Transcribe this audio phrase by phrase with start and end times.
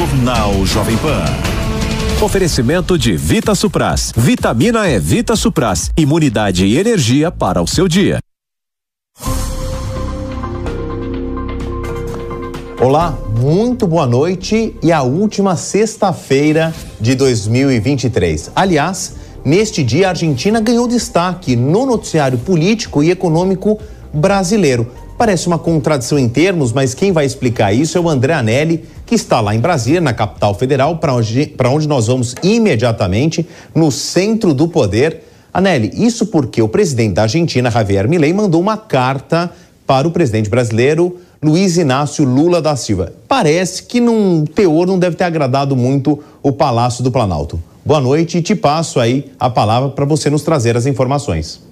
[0.00, 2.24] Jornal Jovem Pan.
[2.24, 4.14] Oferecimento de Vita Supras.
[4.16, 5.90] Vitamina é Vita Supras.
[5.94, 8.18] Imunidade e energia para o seu dia.
[12.80, 18.52] Olá, muito boa noite e a última sexta-feira de 2023.
[18.56, 23.78] Aliás, neste dia a Argentina ganhou destaque no noticiário político e econômico
[24.14, 24.90] brasileiro.
[25.20, 29.14] Parece uma contradição em termos, mas quem vai explicar isso é o André Anelli, que
[29.14, 34.54] está lá em Brasília, na capital federal, para onde, onde nós vamos imediatamente, no centro
[34.54, 35.22] do poder.
[35.52, 39.52] Anelli, isso porque o presidente da Argentina, Javier Milei, mandou uma carta
[39.86, 43.12] para o presidente brasileiro Luiz Inácio Lula da Silva.
[43.28, 47.62] Parece que num teor não deve ter agradado muito o Palácio do Planalto.
[47.84, 51.68] Boa noite e te passo aí a palavra para você nos trazer as informações.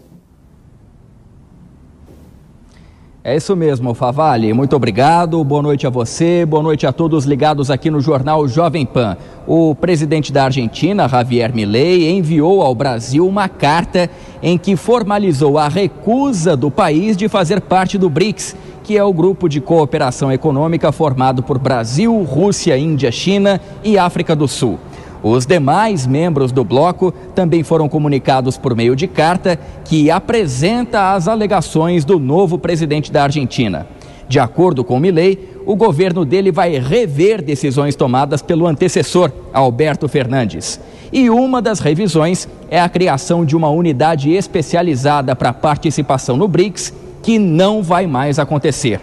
[3.29, 4.55] É isso mesmo, Favale.
[4.55, 5.45] Muito obrigado.
[5.45, 6.47] Boa noite a você.
[6.47, 9.19] Boa noite a todos ligados aqui no jornal Jovem Pan.
[9.47, 14.09] O presidente da Argentina, Javier Milei, enviou ao Brasil uma carta
[14.43, 19.13] em que formalizou a recusa do país de fazer parte do BRICS que é o
[19.13, 24.79] grupo de cooperação econômica formado por Brasil, Rússia, Índia, China e África do Sul.
[25.23, 31.27] Os demais membros do bloco também foram comunicados por meio de carta que apresenta as
[31.27, 33.87] alegações do novo presidente da Argentina.
[34.29, 40.79] De acordo com Milei, o governo dele vai rever decisões tomadas pelo antecessor, Alberto Fernandes.
[41.11, 46.93] E uma das revisões é a criação de uma unidade especializada para participação no BRICS
[47.23, 49.01] que não vai mais acontecer.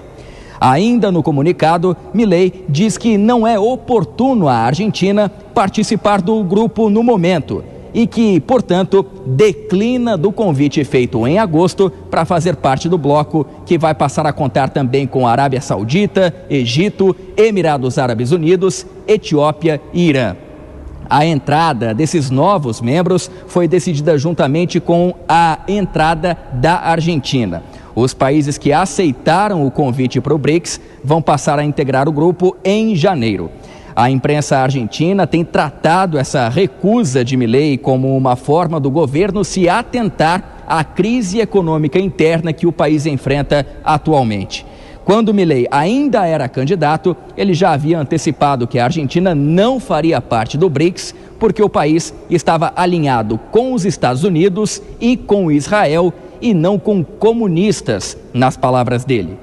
[0.60, 7.04] Ainda no comunicado, Milei diz que não é oportuno a Argentina participar do grupo no
[7.04, 7.64] momento
[7.96, 13.78] e que, portanto, declina do convite feito em agosto para fazer parte do bloco, que
[13.78, 20.36] vai passar a contar também com Arábia Saudita, Egito, Emirados Árabes Unidos, Etiópia e Irã.
[21.10, 27.64] A entrada desses novos membros foi decidida juntamente com a entrada da Argentina.
[27.96, 32.58] Os países que aceitaram o convite para o BRICS vão passar a integrar o grupo
[32.64, 33.50] em janeiro.
[33.96, 39.70] A imprensa argentina tem tratado essa recusa de Milei como uma forma do governo se
[39.70, 44.66] atentar à crise econômica interna que o país enfrenta atualmente.
[45.06, 50.58] Quando Milei ainda era candidato, ele já havia antecipado que a Argentina não faria parte
[50.58, 56.54] do BRICS porque o país estava alinhado com os Estados Unidos e com Israel e
[56.54, 59.38] não com comunistas, nas palavras dele.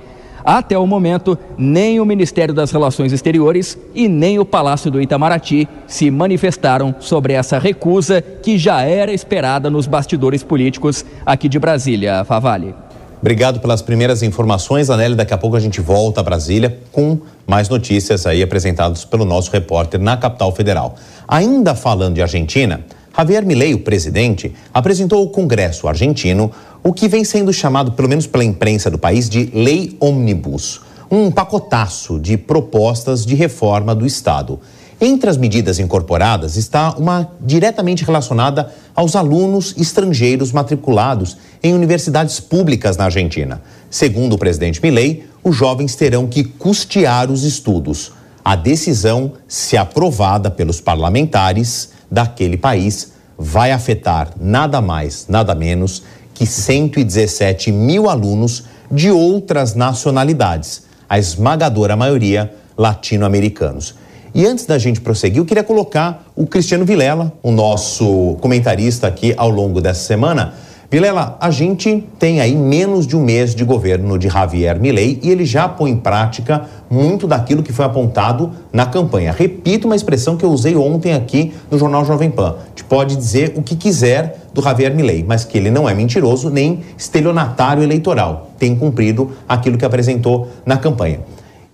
[0.44, 5.69] Até o momento, nem o Ministério das Relações Exteriores e nem o Palácio do Itamaraty
[5.86, 12.25] se manifestaram sobre essa recusa que já era esperada nos bastidores políticos aqui de Brasília.
[12.25, 12.75] Favale.
[13.20, 15.16] Obrigado pelas primeiras informações, Anélio.
[15.16, 19.48] Daqui a pouco a gente volta a Brasília com mais notícias aí apresentadas pelo nosso
[19.52, 20.97] repórter na capital federal.
[21.28, 22.81] Ainda falando de Argentina,
[23.17, 26.50] Javier Milei, o presidente, apresentou ao Congresso argentino
[26.83, 30.81] o que vem sendo chamado, pelo menos pela imprensa do país, de Lei Omnibus,
[31.11, 34.59] um pacotaço de propostas de reforma do Estado.
[34.99, 42.97] Entre as medidas incorporadas está uma diretamente relacionada aos alunos estrangeiros matriculados em universidades públicas
[42.97, 43.61] na Argentina.
[43.91, 48.12] Segundo o presidente Milei, os jovens terão que custear os estudos.
[48.44, 56.03] A decisão, se aprovada pelos parlamentares daquele país, vai afetar nada mais, nada menos
[56.34, 63.95] que 117 mil alunos de outras nacionalidades, a esmagadora maioria latino-americanos.
[64.34, 69.34] E antes da gente prosseguir, eu queria colocar o Cristiano Vilela, o nosso comentarista aqui
[69.37, 70.55] ao longo dessa semana,
[70.92, 75.30] Vilela, a gente tem aí menos de um mês de governo de Javier Milei e
[75.30, 79.32] ele já põe em prática muito daquilo que foi apontado na campanha.
[79.32, 82.56] Repito uma expressão que eu usei ontem aqui no Jornal Jovem Pan.
[82.62, 85.94] A gente pode dizer o que quiser do Javier Milei, mas que ele não é
[85.94, 88.50] mentiroso nem estelionatário eleitoral.
[88.58, 91.20] Tem cumprido aquilo que apresentou na campanha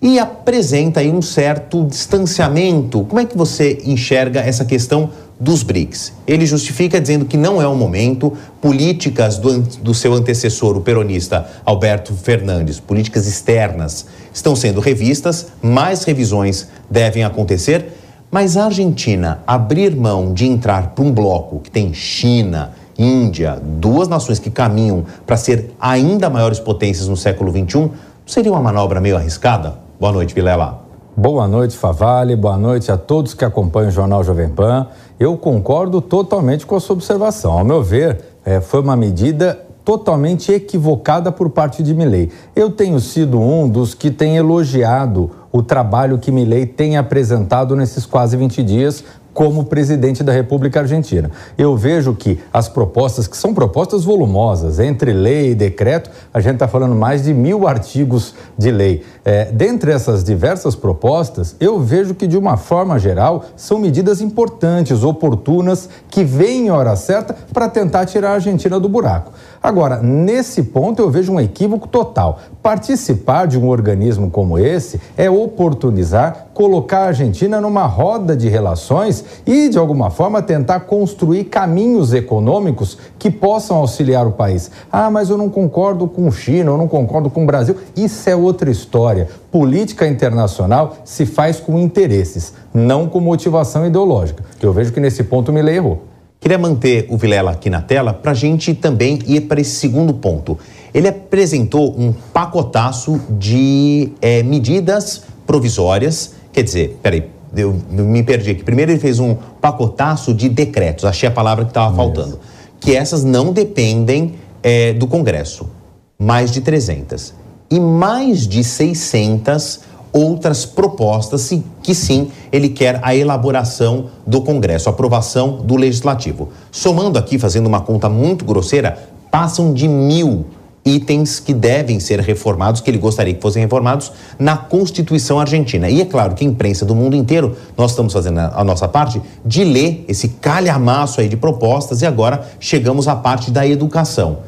[0.01, 3.03] e apresenta aí um certo distanciamento.
[3.03, 5.09] Como é que você enxerga essa questão
[5.39, 6.11] dos BRICS.
[6.27, 11.47] Ele justifica dizendo que não é o momento, políticas do, do seu antecessor, o peronista
[11.63, 17.93] Alberto Fernandes, políticas externas, estão sendo revistas, mais revisões devem acontecer,
[18.29, 24.09] mas a Argentina abrir mão de entrar para um bloco que tem China, Índia, duas
[24.09, 27.89] nações que caminham para ser ainda maiores potências no século XXI,
[28.25, 29.88] seria uma manobra meio arriscada?
[29.99, 30.79] Boa noite, Vilela.
[31.13, 32.33] Boa noite, Favale.
[32.33, 34.87] Boa noite a todos que acompanham o Jornal Jovem Pan.
[35.19, 37.51] Eu concordo totalmente com a sua observação.
[37.51, 42.31] Ao meu ver, é, foi uma medida totalmente equivocada por parte de Milley.
[42.55, 48.05] Eu tenho sido um dos que tem elogiado o trabalho que Milei tem apresentado nesses
[48.05, 49.03] quase 20 dias
[49.33, 51.31] como presidente da República Argentina.
[51.57, 56.55] Eu vejo que as propostas, que são propostas volumosas, entre lei e decreto, a gente
[56.55, 59.03] está falando mais de mil artigos de lei.
[59.23, 65.03] É, dentre essas diversas propostas, eu vejo que, de uma forma geral, são medidas importantes,
[65.03, 69.31] oportunas, que vêm em hora certa para tentar tirar a Argentina do buraco.
[69.61, 72.39] Agora, nesse ponto, eu vejo um equívoco total.
[72.63, 79.18] Participar de um organismo como esse é oportunizar, colocar a Argentina numa roda de relações
[79.45, 84.71] e, de alguma forma, tentar construir caminhos econômicos que possam auxiliar o país.
[84.91, 87.75] Ah, mas eu não concordo com China, eu não concordo com o Brasil.
[87.95, 89.27] Isso é outra história.
[89.51, 94.43] Política internacional se faz com interesses, não com motivação ideológica.
[94.61, 96.03] Eu vejo que nesse ponto o errou.
[96.39, 100.13] Queria manter o Vilela aqui na tela para a gente também ir para esse segundo
[100.13, 100.57] ponto.
[100.93, 108.63] Ele apresentou um pacotaço de é, medidas provisórias, quer dizer, peraí, eu me perdi aqui.
[108.63, 112.39] Primeiro ele fez um pacotaço de decretos, achei a palavra que estava faltando.
[112.79, 115.69] Que essas não dependem é, do Congresso.
[116.17, 117.33] Mais de 300.
[117.71, 119.81] E mais de 600
[120.11, 121.51] outras propostas
[121.83, 126.49] que sim ele quer a elaboração do Congresso, a aprovação do Legislativo.
[126.71, 128.97] Somando aqui, fazendo uma conta muito grosseira,
[129.29, 130.45] passam de mil
[130.85, 135.89] itens que devem ser reformados, que ele gostaria que fossem reformados na Constituição Argentina.
[135.89, 139.21] E é claro que a imprensa do mundo inteiro, nós estamos fazendo a, nossa parte
[139.45, 144.39] de ler esse calhamaço aí de propostas e agora chegamos à parte da educação.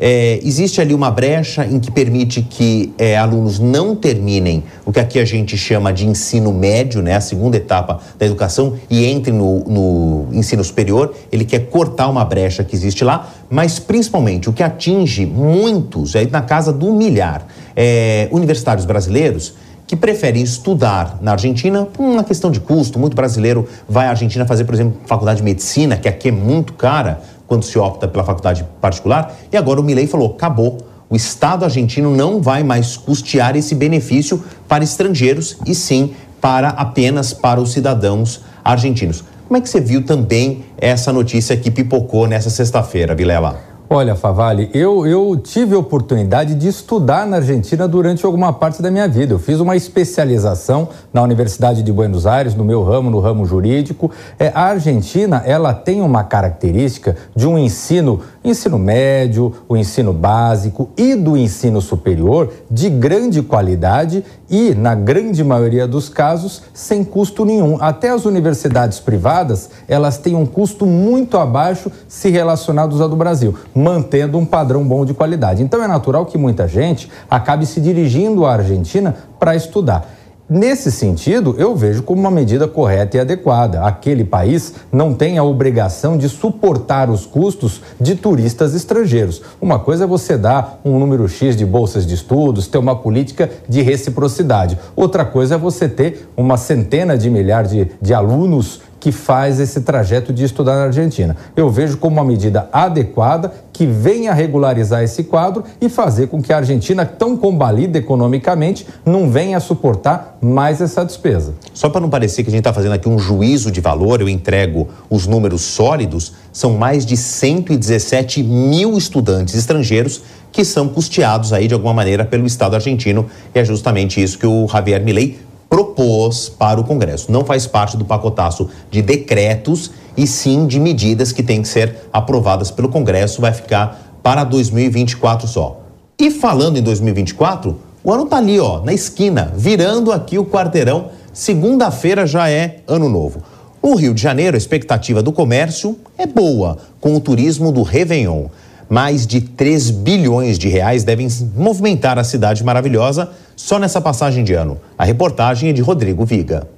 [0.00, 5.00] É, existe ali uma brecha em que permite que é, alunos não terminem o que
[5.00, 9.36] aqui a gente chama de ensino médio, né, a segunda etapa da educação, e entrem
[9.36, 11.12] no, no ensino superior.
[11.32, 16.24] Ele quer cortar uma brecha que existe lá, mas principalmente o que atinge muitos, é
[16.26, 17.44] na casa do milhar,
[17.74, 19.54] é, universitários brasileiros
[19.84, 22.98] que preferem estudar na Argentina por uma questão de custo.
[22.98, 26.74] Muito brasileiro vai à Argentina fazer, por exemplo, faculdade de medicina, que aqui é muito
[26.74, 29.34] cara quando se opta pela faculdade particular.
[29.50, 30.78] E agora o Milei falou: acabou.
[31.10, 37.32] O Estado argentino não vai mais custear esse benefício para estrangeiros e sim para apenas
[37.32, 39.24] para os cidadãos argentinos.
[39.46, 43.67] Como é que você viu também essa notícia que pipocou nessa sexta-feira, Vilela?
[43.90, 48.90] Olha, Favale, eu, eu tive a oportunidade de estudar na Argentina durante alguma parte da
[48.90, 49.32] minha vida.
[49.32, 54.10] Eu fiz uma especialização na Universidade de Buenos Aires, no meu ramo, no ramo jurídico.
[54.38, 60.90] É, a Argentina, ela tem uma característica de um ensino ensino médio, o ensino básico
[60.96, 67.44] e do ensino superior de grande qualidade e, na grande maioria dos casos, sem custo
[67.44, 67.76] nenhum.
[67.80, 73.54] Até as universidades privadas, elas têm um custo muito abaixo se relacionados ao do Brasil,
[73.74, 75.62] mantendo um padrão bom de qualidade.
[75.62, 80.17] Então é natural que muita gente acabe se dirigindo à Argentina para estudar.
[80.50, 83.82] Nesse sentido, eu vejo como uma medida correta e adequada.
[83.82, 89.42] Aquele país não tem a obrigação de suportar os custos de turistas estrangeiros.
[89.60, 93.50] Uma coisa é você dar um número X de bolsas de estudos, ter uma política
[93.68, 94.78] de reciprocidade.
[94.96, 99.80] Outra coisa é você ter uma centena de milhares de, de alunos que faz esse
[99.82, 101.36] trajeto de estudar na Argentina.
[101.56, 106.52] Eu vejo como uma medida adequada que venha regularizar esse quadro e fazer com que
[106.52, 111.54] a Argentina, tão combalida economicamente, não venha suportar mais essa despesa.
[111.72, 114.28] Só para não parecer que a gente está fazendo aqui um juízo de valor, eu
[114.28, 121.68] entrego os números sólidos, são mais de 117 mil estudantes estrangeiros que são custeados aí
[121.68, 126.48] de alguma maneira pelo Estado argentino e é justamente isso que o Javier Milei propôs
[126.48, 127.30] para o Congresso.
[127.30, 132.08] Não faz parte do pacotaço de decretos e sim de medidas que têm que ser
[132.12, 135.80] aprovadas pelo Congresso, vai ficar para 2024 só.
[136.18, 141.10] E falando em 2024, o ano tá ali, ó, na esquina, virando aqui o quarteirão.
[141.32, 143.42] Segunda-feira já é ano novo.
[143.80, 148.46] No Rio de Janeiro, a expectativa do comércio é boa, com o turismo do Réveillon.
[148.88, 154.54] Mais de 3 bilhões de reais devem movimentar a cidade maravilhosa só nessa passagem de
[154.54, 154.80] ano.
[154.96, 156.68] A reportagem é de Rodrigo Viga.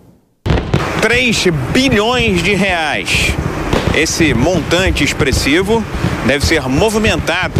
[1.02, 3.34] 3 bilhões de reais.
[3.94, 5.84] Esse montante expressivo
[6.26, 7.52] deve ser movimentado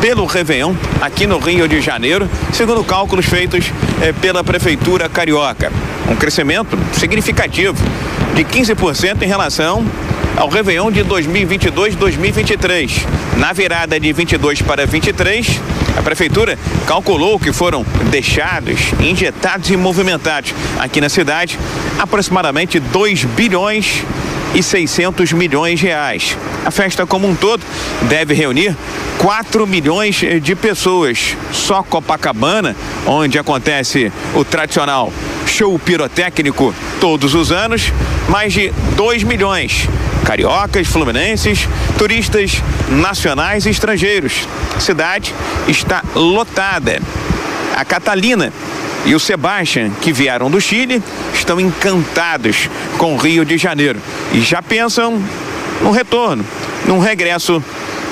[0.00, 5.72] pelo Réveillon aqui no Rio de Janeiro, segundo cálculos feitos eh, pela Prefeitura Carioca.
[6.10, 7.76] Um crescimento significativo
[8.34, 9.84] de 15% em relação
[10.36, 13.06] ao Réveillon de 2022-2023.
[13.36, 15.60] Na virada de 22 para 23,
[15.96, 21.58] a prefeitura calculou que foram deixados, injetados e movimentados aqui na cidade
[21.98, 24.04] aproximadamente 2 bilhões
[24.54, 26.36] e 600 milhões de reais.
[26.64, 27.62] A festa como um todo
[28.08, 28.76] deve reunir
[29.18, 31.36] 4 milhões de pessoas.
[31.52, 32.76] Só Copacabana,
[33.06, 35.12] onde acontece o tradicional
[35.46, 37.92] Show pirotécnico todos os anos,
[38.28, 39.88] mais de 2 milhões.
[40.24, 44.46] Cariocas, fluminenses, turistas nacionais e estrangeiros.
[44.76, 45.34] A cidade
[45.66, 47.00] está lotada.
[47.74, 48.52] A Catalina
[49.06, 51.02] e o Sebastian, que vieram do Chile,
[51.32, 54.00] estão encantados com o Rio de Janeiro
[54.32, 55.22] e já pensam
[55.82, 56.44] no retorno,
[56.86, 57.62] num regresso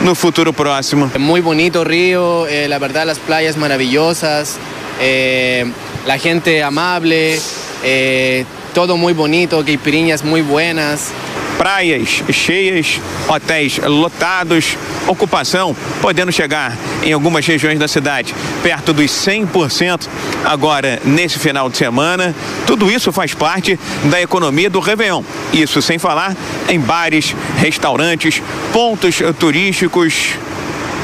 [0.00, 1.10] no futuro próximo.
[1.14, 4.58] É muito bonito o Rio, eh, la verdad las playas maravillosas,
[5.00, 5.66] eh,
[6.06, 7.40] la gente amable,
[7.82, 11.12] eh, todo muy bonito, caipirinhas muy buenas.
[11.58, 20.08] Praias cheias, hotéis lotados, ocupação podendo chegar em algumas regiões da cidade perto dos 100%
[20.44, 22.34] agora nesse final de semana.
[22.66, 25.22] Tudo isso faz parte da economia do Réveillon.
[25.52, 26.36] Isso sem falar
[26.68, 30.34] em bares, restaurantes, pontos turísticos,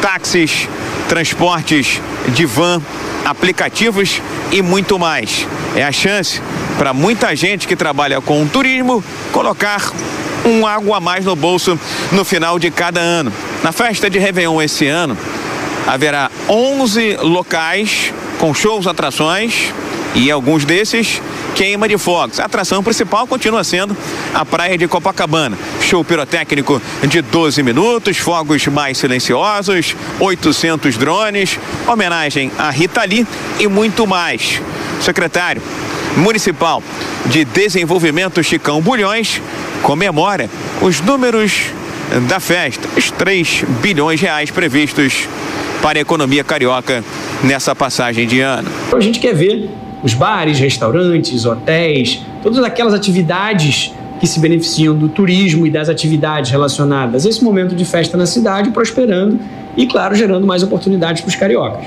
[0.01, 0.69] táxis,
[1.09, 2.81] transportes de van,
[3.25, 5.47] aplicativos e muito mais.
[5.77, 6.41] É a chance
[6.77, 9.93] para muita gente que trabalha com turismo colocar
[10.45, 11.79] um água a mais no bolso
[12.11, 13.33] no final de cada ano.
[13.63, 15.17] Na festa de Réveillon esse ano,
[15.87, 19.73] haverá 11 locais com shows, atrações
[20.15, 21.21] e alguns desses
[21.55, 22.41] queima de fogos.
[22.41, 23.97] A atração principal continua sendo
[24.35, 25.57] a praia de Copacabana.
[25.81, 33.27] Show pirotécnico de 12 minutos, fogos mais silenciosos, 800 drones, homenagem a Rita Lee
[33.59, 34.61] e muito mais.
[35.01, 35.63] Secretário
[36.17, 36.83] Municipal
[37.27, 39.41] de Desenvolvimento Chicão Bulhões
[39.83, 40.49] comemora
[40.81, 41.71] os números
[42.29, 45.27] da festa, os 3 bilhões de reais previstos
[45.81, 47.03] para a economia carioca
[47.43, 48.69] nessa passagem de ano.
[48.95, 49.71] A gente quer ver
[50.03, 56.51] os bares, restaurantes, hotéis, todas aquelas atividades que se beneficiam do turismo e das atividades
[56.51, 59.41] relacionadas a esse momento de festa na cidade prosperando
[59.77, 61.87] e, claro, gerando mais oportunidades para os cariocas.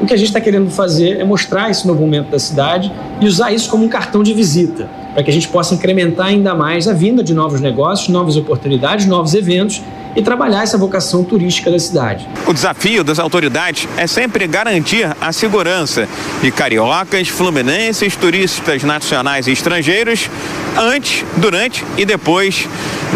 [0.00, 3.26] O que a gente está querendo fazer é mostrar esse novo momento da cidade e
[3.26, 6.86] usar isso como um cartão de visita, para que a gente possa incrementar ainda mais
[6.86, 9.82] a vinda de novos negócios, novas oportunidades, novos eventos
[10.16, 12.26] e trabalhar essa vocação turística da cidade.
[12.46, 16.08] O desafio das autoridades é sempre garantir a segurança
[16.42, 20.30] de cariocas, fluminenses, turistas nacionais e estrangeiros
[20.76, 22.66] antes, durante e depois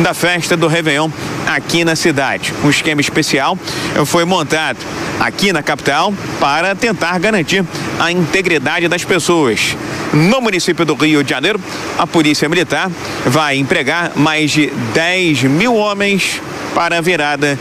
[0.03, 1.11] da festa do Réveillon
[1.47, 2.53] aqui na cidade.
[2.63, 3.59] Um esquema especial
[4.07, 4.79] foi montado
[5.19, 7.65] aqui na capital para tentar garantir
[7.99, 9.77] a integridade das pessoas.
[10.13, 11.61] No município do Rio de Janeiro,
[11.97, 12.91] a Polícia Militar
[13.27, 16.41] vai empregar mais de 10 mil homens
[16.75, 17.57] para a virada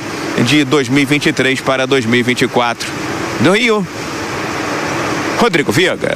[0.48, 2.92] de 2023 para 2024.
[3.42, 3.86] Do Rio,
[5.38, 6.10] Rodrigo Viga.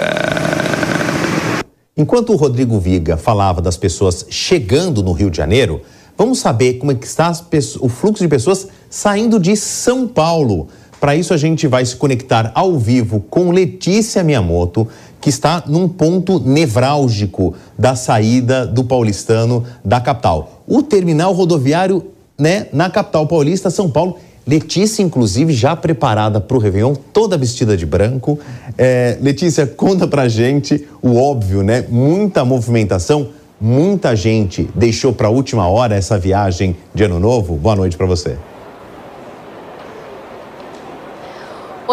[1.96, 5.82] Enquanto o Rodrigo Viga falava das pessoas chegando no Rio de Janeiro,
[6.18, 7.32] vamos saber como é que está
[7.80, 10.68] o fluxo de pessoas saindo de São Paulo.
[11.00, 14.88] Para isso a gente vai se conectar ao vivo com Letícia Miyamoto,
[15.24, 20.64] que está num ponto nevrálgico da saída do paulistano da capital.
[20.68, 24.18] O terminal rodoviário né, na capital paulista, São Paulo.
[24.46, 28.38] Letícia, inclusive, já preparada para o Réveillon, toda vestida de branco.
[28.78, 31.86] É, Letícia, conta pra gente o óbvio, né?
[31.88, 33.30] Muita movimentação,
[33.62, 37.56] muita gente deixou para a última hora essa viagem de ano novo.
[37.56, 38.36] Boa noite para você.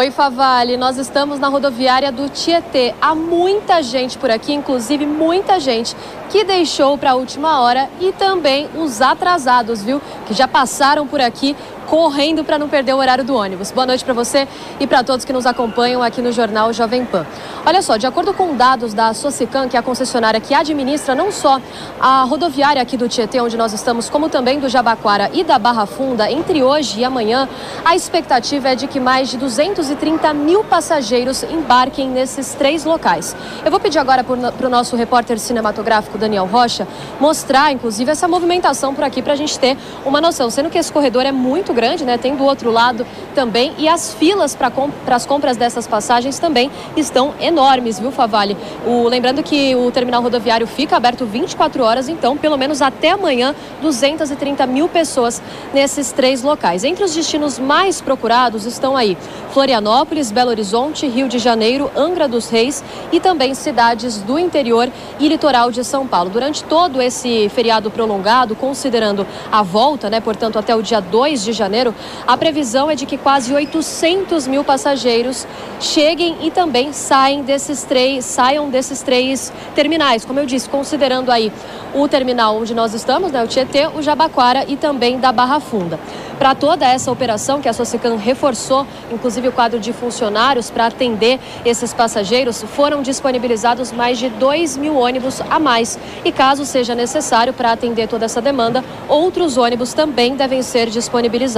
[0.01, 0.79] Oi, Favale.
[0.79, 2.95] Nós estamos na rodoviária do Tietê.
[3.03, 5.95] Há muita gente por aqui, inclusive muita gente
[6.31, 10.01] que deixou para a última hora e também os atrasados, viu?
[10.25, 11.55] Que já passaram por aqui
[11.91, 13.73] correndo para não perder o horário do ônibus.
[13.73, 14.47] Boa noite para você
[14.79, 17.27] e para todos que nos acompanham aqui no Jornal Jovem Pan.
[17.67, 21.33] Olha só, de acordo com dados da Socicam, que é a concessionária que administra não
[21.33, 21.61] só
[22.01, 25.85] a rodoviária aqui do Tietê, onde nós estamos, como também do Jabaquara e da Barra
[25.85, 27.49] Funda, entre hoje e amanhã,
[27.85, 33.35] a expectativa é de que mais de 230 mil passageiros embarquem nesses três locais.
[33.65, 36.87] Eu vou pedir agora para o nosso repórter cinematográfico Daniel Rocha
[37.19, 40.93] mostrar, inclusive, essa movimentação por aqui para a gente ter uma noção, sendo que esse
[40.93, 42.19] corredor é muito grande, né?
[42.19, 46.71] Tem do outro lado também e as filas para comp as compras dessas passagens também
[46.97, 48.57] estão enormes, viu, Favale?
[48.87, 53.55] O, lembrando que o terminal rodoviário fica aberto 24 horas, então pelo menos até amanhã
[53.83, 56.85] 230 mil pessoas nesses três locais.
[56.85, 59.17] Entre os destinos mais procurados estão aí
[59.53, 65.29] Florianópolis, Belo Horizonte, Rio de Janeiro, Angra dos Reis e também cidades do interior e
[65.29, 66.31] litoral de São Paulo.
[66.31, 71.53] Durante todo esse feriado prolongado, considerando a volta, né, portanto até o dia 2 de
[71.53, 71.95] janeiro Janeiro,
[72.27, 75.47] a previsão é de que quase 800 mil passageiros
[75.79, 80.25] cheguem e também saem desses três, saiam desses três terminais.
[80.25, 81.53] Como eu disse, considerando aí
[81.95, 85.99] o terminal onde nós estamos, né, o Tietê, o Jabaquara e também da Barra Funda.
[86.39, 91.39] Para toda essa operação que a Socicam reforçou, inclusive o quadro de funcionários para atender
[91.67, 95.99] esses passageiros, foram disponibilizados mais de 2 mil ônibus a mais.
[96.25, 101.50] E caso seja necessário para atender toda essa demanda, outros ônibus também devem ser disponibilizados.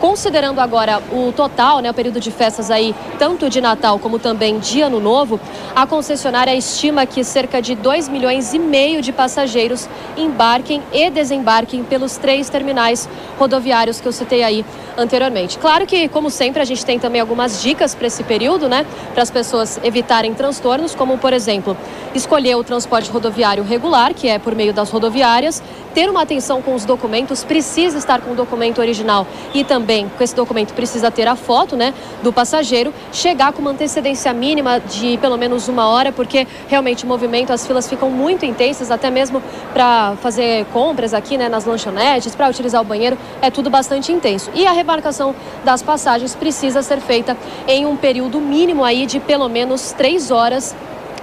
[0.00, 4.58] Considerando agora o total, né, o período de festas aí, tanto de Natal como também
[4.58, 5.40] de Ano Novo,
[5.74, 11.82] a concessionária estima que cerca de 2 milhões e meio de passageiros embarquem e desembarquem
[11.84, 14.64] pelos três terminais rodoviários que eu citei aí
[14.96, 15.58] anteriormente.
[15.58, 18.86] Claro que, como sempre, a gente tem também algumas dicas para esse período, né?
[19.12, 21.76] Para as pessoas evitarem transtornos, como, por exemplo,
[22.14, 25.62] escolher o transporte rodoviário regular, que é por meio das rodoviárias,
[25.94, 29.13] ter uma atenção com os documentos, precisa estar com o documento original
[29.52, 33.70] e também com esse documento precisa ter a foto, né, do passageiro, chegar com uma
[33.70, 38.44] antecedência mínima de pelo menos uma hora, porque realmente o movimento, as filas ficam muito
[38.44, 39.42] intensas, até mesmo
[39.72, 44.50] para fazer compras aqui, né, nas lanchonetes, para utilizar o banheiro, é tudo bastante intenso.
[44.54, 47.36] E a remarcação das passagens precisa ser feita
[47.68, 50.74] em um período mínimo aí de pelo menos três horas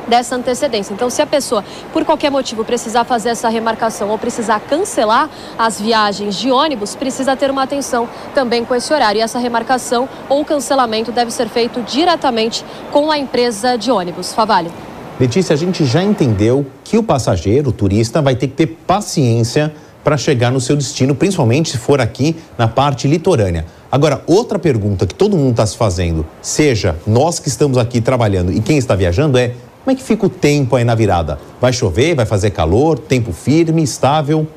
[0.07, 0.93] dessa antecedência.
[0.93, 5.79] Então, se a pessoa, por qualquer motivo, precisar fazer essa remarcação ou precisar cancelar as
[5.79, 9.19] viagens de ônibus, precisa ter uma atenção também com esse horário.
[9.19, 14.33] E essa remarcação ou cancelamento deve ser feito diretamente com a empresa de ônibus.
[14.33, 14.71] Favalho.
[15.19, 19.71] Letícia, a gente já entendeu que o passageiro, o turista, vai ter que ter paciência
[20.03, 23.65] para chegar no seu destino, principalmente se for aqui na parte litorânea.
[23.91, 28.51] Agora, outra pergunta que todo mundo está se fazendo, seja nós que estamos aqui trabalhando
[28.51, 31.39] e quem está viajando, é como é que fica o tempo aí na virada?
[31.59, 32.15] Vai chover?
[32.15, 32.99] Vai fazer calor?
[32.99, 34.47] Tempo firme, estável?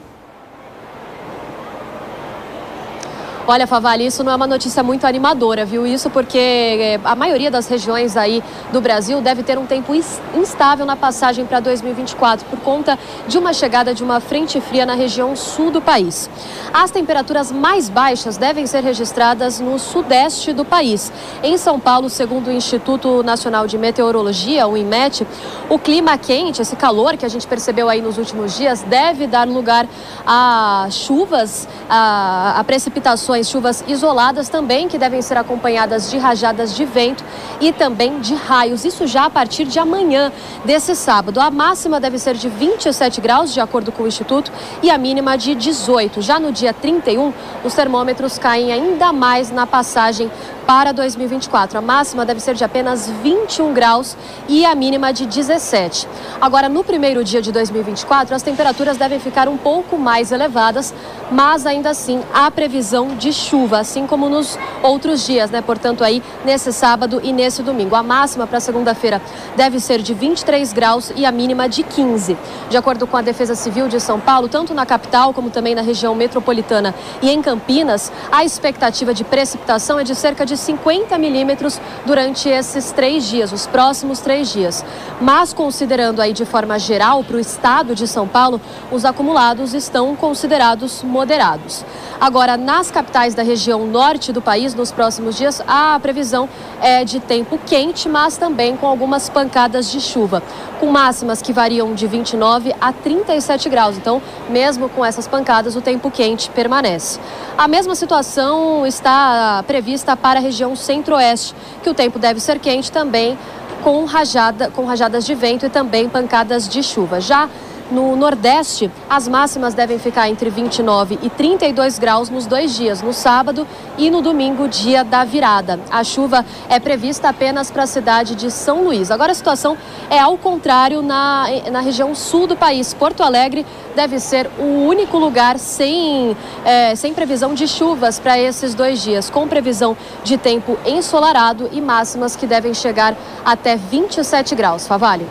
[3.46, 5.86] Olha, Favali, isso não é uma notícia muito animadora, viu?
[5.86, 9.94] Isso porque eh, a maioria das regiões aí do Brasil deve ter um tempo
[10.34, 12.98] instável na passagem para 2024 por conta
[13.28, 16.30] de uma chegada de uma frente fria na região sul do país.
[16.72, 21.12] As temperaturas mais baixas devem ser registradas no sudeste do país.
[21.42, 25.26] Em São Paulo, segundo o Instituto Nacional de Meteorologia, o INMET,
[25.68, 29.46] o clima quente, esse calor que a gente percebeu aí nos últimos dias, deve dar
[29.46, 29.86] lugar
[30.26, 36.84] a chuvas, a, a precipitações chuvas isoladas também, que devem ser acompanhadas de rajadas de
[36.84, 37.24] vento
[37.60, 38.84] e também de raios.
[38.84, 40.30] Isso já a partir de amanhã,
[40.64, 41.40] desse sábado.
[41.40, 45.36] A máxima deve ser de 27 graus, de acordo com o Instituto, e a mínima
[45.36, 46.20] de 18.
[46.20, 47.32] Já no dia 31,
[47.64, 50.30] os termômetros caem ainda mais na passagem
[50.66, 51.78] para 2024.
[51.78, 54.16] A máxima deve ser de apenas 21 graus
[54.48, 56.08] e a mínima de 17.
[56.40, 60.94] Agora, no primeiro dia de 2024, as temperaturas devem ficar um pouco mais elevadas,
[61.30, 65.60] mas ainda assim há previsão de chuva, assim como nos outros dias, né?
[65.60, 67.94] Portanto, aí nesse sábado e nesse domingo.
[67.94, 69.20] A máxima para segunda-feira
[69.56, 72.36] deve ser de 23 graus e a mínima de 15.
[72.68, 75.82] De acordo com a Defesa Civil de São Paulo, tanto na capital como também na
[75.82, 81.18] região metropolitana e em Campinas, a expectativa de precipitação é de cerca de de 50
[81.18, 84.84] milímetros durante esses três dias, os próximos três dias.
[85.20, 88.60] Mas considerando aí de forma geral para o estado de São Paulo,
[88.92, 91.84] os acumulados estão considerados moderados.
[92.20, 96.48] Agora, nas capitais da região norte do país, nos próximos dias, a previsão
[96.80, 100.42] é de tempo quente, mas também com algumas pancadas de chuva,
[100.78, 103.96] com máximas que variam de 29 a 37 graus.
[103.96, 107.18] Então, mesmo com essas pancadas, o tempo quente permanece.
[107.58, 113.36] A mesma situação está prevista para região centro-oeste, que o tempo deve ser quente também,
[113.82, 117.20] com, rajada, com rajadas de vento e também pancadas de chuva.
[117.20, 117.48] Já
[117.90, 123.12] no Nordeste, as máximas devem ficar entre 29 e 32 graus nos dois dias, no
[123.12, 123.66] sábado
[123.98, 125.78] e no domingo, dia da virada.
[125.90, 129.10] A chuva é prevista apenas para a cidade de São Luís.
[129.10, 129.76] Agora a situação
[130.10, 132.94] é ao contrário na, na região sul do país.
[132.94, 138.74] Porto Alegre deve ser o único lugar sem, é, sem previsão de chuvas para esses
[138.74, 144.86] dois dias, com previsão de tempo ensolarado e máximas que devem chegar até 27 graus.
[144.86, 145.26] Favale.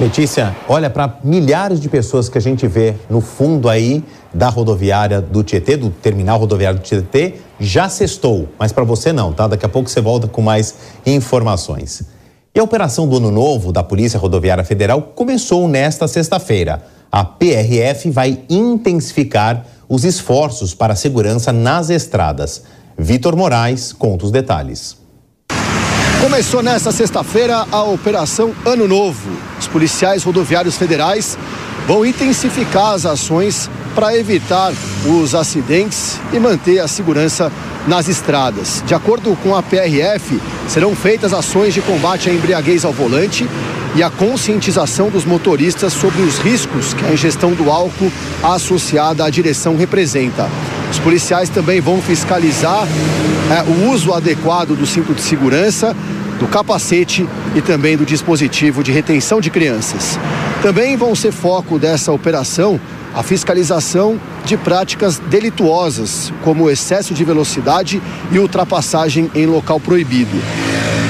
[0.00, 5.20] Letícia, olha para milhares de pessoas que a gente vê no fundo aí da rodoviária
[5.20, 9.46] do Tietê, do terminal rodoviário do Tietê, já sextou, mas para você não, tá?
[9.46, 12.02] Daqui a pouco você volta com mais informações.
[12.54, 16.82] E a operação do Ano Novo da Polícia Rodoviária Federal começou nesta sexta-feira.
[17.12, 22.62] A PRF vai intensificar os esforços para a segurança nas estradas.
[22.96, 24.99] Vitor Moraes conta os detalhes.
[26.20, 29.30] Começou nesta sexta-feira a Operação Ano Novo.
[29.58, 31.38] Os policiais rodoviários federais
[31.86, 34.72] vão intensificar as ações para evitar
[35.06, 37.50] os acidentes e manter a segurança
[37.86, 38.82] nas estradas.
[38.86, 43.48] De acordo com a PRF, serão feitas ações de combate à embriaguez ao volante
[43.94, 49.30] e a conscientização dos motoristas sobre os riscos que a ingestão do álcool associada à
[49.30, 50.48] direção representa.
[50.90, 52.86] Os policiais também vão fiscalizar
[53.50, 55.96] é, o uso adequado do cinto de segurança,
[56.38, 60.18] do capacete e também do dispositivo de retenção de crianças.
[60.62, 62.80] Também vão ser foco dessa operação
[63.14, 70.36] a fiscalização de práticas delituosas, como excesso de velocidade e ultrapassagem em local proibido.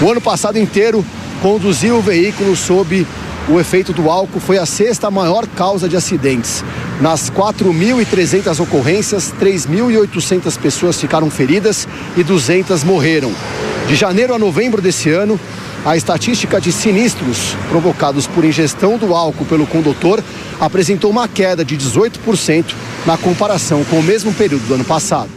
[0.02, 1.04] O ano passado inteiro,
[1.42, 3.06] conduzir o veículo sob
[3.48, 6.62] o efeito do álcool foi a sexta maior causa de acidentes.
[7.00, 13.32] Nas 4.300 ocorrências, 3.800 pessoas ficaram feridas e 200 morreram.
[13.88, 15.40] De janeiro a novembro desse ano,
[15.84, 20.22] a estatística de sinistros provocados por ingestão do álcool pelo condutor
[20.60, 22.74] apresentou uma queda de 18%
[23.06, 25.30] na comparação com o mesmo período do ano passado.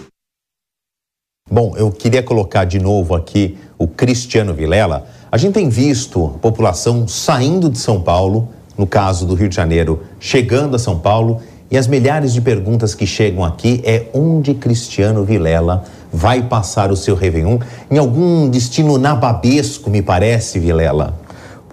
[1.50, 6.38] Bom, eu queria colocar de novo aqui o Cristiano Vilela a gente tem visto a
[6.38, 11.42] população saindo de São Paulo, no caso do Rio de Janeiro, chegando a São Paulo,
[11.72, 16.96] e as milhares de perguntas que chegam aqui é onde Cristiano Vilela vai passar o
[16.96, 17.58] seu Réveillon?
[17.90, 21.24] Em algum destino nababesco, me parece, Vilela.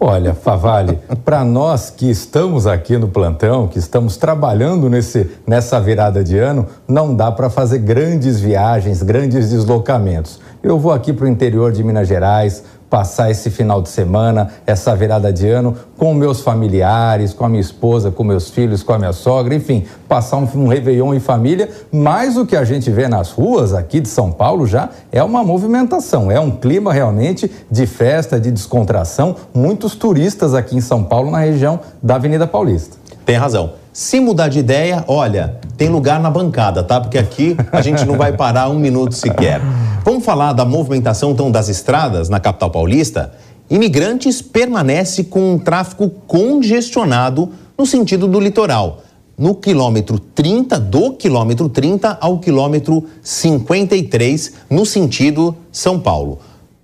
[0.03, 6.25] Olha, Favale, para nós que estamos aqui no plantão, que estamos trabalhando nesse, nessa virada
[6.25, 10.41] de ano, não dá para fazer grandes viagens, grandes deslocamentos.
[10.63, 14.95] Eu vou aqui para o interior de Minas Gerais, passar esse final de semana, essa
[14.97, 18.99] virada de ano com meus familiares, com a minha esposa, com meus filhos, com a
[18.99, 21.71] minha sogra, enfim, passar um, um Réveillon em família.
[21.93, 25.45] Mas o que a gente vê nas ruas aqui de São Paulo já é uma
[25.45, 29.37] movimentação, é um clima realmente de festa, de descontração.
[29.55, 32.97] Muitos turistas aqui em São Paulo, na região da Avenida Paulista.
[33.25, 33.80] Tem razão.
[33.93, 37.01] Se mudar de ideia, olha, tem lugar na bancada, tá?
[37.01, 39.61] Porque aqui a gente não vai parar um minuto sequer.
[40.05, 43.33] Vamos falar da movimentação então das estradas na capital paulista?
[43.69, 49.03] Imigrantes permanece com um tráfego congestionado no sentido do litoral.
[49.37, 56.39] No quilômetro 30, do quilômetro 30 ao quilômetro 53, no sentido São Paulo.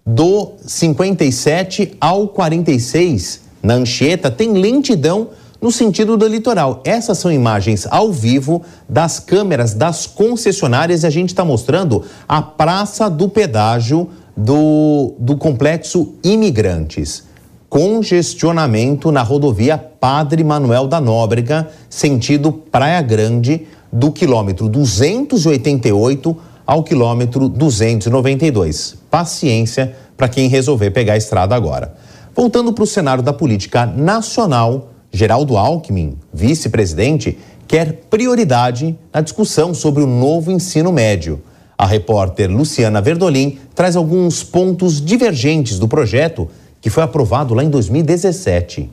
[0.04, 5.28] Do 57 ao 46, na Anchieta, tem lentidão
[5.66, 6.80] no sentido do litoral.
[6.84, 12.40] Essas são imagens ao vivo das câmeras das concessionárias e a gente está mostrando a
[12.40, 17.24] praça do pedágio do, do complexo Imigrantes.
[17.68, 27.48] Congestionamento na rodovia Padre Manuel da Nóbrega, sentido Praia Grande, do quilômetro 288 ao quilômetro
[27.48, 28.98] 292.
[29.10, 31.92] Paciência para quem resolver pegar a estrada agora.
[32.36, 40.02] Voltando para o cenário da política nacional, Geraldo Alckmin, vice-presidente, quer prioridade na discussão sobre
[40.02, 41.40] o novo ensino médio.
[41.78, 46.50] A repórter Luciana Verdolim traz alguns pontos divergentes do projeto
[46.82, 48.90] que foi aprovado lá em 2017.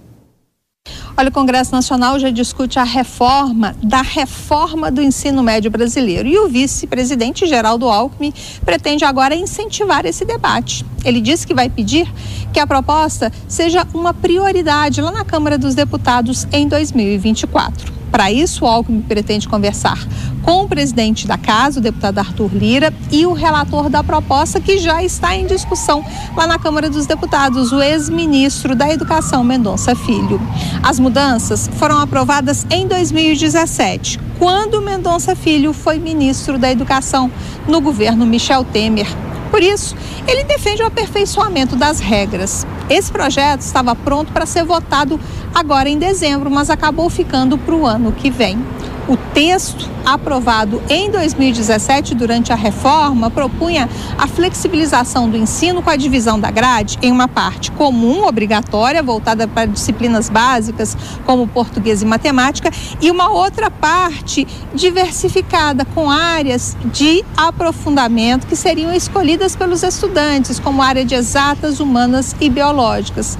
[1.16, 6.28] Olha, o Congresso Nacional já discute a reforma da reforma do ensino médio brasileiro.
[6.28, 8.34] E o vice-presidente Geraldo Alckmin
[8.66, 10.84] pretende agora incentivar esse debate.
[11.06, 12.12] Ele disse que vai pedir
[12.52, 18.03] que a proposta seja uma prioridade lá na Câmara dos Deputados em 2024.
[18.14, 19.98] Para isso, o Alckmin pretende conversar
[20.44, 24.78] com o presidente da casa, o deputado Arthur Lira, e o relator da proposta que
[24.78, 26.06] já está em discussão
[26.38, 30.40] lá na Câmara dos Deputados, o ex-ministro da Educação, Mendonça Filho.
[30.84, 37.32] As mudanças foram aprovadas em 2017, quando Mendonça Filho foi ministro da Educação
[37.68, 39.08] no governo Michel Temer.
[39.54, 39.96] Por isso,
[40.28, 42.66] ele defende o aperfeiçoamento das regras.
[42.90, 45.20] Esse projeto estava pronto para ser votado
[45.54, 48.58] agora em dezembro, mas acabou ficando para o ano que vem.
[49.06, 55.98] O texto aprovado em 2017 durante a reforma propunha a flexibilização do ensino com a
[55.98, 62.06] divisão da grade em uma parte comum, obrigatória, voltada para disciplinas básicas como português e
[62.06, 70.60] matemática, e uma outra parte diversificada com áreas de aprofundamento que seriam escolhidas pelos estudantes,
[70.60, 73.38] como área de exatas, humanas e biológicas.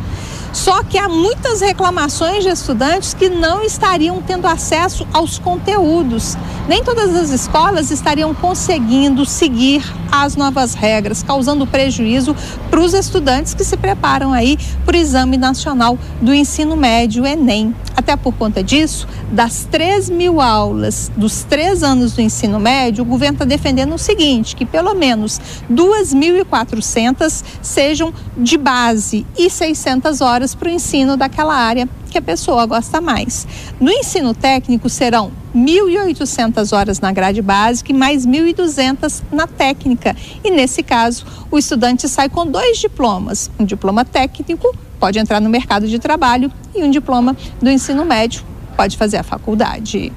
[0.54, 6.38] Só que há muitas reclamações de estudantes que não estariam tendo acesso aos conteúdos.
[6.68, 12.36] Nem todas as escolas estariam conseguindo seguir as novas regras, causando prejuízo
[12.70, 17.76] para os estudantes que se preparam aí para o Exame Nacional do Ensino Médio, Enem.
[17.96, 23.06] Até por conta disso, das 3 mil aulas dos três anos do ensino médio, o
[23.06, 25.40] governo está defendendo o seguinte: que pelo menos
[25.72, 32.66] 2.400 sejam de base e 600 horas para o ensino daquela área que a pessoa
[32.66, 33.48] gosta mais.
[33.80, 40.16] No ensino técnico serão 1.800 horas na grade básica e mais 1.200 na técnica.
[40.44, 45.50] E nesse caso, o estudante sai com dois diplomas: um diploma técnico, pode entrar no
[45.50, 48.44] mercado de trabalho, e um diploma do ensino médio,
[48.76, 50.12] pode fazer a faculdade.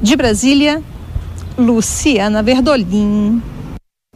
[0.00, 0.82] De Brasília,
[1.56, 3.42] Luciana Verdolim.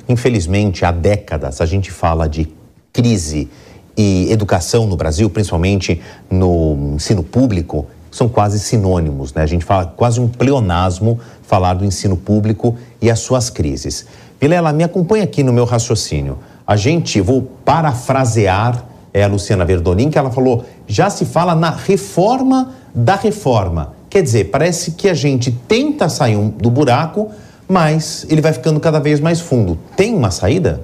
[0.08, 2.48] Infelizmente, há décadas a gente fala de
[2.92, 3.48] crise
[3.96, 6.00] e educação no Brasil, principalmente
[6.30, 9.42] no ensino público, são quase sinônimos, né?
[9.42, 14.06] A gente fala quase um pleonasmo falar do ensino público e as suas crises.
[14.40, 16.38] Vilela, me acompanha aqui no meu raciocínio.
[16.66, 21.70] A gente, vou parafrasear é, a Luciana Verdonin, que ela falou, já se fala na
[21.70, 23.94] reforma da reforma.
[24.10, 27.30] Quer dizer, parece que a gente tenta sair do buraco,
[27.66, 29.78] mas ele vai ficando cada vez mais fundo.
[29.96, 30.82] Tem uma saída?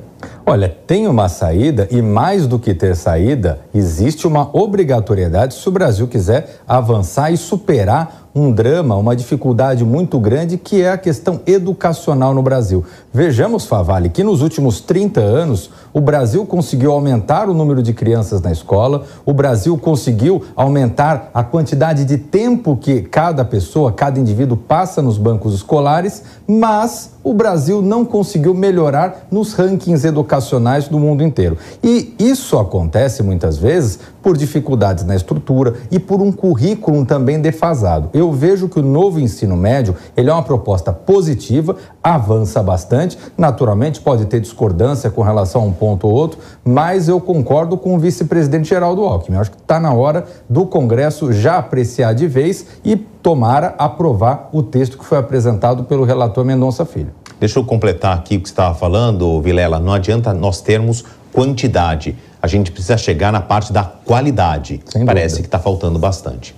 [0.49, 5.71] Olha, tem uma saída e mais do que ter saída, existe uma obrigatoriedade se o
[5.71, 11.41] Brasil quiser avançar e superar um drama, uma dificuldade muito grande que é a questão
[11.47, 12.85] educacional no Brasil.
[13.12, 18.41] Vejamos, Favale, que nos últimos 30 anos o Brasil conseguiu aumentar o número de crianças
[18.41, 24.57] na escola, o Brasil conseguiu aumentar a quantidade de tempo que cada pessoa, cada indivíduo
[24.57, 31.23] passa nos bancos escolares, mas o Brasil não conseguiu melhorar nos rankings educacionais do mundo
[31.23, 31.59] inteiro.
[31.83, 38.11] E isso acontece muitas vezes por dificuldades na estrutura e por um currículo também defasado.
[38.12, 43.17] Eu vejo que o novo ensino médio ele é uma proposta positiva, avança bastante.
[43.38, 47.95] Naturalmente, pode ter discordância com relação a um ponto ou outro, mas eu concordo com
[47.95, 49.37] o vice-presidente Geraldo Alckmin.
[49.37, 54.51] Eu acho que está na hora do Congresso já apreciar de vez e tomara aprovar
[54.53, 57.12] o texto que foi apresentado pelo relator Mendonça Filho.
[57.41, 59.81] Deixa eu completar aqui o que você estava falando, Vilela.
[59.81, 62.14] Não adianta nós termos quantidade
[62.49, 64.81] a gente precisa chegar na parte da qualidade.
[65.05, 66.55] Parece que está faltando bastante.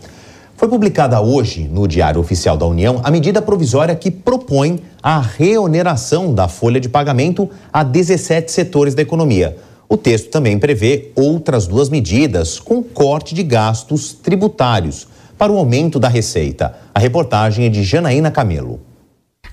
[0.56, 6.32] Foi publicada hoje no Diário Oficial da União a medida provisória que propõe a reoneração
[6.32, 9.56] da folha de pagamento a 17 setores da economia.
[9.88, 15.98] O texto também prevê outras duas medidas com corte de gastos tributários para o aumento
[15.98, 16.72] da receita.
[16.94, 18.78] A reportagem é de Janaína Camelo.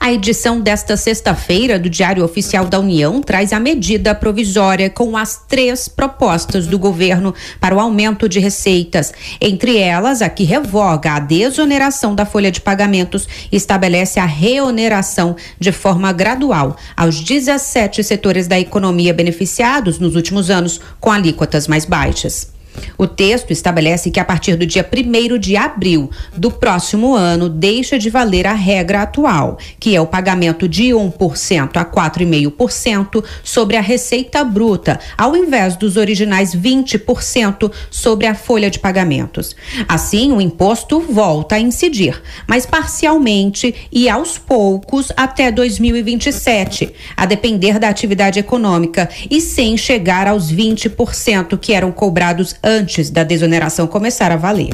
[0.07, 5.43] A edição desta sexta-feira do Diário Oficial da União traz a medida provisória com as
[5.49, 9.13] três propostas do governo para o aumento de receitas.
[9.41, 15.35] Entre elas, a que revoga a desoneração da folha de pagamentos e estabelece a reoneração
[15.59, 21.83] de forma gradual aos 17 setores da economia beneficiados nos últimos anos com alíquotas mais
[21.83, 22.55] baixas.
[22.97, 27.99] O texto estabelece que a partir do dia 1 de abril do próximo ano deixa
[27.99, 33.81] de valer a regra atual, que é o pagamento de 1% a 4,5% sobre a
[33.81, 39.55] receita bruta, ao invés dos originais 20% sobre a folha de pagamentos.
[39.87, 47.77] Assim, o imposto volta a incidir, mas parcialmente e aos poucos até 2027, a depender
[47.77, 52.66] da atividade econômica e sem chegar aos 20% que eram cobrados antes
[53.11, 54.73] da desoneração começar a valer.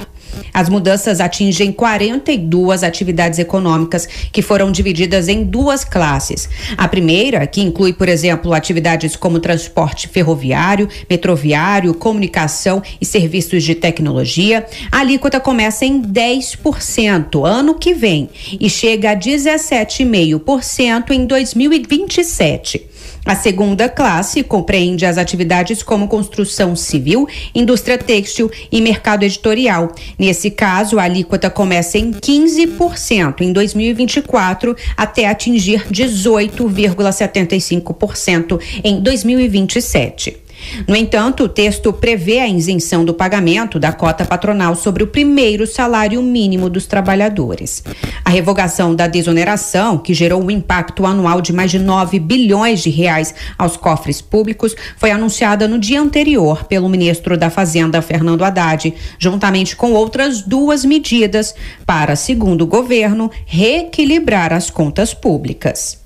[0.53, 6.49] As mudanças atingem 42 atividades econômicas que foram divididas em duas classes.
[6.75, 13.75] A primeira, que inclui, por exemplo, atividades como transporte ferroviário, metroviário, comunicação e serviços de
[13.75, 18.27] tecnologia, a alíquota começa em 10% ano que vem
[18.59, 22.92] e chega a 17,5% em 2027.
[23.25, 29.93] A segunda classe compreende as atividades como construção civil, indústria têxtil e mercado editorial.
[30.19, 40.42] Nesse caso, a alíquota começa em 15% em 2024 até atingir 18,75% em 2027.
[40.87, 45.65] No entanto, o texto prevê a isenção do pagamento da cota patronal sobre o primeiro
[45.65, 47.83] salário mínimo dos trabalhadores.
[48.23, 52.89] A revogação da desoneração, que gerou um impacto anual de mais de 9 bilhões de
[52.89, 58.93] reais aos cofres públicos, foi anunciada no dia anterior pelo ministro da Fazenda, Fernando Haddad,
[59.17, 61.53] juntamente com outras duas medidas
[61.85, 65.99] para, segundo o governo, reequilibrar as contas públicas.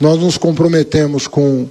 [0.00, 1.68] Nós nos comprometemos com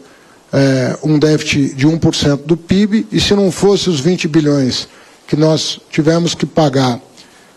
[0.51, 4.87] é, um déficit de 1% do PIB, e se não fosse os 20 bilhões
[5.27, 6.99] que nós tivemos que pagar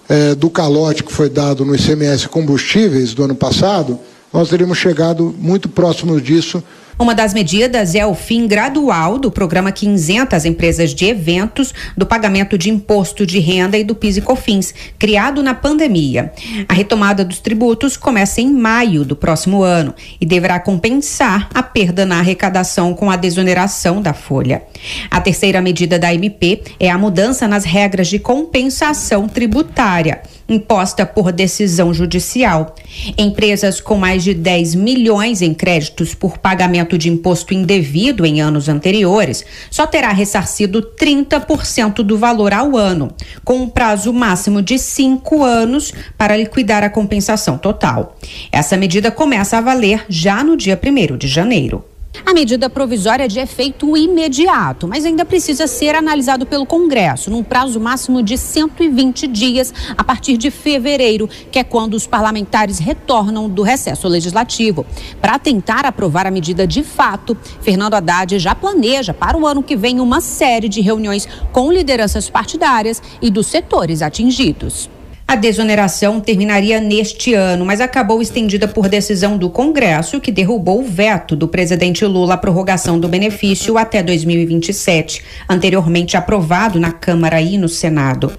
[0.08, 3.98] é, do calote que foi dado no ICMS combustíveis do ano passado,
[4.32, 6.62] nós teríamos chegado muito próximo disso
[6.98, 11.72] uma das medidas é o fim gradual do programa que isenta as empresas de eventos
[11.96, 16.32] do pagamento de imposto de renda e do PIS e COFINS, criado na pandemia.
[16.68, 22.04] A retomada dos tributos começa em maio do próximo ano e deverá compensar a perda
[22.04, 24.62] na arrecadação com a desoneração da folha.
[25.10, 31.32] A terceira medida da MP é a mudança nas regras de compensação tributária imposta por
[31.32, 32.74] decisão judicial.
[33.16, 38.68] Empresas com mais de 10 milhões em créditos por pagamento de imposto indevido em anos
[38.68, 43.12] anteriores só terá ressarcido 30% do valor ao ano,
[43.44, 48.16] com um prazo máximo de cinco anos para liquidar a compensação total.
[48.50, 51.91] Essa medida começa a valer já no dia 1 de janeiro.
[52.26, 57.42] A medida provisória é de efeito imediato, mas ainda precisa ser analisado pelo Congresso num
[57.42, 63.48] prazo máximo de 120 dias a partir de fevereiro, que é quando os parlamentares retornam
[63.48, 64.86] do recesso legislativo.
[65.20, 69.76] Para tentar aprovar a medida de fato, Fernando Haddad já planeja para o ano que
[69.76, 74.88] vem uma série de reuniões com lideranças partidárias e dos setores atingidos.
[75.32, 80.84] A desoneração terminaria neste ano, mas acabou estendida por decisão do Congresso, que derrubou o
[80.84, 87.56] veto do presidente Lula à prorrogação do benefício até 2027, anteriormente aprovado na Câmara e
[87.56, 88.30] no Senado.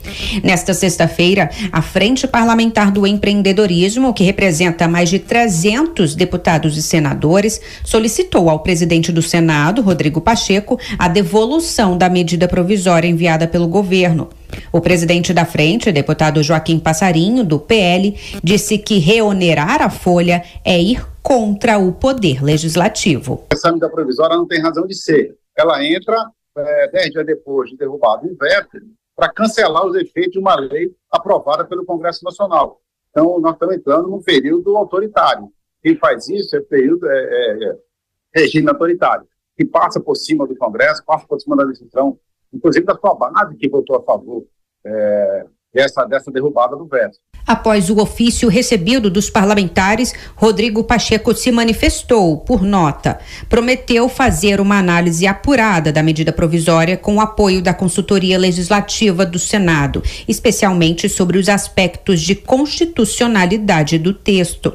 [0.43, 7.60] Nesta sexta-feira, a Frente Parlamentar do Empreendedorismo, que representa mais de 300 deputados e senadores,
[7.84, 14.29] solicitou ao presidente do Senado, Rodrigo Pacheco, a devolução da medida provisória enviada pelo governo.
[14.71, 20.79] O presidente da frente, deputado Joaquim Passarinho, do PL, disse que reonerar a folha é
[20.79, 23.45] ir contra o poder legislativo.
[23.51, 25.35] Essa medida provisória não tem razão de ser.
[25.57, 28.79] Ela entra é, dez dias depois de derrubado o veto
[29.15, 32.79] para cancelar os efeitos de uma lei aprovada pelo Congresso Nacional.
[33.09, 35.49] Então, nós estamos entrando num período autoritário.
[35.81, 37.69] Quem faz isso é período é, é,
[38.35, 42.17] é regime autoritário, que passa por cima do Congresso, passa por cima da decisão
[42.53, 44.43] inclusive da sua base que votou a favor
[44.85, 47.17] é, dessa, dessa derrubada do veto.
[47.45, 53.19] Após o ofício recebido dos parlamentares, Rodrigo Pacheco se manifestou por nota.
[53.49, 59.37] Prometeu fazer uma análise apurada da medida provisória com o apoio da consultoria legislativa do
[59.37, 64.73] Senado, especialmente sobre os aspectos de constitucionalidade do texto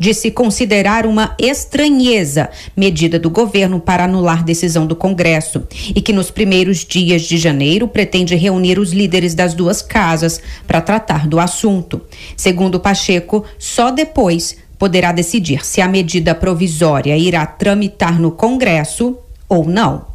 [0.00, 5.62] de se considerar uma estranheza medida do governo para anular decisão do Congresso
[5.94, 10.80] e que nos primeiros dias de janeiro pretende reunir os líderes das duas casas para
[10.80, 12.00] tratar do assunto.
[12.34, 19.66] Segundo Pacheco, só depois poderá decidir se a medida provisória irá tramitar no Congresso ou
[19.66, 20.09] não.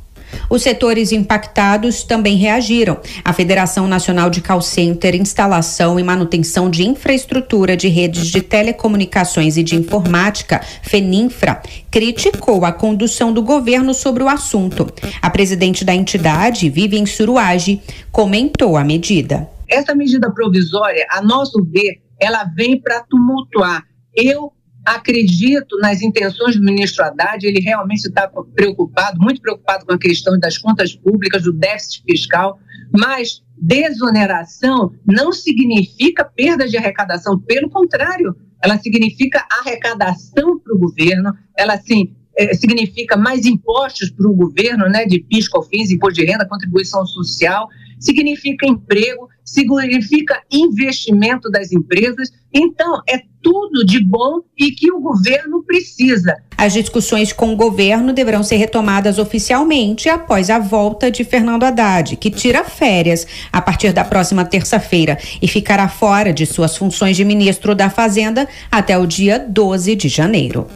[0.50, 3.00] Os setores impactados também reagiram.
[3.24, 9.58] A Federação Nacional de Call Center, Instalação e Manutenção de Infraestrutura de Redes de Telecomunicações
[9.58, 14.88] e de Informática, FENINFRA, criticou a condução do governo sobre o assunto.
[15.22, 19.50] A presidente da entidade, Vivian Suruage, comentou a medida.
[19.68, 23.84] Essa medida provisória, a nosso ver, ela vem para tumultuar.
[24.16, 24.52] Eu
[24.86, 30.38] Acredito nas intenções do ministro Haddad, ele realmente está preocupado, muito preocupado com a questão
[30.40, 32.60] das contas públicas, do déficit fiscal,
[32.96, 41.34] mas desoneração não significa perda de arrecadação, pelo contrário, ela significa arrecadação para o governo,
[41.58, 46.26] ela sim é, significa mais impostos para o governo, né, de PIS, COFINS, imposto de
[46.26, 47.70] renda, contribuição social,
[48.06, 52.30] significa emprego, significa investimento das empresas.
[52.54, 56.36] Então, é tudo de bom e que o governo precisa.
[56.58, 62.16] As discussões com o governo deverão ser retomadas oficialmente após a volta de Fernando Haddad,
[62.16, 67.26] que tira férias a partir da próxima terça-feira e ficará fora de suas funções de
[67.26, 70.68] ministro da Fazenda até o dia 12 de janeiro.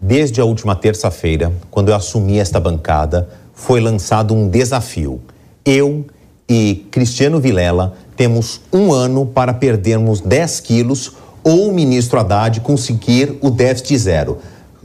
[0.00, 5.20] Desde a última terça-feira, quando eu assumi esta bancada, foi lançado um desafio.
[5.64, 6.06] Eu
[6.48, 11.12] e Cristiano Vilela temos um ano para perdermos 10 quilos
[11.44, 14.38] ou o ministro Haddad conseguir o déficit zero.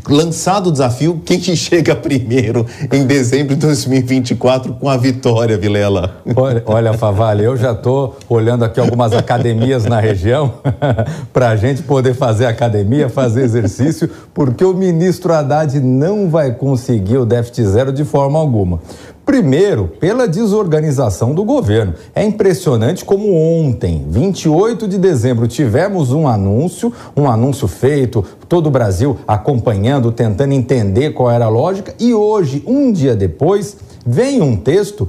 [0.09, 6.17] Lançado o desafio, quem que chega primeiro em dezembro de 2024 com a vitória, Vilela?
[6.35, 10.55] Olha, olha Favale, eu já estou olhando aqui algumas academias na região
[11.31, 17.17] para a gente poder fazer academia, fazer exercício, porque o ministro Haddad não vai conseguir
[17.17, 18.81] o déficit zero de forma alguma.
[19.25, 21.93] Primeiro, pela desorganização do governo.
[22.13, 28.71] É impressionante como ontem, 28 de dezembro, tivemos um anúncio, um anúncio feito, todo o
[28.71, 34.57] Brasil acompanhando, tentando entender qual era a lógica, e hoje, um dia depois, vem um
[34.57, 35.07] texto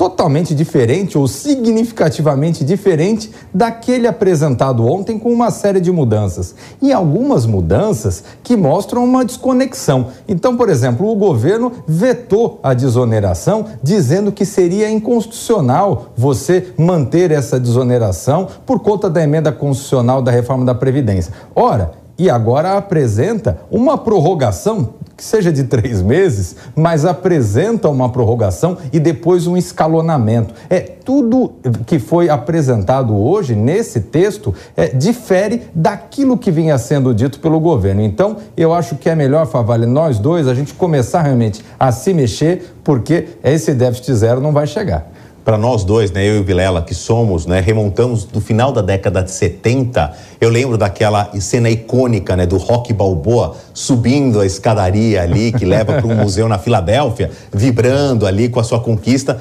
[0.00, 6.54] totalmente diferente ou significativamente diferente daquele apresentado ontem com uma série de mudanças.
[6.80, 10.06] E algumas mudanças que mostram uma desconexão.
[10.26, 17.60] Então, por exemplo, o governo vetou a desoneração, dizendo que seria inconstitucional você manter essa
[17.60, 21.30] desoneração por conta da emenda constitucional da reforma da Previdência.
[21.54, 24.90] Ora, e agora apresenta uma prorrogação,
[25.20, 30.54] que seja de três meses, mas apresenta uma prorrogação e depois um escalonamento.
[30.70, 31.52] É tudo
[31.84, 38.00] que foi apresentado hoje nesse texto é, difere daquilo que vinha sendo dito pelo governo.
[38.00, 42.14] Então, eu acho que é melhor, Favale, nós dois, a gente começar realmente a se
[42.14, 46.44] mexer, porque esse déficit zero não vai chegar para nós dois, né, eu e o
[46.44, 51.70] Vilela, que somos, né, remontamos do final da década de 70, eu lembro daquela cena
[51.70, 56.58] icônica, né, do Rock Balboa subindo a escadaria ali que leva para um museu na
[56.58, 59.38] Filadélfia, vibrando ali com a sua conquista.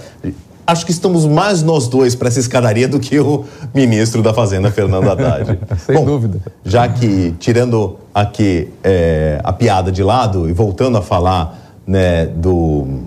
[0.65, 3.43] Acho que estamos mais nós dois para essa escadaria do que o
[3.73, 5.59] ministro da Fazenda, Fernando Haddad.
[5.83, 6.39] Sem Bom, dúvida.
[6.63, 12.99] Já que, tirando aqui é, a piada de lado e voltando a falar né, do,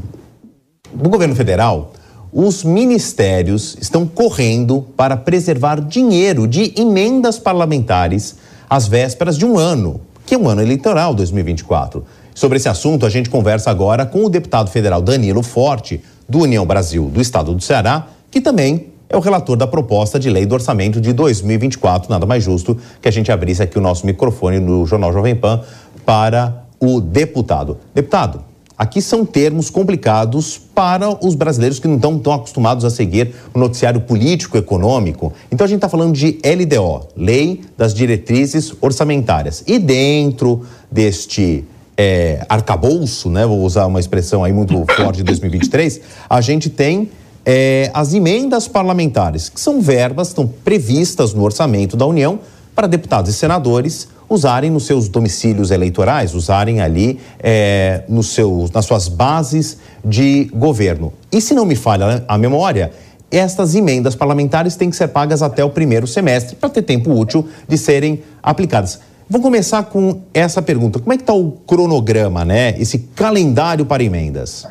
[0.93, 1.93] do governo federal,
[2.33, 8.37] os ministérios estão correndo para preservar dinheiro de emendas parlamentares
[8.71, 12.03] às vésperas de um ano, que é um ano eleitoral 2024.
[12.35, 16.65] Sobre esse assunto, a gente conversa agora com o deputado federal Danilo Forte, do União
[16.65, 20.55] Brasil do Estado do Ceará, que também é o relator da proposta de lei do
[20.55, 22.11] orçamento de 2024.
[22.11, 25.61] Nada mais justo que a gente abrisse aqui o nosso microfone no Jornal Jovem Pan
[26.07, 27.77] para o deputado.
[27.95, 28.43] Deputado,
[28.77, 33.59] Aqui são termos complicados para os brasileiros que não estão tão acostumados a seguir o
[33.59, 35.33] noticiário político econômico.
[35.51, 39.63] Então a gente está falando de LDO, Lei das Diretrizes Orçamentárias.
[39.67, 41.65] E dentro deste
[41.97, 47.11] é, arcabouço, né, vou usar uma expressão aí muito forte de 2023, a gente tem
[47.45, 52.41] é, as emendas parlamentares, que são verbas, estão previstas no orçamento da União
[52.75, 59.09] para deputados e senadores usarem nos seus domicílios eleitorais, usarem ali é, seus, nas suas
[59.09, 61.13] bases de governo.
[61.31, 62.93] E se não me falha a memória,
[63.31, 67.49] estas emendas parlamentares têm que ser pagas até o primeiro semestre para ter tempo útil
[67.67, 69.01] de serem aplicadas.
[69.29, 72.79] Vou começar com essa pergunta: como é que está o cronograma, né?
[72.79, 74.67] Esse calendário para emendas?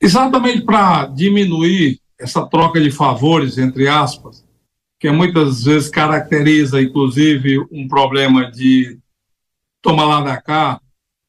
[0.00, 4.45] Exatamente para diminuir essa troca de favores, entre aspas,
[4.98, 8.98] que muitas vezes caracteriza, inclusive, um problema de
[9.82, 10.80] toma lá da cá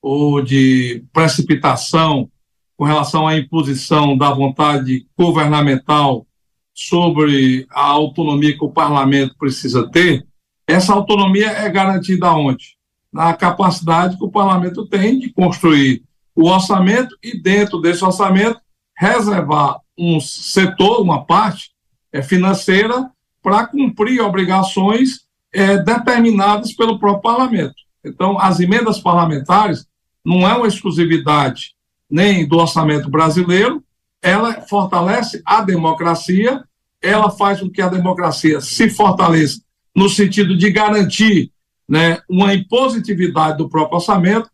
[0.02, 2.30] ou de precipitação
[2.78, 6.26] com relação à imposição da vontade governamental
[6.74, 10.26] sobre a autonomia que o parlamento precisa ter,
[10.68, 12.78] essa autonomia é garantida onde?
[13.12, 16.04] Na capacidade que o parlamento tem de construir
[16.36, 18.60] o orçamento e, dentro desse orçamento,
[18.96, 21.72] reservar um setor, uma parte
[22.12, 23.10] é, financeira
[23.48, 25.22] para cumprir obrigações
[25.54, 27.76] é, determinadas pelo próprio parlamento.
[28.04, 29.88] Então, as emendas parlamentares
[30.24, 31.74] não é uma exclusividade
[32.10, 33.82] nem do orçamento brasileiro,
[34.22, 36.62] ela fortalece a democracia,
[37.02, 39.62] ela faz com que a democracia se fortaleça
[39.96, 41.50] no sentido de garantir
[41.88, 44.50] né, uma impositividade do próprio orçamento,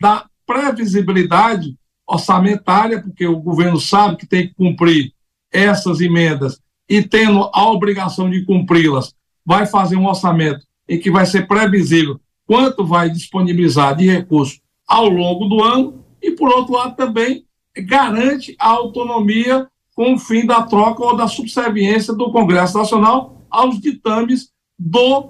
[0.00, 1.76] da previsibilidade
[2.06, 5.12] orçamentária, porque o governo sabe que tem que cumprir
[5.52, 9.14] essas emendas e tendo a obrigação de cumpri-las,
[9.44, 15.08] vai fazer um orçamento em que vai ser previsível quanto vai disponibilizar de recursos ao
[15.08, 17.44] longo do ano e, por outro lado, também
[17.76, 23.80] garante a autonomia com o fim da troca ou da subserviência do Congresso Nacional aos
[23.80, 25.28] ditames do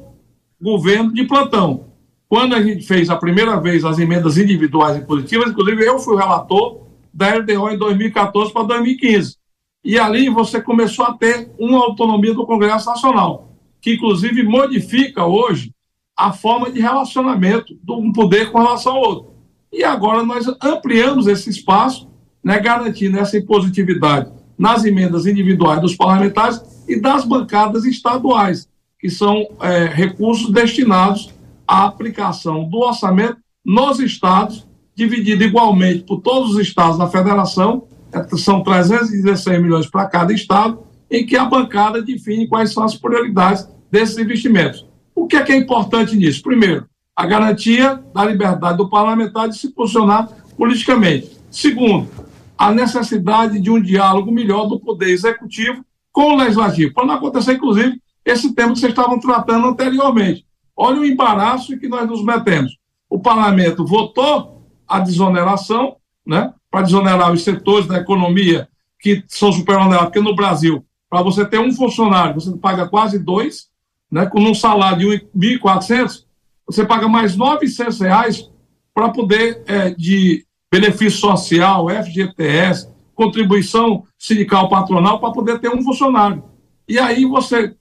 [0.60, 1.86] governo de plantão.
[2.28, 6.16] Quando a gente fez a primeira vez as emendas individuais e positivas, inclusive eu fui
[6.16, 6.82] relator
[7.12, 9.37] da LDO em 2014 para 2015.
[9.84, 15.72] E ali você começou a ter uma autonomia do Congresso Nacional, que inclusive modifica hoje
[16.16, 19.34] a forma de relacionamento de um poder com relação ao outro.
[19.72, 22.08] E agora nós ampliamos esse espaço,
[22.42, 28.68] né, garantindo essa impositividade nas emendas individuais dos parlamentares e das bancadas estaduais,
[28.98, 31.32] que são é, recursos destinados
[31.66, 37.86] à aplicação do orçamento nos estados, dividido igualmente por todos os estados da federação
[38.36, 40.80] são 316 milhões para cada estado,
[41.10, 44.86] em que a bancada define quais são as prioridades desses investimentos.
[45.14, 46.42] O que é que é importante nisso?
[46.42, 46.86] Primeiro,
[47.16, 51.36] a garantia da liberdade do parlamentar de se posicionar politicamente.
[51.50, 52.08] Segundo,
[52.56, 57.54] a necessidade de um diálogo melhor do poder executivo com o legislativo, para não acontecer,
[57.54, 60.44] inclusive, esse tema que vocês estavam tratando anteriormente.
[60.76, 62.76] Olha o embaraço em que nós nos metemos.
[63.08, 65.96] O parlamento votou a desoneração,
[66.26, 66.52] né?
[66.70, 68.68] Para desonerar os setores da economia
[69.00, 73.68] que são superonerados, porque no Brasil, para você ter um funcionário, você paga quase dois,
[74.10, 76.24] né, com um salário de 1.400,
[76.66, 78.50] você paga mais 900 reais
[78.92, 86.44] para poder, é, de benefício social, FGTS, contribuição sindical patronal, para poder ter um funcionário.
[86.86, 87.74] E aí você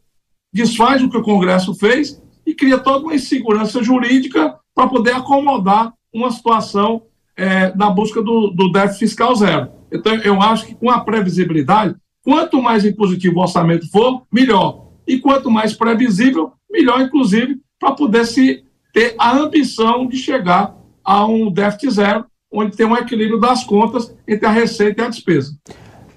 [0.53, 5.93] desfaz o que o Congresso fez e cria toda uma insegurança jurídica para poder acomodar
[6.13, 7.03] uma situação
[7.37, 9.69] é, na busca do, do déficit fiscal zero.
[9.91, 14.87] Então, eu acho que com a previsibilidade, quanto mais impositivo o orçamento for, melhor.
[15.07, 18.63] E quanto mais previsível, melhor, inclusive, para poder se
[18.93, 20.75] ter a ambição de chegar
[21.05, 25.09] a um déficit zero, onde tem um equilíbrio das contas entre a receita e a
[25.09, 25.55] despesa.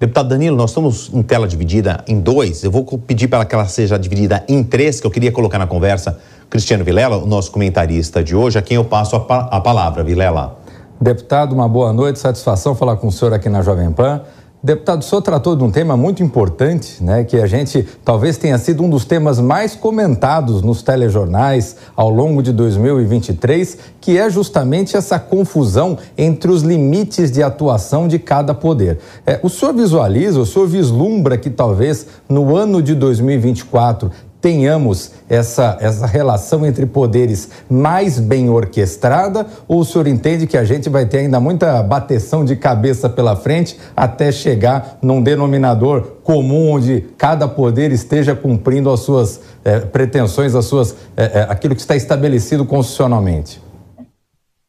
[0.00, 2.64] Deputado Danilo, nós estamos em tela dividida em dois.
[2.64, 5.66] Eu vou pedir para que ela seja dividida em três, que eu queria colocar na
[5.66, 6.18] conversa
[6.48, 10.02] Cristiano Vilela, o nosso comentarista de hoje, a quem eu passo a, pa a palavra.
[10.02, 10.59] Vilela.
[11.02, 14.20] Deputado, uma boa noite, satisfação falar com o senhor aqui na Jovem Pan.
[14.62, 18.58] Deputado, o senhor tratou de um tema muito importante, né, que a gente talvez tenha
[18.58, 24.94] sido um dos temas mais comentados nos telejornais ao longo de 2023, que é justamente
[24.94, 28.98] essa confusão entre os limites de atuação de cada poder.
[29.24, 34.10] É, o senhor visualiza, o senhor vislumbra que talvez no ano de 2024
[34.40, 40.64] tenhamos essa, essa relação entre poderes mais bem orquestrada ou o senhor entende que a
[40.64, 46.72] gente vai ter ainda muita bateção de cabeça pela frente até chegar num denominador comum
[46.72, 51.96] onde cada poder esteja cumprindo as suas eh, pretensões, as suas, eh, aquilo que está
[51.96, 53.60] estabelecido constitucionalmente?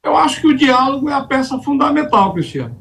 [0.03, 2.75] Eu acho que o diálogo é a peça fundamental, Cristiano.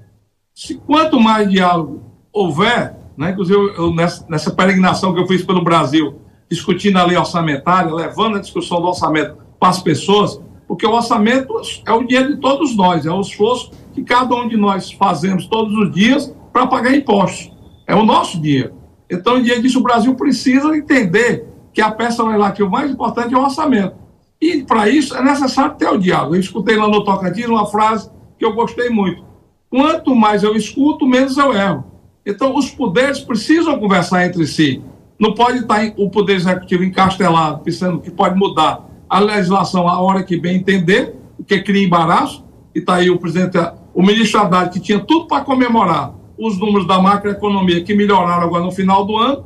[0.54, 5.62] Se quanto mais diálogo houver, né, inclusive eu, nessa, nessa peregrinação que eu fiz pelo
[5.62, 6.18] Brasil,
[6.50, 11.54] discutindo a lei orçamentária, levando a discussão do orçamento para as pessoas, porque o orçamento
[11.86, 15.46] é o dinheiro de todos nós, é o esforço que cada um de nós fazemos
[15.46, 17.52] todos os dias para pagar impostos.
[17.86, 18.74] É o nosso dinheiro.
[19.08, 23.38] Então, em dia disso, o Brasil precisa entender que a peça legislativa mais importante é
[23.38, 23.94] o orçamento.
[24.40, 26.34] E, para isso, é necessário ter o diálogo.
[26.34, 29.24] Eu escutei lá no Tocantins uma frase que eu gostei muito.
[29.68, 31.84] Quanto mais eu escuto, menos eu erro.
[32.24, 34.82] Então, os poderes precisam conversar entre si.
[35.20, 40.22] Não pode estar o Poder Executivo encastelado, pensando que pode mudar a legislação a hora
[40.22, 42.42] que bem entender, o que cria embaraço.
[42.74, 43.58] E está aí o presidente,
[43.92, 48.64] o ministro Haddad, que tinha tudo para comemorar os números da macroeconomia que melhoraram agora
[48.64, 49.44] no final do ano,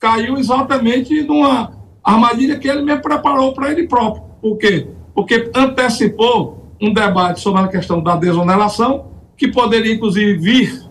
[0.00, 4.24] caiu exatamente numa armadilha que ele mesmo preparou para ele próprio.
[4.42, 4.88] Por quê?
[5.14, 9.06] Porque antecipou um debate sobre a questão da desoneração,
[9.36, 10.83] que poderia, inclusive, vir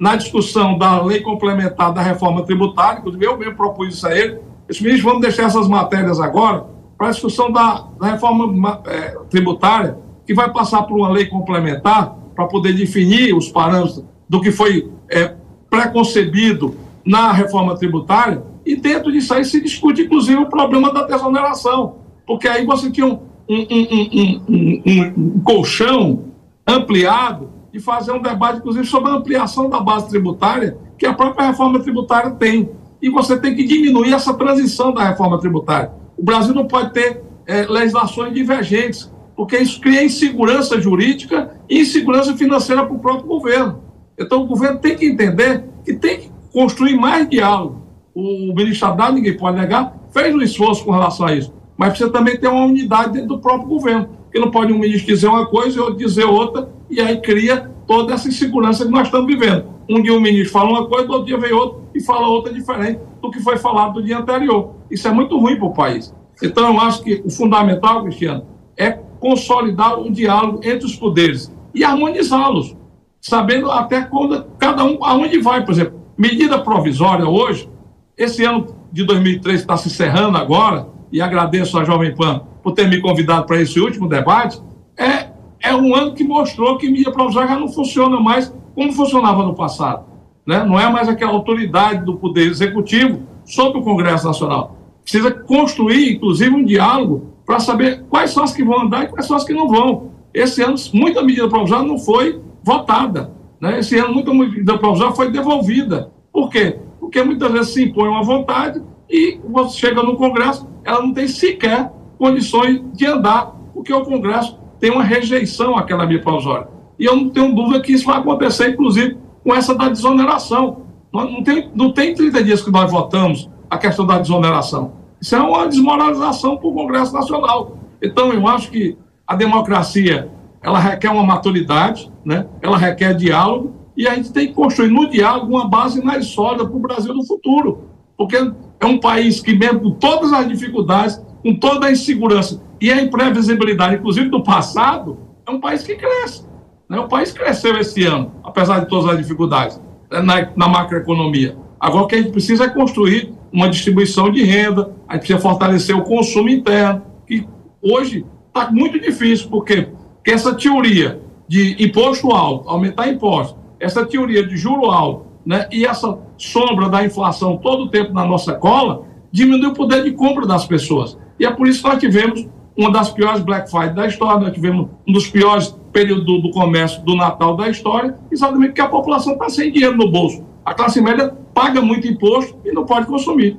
[0.00, 4.38] na discussão da lei complementar da reforma tributária, inclusive eu mesmo propus isso a ele,
[4.80, 6.64] ministro, vamos deixar essas matérias agora
[6.96, 12.16] para a discussão da, da reforma é, tributária, que vai passar por uma lei complementar
[12.34, 15.34] para poder definir os parâmetros do que foi é,
[15.68, 21.96] preconcebido na reforma tributária, e dentro disso aí se discute, inclusive, o problema da desoneração,
[22.26, 26.24] porque aí você tinha um, um, um, um colchão
[26.66, 31.46] ampliado de fazer um debate, inclusive, sobre a ampliação da base tributária, que a própria
[31.46, 32.70] reforma tributária tem.
[33.00, 35.92] E você tem que diminuir essa transição da reforma tributária.
[36.16, 42.36] O Brasil não pode ter é, legislações divergentes, porque isso cria insegurança jurídica e insegurança
[42.36, 43.80] financeira para o próprio governo.
[44.18, 47.80] Então, o governo tem que entender que tem que construir mais diálogo.
[48.14, 52.10] O ministro Haddad, ninguém pode negar, fez um esforço com relação a isso, mas precisa
[52.10, 55.46] também ter uma unidade dentro do próprio governo, porque não pode um ministro dizer uma
[55.46, 59.66] coisa e outro dizer outra, e aí cria toda essa insegurança que nós estamos vivendo.
[59.88, 63.00] Um dia o ministro fala uma coisa, outro dia vem outro e fala outra diferente
[63.20, 64.74] do que foi falado do dia anterior.
[64.90, 66.14] Isso é muito ruim para o país.
[66.42, 71.84] Então, eu acho que o fundamental, Cristiano, é consolidar o diálogo entre os poderes e
[71.84, 72.76] harmonizá-los,
[73.20, 75.64] sabendo até quando cada um, aonde vai.
[75.64, 77.68] Por exemplo, medida provisória hoje,
[78.16, 82.88] esse ano de 2003 está se encerrando agora, e agradeço a Jovem Pan por ter
[82.88, 84.60] me convidado para esse último debate,
[84.96, 85.29] é
[85.62, 90.04] é um ano que mostrou que mídia provisória não funciona mais como funcionava no passado.
[90.46, 90.64] Né?
[90.64, 94.76] Não é mais aquela autoridade do Poder Executivo sobre o Congresso Nacional.
[95.02, 99.26] Precisa construir, inclusive, um diálogo para saber quais são as que vão andar e quais
[99.26, 100.10] são as que não vão.
[100.32, 103.32] Esse ano, muita medida provisória não foi votada.
[103.60, 103.80] Né?
[103.80, 106.10] Esse ano, muita medida provisória foi devolvida.
[106.32, 106.78] Por quê?
[106.98, 111.26] Porque muitas vezes se impõe uma vontade e você chega no Congresso, ela não tem
[111.26, 116.68] sequer condições de andar, porque o Congresso tem uma rejeição àquela medida provisória.
[116.98, 120.82] E eu não tenho dúvida que isso vai acontecer, inclusive, com essa da desoneração.
[121.12, 124.92] Não tem, não tem 30 dias que nós votamos a questão da desoneração.
[125.20, 127.76] Isso é uma desmoralização para o Congresso Nacional.
[128.02, 130.30] Então, eu acho que a democracia
[130.62, 132.46] ela requer uma maturidade, né?
[132.60, 136.66] ela requer diálogo, e a gente tem que construir no diálogo uma base mais sólida
[136.66, 137.84] para o Brasil do futuro.
[138.16, 138.36] Porque
[138.78, 143.00] é um país que, mesmo com todas as dificuldades, com toda a insegurança e a
[143.00, 146.46] imprevisibilidade, inclusive do passado, é um país que cresce.
[146.88, 146.98] Né?
[146.98, 149.80] O país cresceu esse ano, apesar de todas as dificuldades
[150.10, 151.56] né, na, na macroeconomia.
[151.78, 155.40] Agora, o que a gente precisa é construir uma distribuição de renda, a gente precisa
[155.40, 157.46] fortalecer o consumo interno, que
[157.82, 159.88] hoje está muito difícil, porque,
[160.26, 166.18] essa teoria de imposto alto, aumentar imposto, essa teoria de juro alto, né, e essa
[166.36, 170.66] sombra da inflação todo o tempo na nossa cola, diminui o poder de compra das
[170.66, 171.18] pessoas.
[171.40, 174.52] E é por isso que nós tivemos uma das piores Black Friday da história, nós
[174.52, 178.88] tivemos um dos piores períodos do, do comércio do Natal da história, exatamente porque a
[178.88, 180.44] população está sem dinheiro no bolso.
[180.62, 183.56] A classe média paga muito imposto e não pode consumir.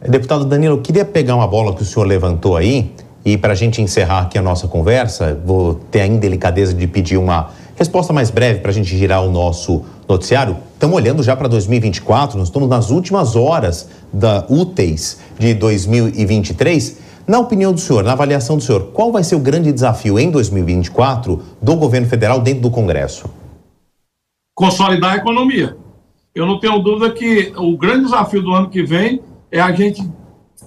[0.00, 2.90] Deputado Danilo, eu queria pegar uma bola que o senhor levantou aí
[3.22, 7.18] e para a gente encerrar aqui a nossa conversa, vou ter a indelicadeza de pedir
[7.18, 10.56] uma resposta mais breve para a gente girar o nosso noticiário.
[10.74, 17.02] Estamos olhando já para 2024, nós estamos nas últimas horas da úteis de 2023.
[17.26, 20.30] Na opinião do senhor, na avaliação do senhor, qual vai ser o grande desafio em
[20.30, 23.30] 2024 do governo federal dentro do Congresso?
[24.54, 25.76] Consolidar a economia.
[26.34, 30.06] Eu não tenho dúvida que o grande desafio do ano que vem é a gente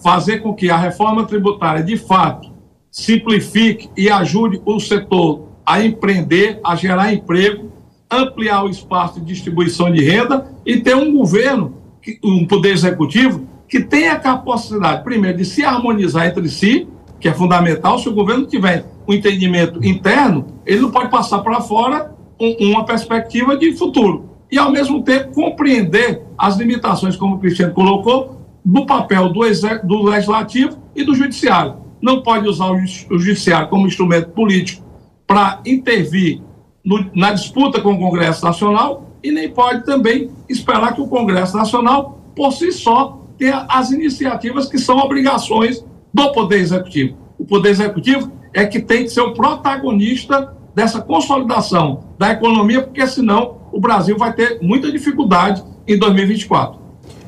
[0.02, 2.52] fazer com que a reforma tributária, de fato,
[2.90, 7.70] simplifique e ajude o setor a empreender, a gerar emprego,
[8.10, 11.76] ampliar o espaço de distribuição de renda e ter um governo,
[12.24, 16.88] um poder executivo, que tenha a capacidade, primeiro, de se harmonizar entre si,
[17.20, 18.00] que é fundamental.
[18.00, 22.86] Se o governo tiver um entendimento interno, ele não pode passar para fora um, uma
[22.86, 24.30] perspectiva de futuro.
[24.50, 29.42] E, ao mesmo tempo, compreender as limitações, como o Cristiano colocou, do papel do,
[29.84, 31.76] do legislativo e do judiciário.
[32.02, 32.80] Não pode usar o,
[33.20, 34.87] judiciário como instrumento político
[35.28, 36.42] para intervir
[36.84, 41.58] no, na disputa com o Congresso Nacional e nem pode também esperar que o Congresso
[41.58, 47.18] Nacional, por si só, tenha as iniciativas que são obrigações do Poder Executivo.
[47.38, 53.06] O Poder Executivo é que tem que ser o protagonista dessa consolidação da economia, porque
[53.06, 56.80] senão o Brasil vai ter muita dificuldade em 2024.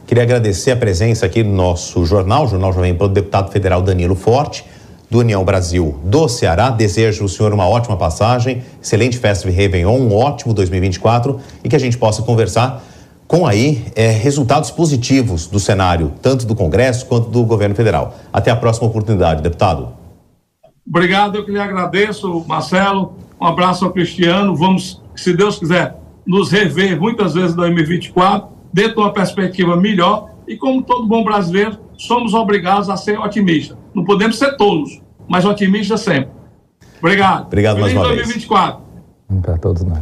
[0.07, 4.15] Queria agradecer a presença aqui no nosso jornal, Jornal Jovem Pan, do deputado federal Danilo
[4.15, 4.65] Forte,
[5.09, 6.69] do União Brasil do Ceará.
[6.69, 11.75] Desejo ao senhor uma ótima passagem, excelente festa de Réveillon, um ótimo 2024 e que
[11.75, 12.83] a gente possa conversar
[13.27, 18.15] com aí é, resultados positivos do cenário, tanto do Congresso quanto do governo federal.
[18.33, 19.89] Até a próxima oportunidade, deputado.
[20.87, 23.13] Obrigado, eu que lhe agradeço, Marcelo.
[23.39, 24.55] Um abraço ao Cristiano.
[24.55, 25.95] Vamos, se Deus quiser,
[26.25, 31.23] nos rever muitas vezes em 2024 dentro de uma perspectiva melhor e, como todo bom
[31.23, 33.77] brasileiro, somos obrigados a ser otimistas.
[33.93, 36.29] Não podemos ser tolos, mas otimistas sempre.
[36.99, 37.47] Obrigado.
[37.47, 38.79] Obrigado Feliz mais uma 2024.
[39.29, 39.41] vez.
[39.41, 39.99] Para todos nós.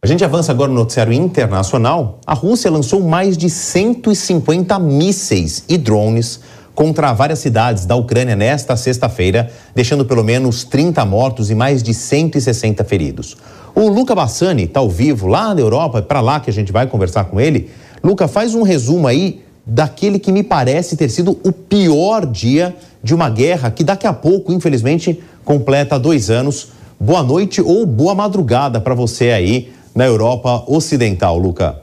[0.00, 2.20] A gente avança agora no noticiário internacional.
[2.24, 6.40] A Rússia lançou mais de 150 mísseis e drones
[6.74, 11.92] contra várias cidades da Ucrânia nesta sexta-feira, deixando pelo menos 30 mortos e mais de
[11.92, 13.36] 160 feridos.
[13.74, 16.70] O Luca Bassani está ao vivo lá na Europa, é para lá que a gente
[16.70, 17.68] vai conversar com ele.
[18.02, 23.14] Luca, faz um resumo aí daquele que me parece ter sido o pior dia de
[23.14, 26.72] uma guerra que daqui a pouco, infelizmente, completa dois anos.
[26.98, 31.82] Boa noite ou boa madrugada para você aí na Europa Ocidental, Luca.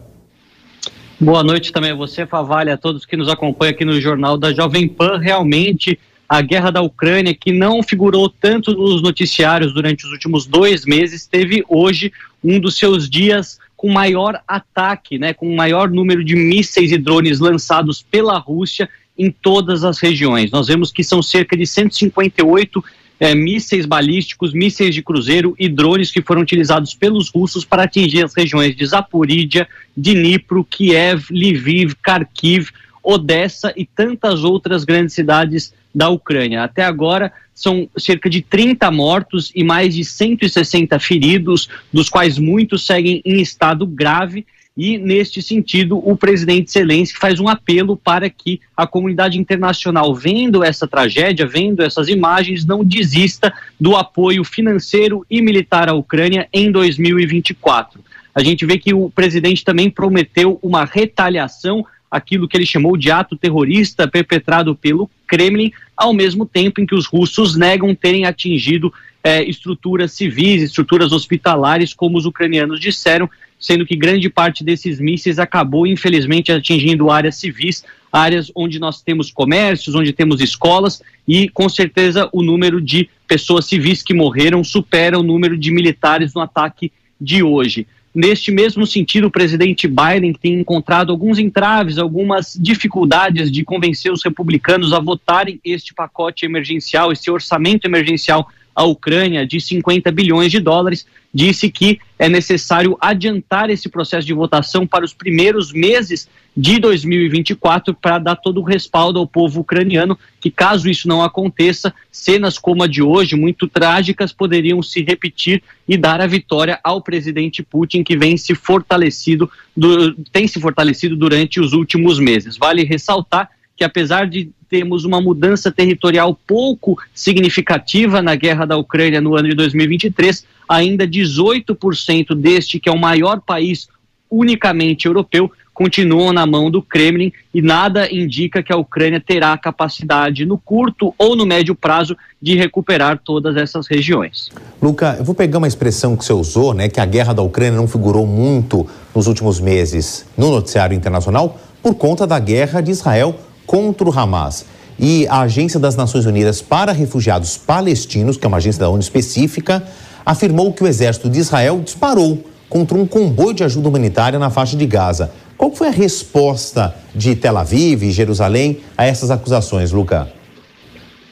[1.21, 4.51] Boa noite também a você, Favalha, a todos que nos acompanham aqui no Jornal da
[4.51, 5.19] Jovem Pan.
[5.19, 10.85] Realmente, a guerra da Ucrânia, que não figurou tanto nos noticiários durante os últimos dois
[10.85, 12.11] meses, teve hoje
[12.43, 17.39] um dos seus dias com maior ataque, né, com maior número de mísseis e drones
[17.39, 20.49] lançados pela Rússia em todas as regiões.
[20.49, 22.83] Nós vemos que são cerca de 158
[23.19, 28.25] é, mísseis balísticos, mísseis de cruzeiro e drones que foram utilizados pelos russos para atingir
[28.25, 32.71] as regiões de Zaporídia, Dnipro, Kiev, Lviv, Kharkiv,
[33.03, 36.63] Odessa e tantas outras grandes cidades da Ucrânia.
[36.63, 42.85] Até agora, são cerca de 30 mortos e mais de 160 feridos, dos quais muitos
[42.85, 44.45] seguem em estado grave.
[44.77, 50.65] E, neste sentido, o presidente Zelensky faz um apelo para que a comunidade internacional, vendo
[50.65, 56.69] essa tragédia, vendo essas imagens, não desista do apoio financeiro e militar à Ucrânia em
[56.69, 58.03] 2024.
[58.35, 61.85] A gente vê que o presidente também prometeu uma retaliação
[62.15, 66.95] aquilo que ele chamou de ato terrorista perpetrado pelo Kremlin, ao mesmo tempo em que
[66.95, 68.93] os russos negam terem atingido
[69.23, 73.29] é, estruturas civis, estruturas hospitalares, como os ucranianos disseram,
[73.59, 79.31] sendo que grande parte desses mísseis acabou, infelizmente, atingindo áreas civis, áreas onde nós temos
[79.31, 85.17] comércios, onde temos escolas, e com certeza o número de pessoas civis que morreram supera
[85.17, 87.87] o número de militares no ataque de hoje.
[88.15, 94.23] Neste mesmo sentido, o presidente Biden tem encontrado alguns entraves, algumas dificuldades de convencer os
[94.23, 100.59] republicanos a votarem este pacote emergencial, este orçamento emergencial à Ucrânia de 50 bilhões de
[100.59, 106.79] dólares, disse que é necessário adiantar esse processo de votação para os primeiros meses de
[106.79, 112.57] 2024 para dar todo o respaldo ao povo ucraniano, que caso isso não aconteça, cenas
[112.57, 117.61] como a de hoje, muito trágicas, poderiam se repetir e dar a vitória ao presidente
[117.61, 122.57] Putin, que vem se fortalecido, do, tem se fortalecido durante os últimos meses.
[122.57, 129.21] Vale ressaltar que apesar de termos uma mudança territorial pouco significativa na guerra da Ucrânia
[129.21, 133.87] no ano de 2023, ainda 18% deste, que é o maior país
[134.29, 140.45] unicamente europeu, continuam na mão do Kremlin e nada indica que a Ucrânia terá capacidade
[140.45, 144.49] no curto ou no médio prazo de recuperar todas essas regiões.
[144.81, 147.77] Luca, eu vou pegar uma expressão que você usou, né, que a guerra da Ucrânia
[147.77, 153.37] não figurou muito nos últimos meses no noticiário internacional por conta da guerra de Israel
[153.65, 154.65] contra o Hamas.
[154.97, 159.01] E a Agência das Nações Unidas para Refugiados Palestinos, que é uma agência da ONU
[159.01, 159.83] específica,
[160.25, 164.75] afirmou que o exército de Israel disparou contra um comboio de ajuda humanitária na faixa
[164.75, 165.31] de Gaza.
[165.57, 170.27] Qual foi a resposta de Tel Aviv e Jerusalém a essas acusações, Luca?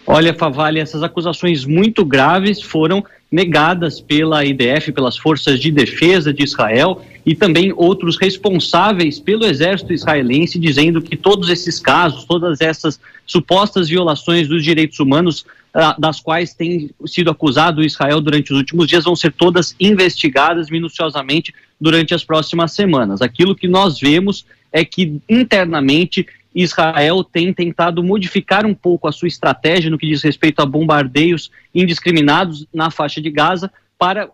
[0.05, 6.43] Olha, Favale, essas acusações muito graves foram negadas pela IDF, pelas forças de defesa de
[6.43, 12.99] Israel e também outros responsáveis pelo exército israelense, dizendo que todos esses casos, todas essas
[13.25, 18.87] supostas violações dos direitos humanos, ah, das quais tem sido acusado Israel durante os últimos
[18.87, 23.21] dias, vão ser todas investigadas minuciosamente durante as próximas semanas.
[23.21, 29.27] Aquilo que nós vemos é que internamente Israel tem tentado modificar um pouco a sua
[29.27, 34.29] estratégia no que diz respeito a bombardeios indiscriminados na faixa de Gaza para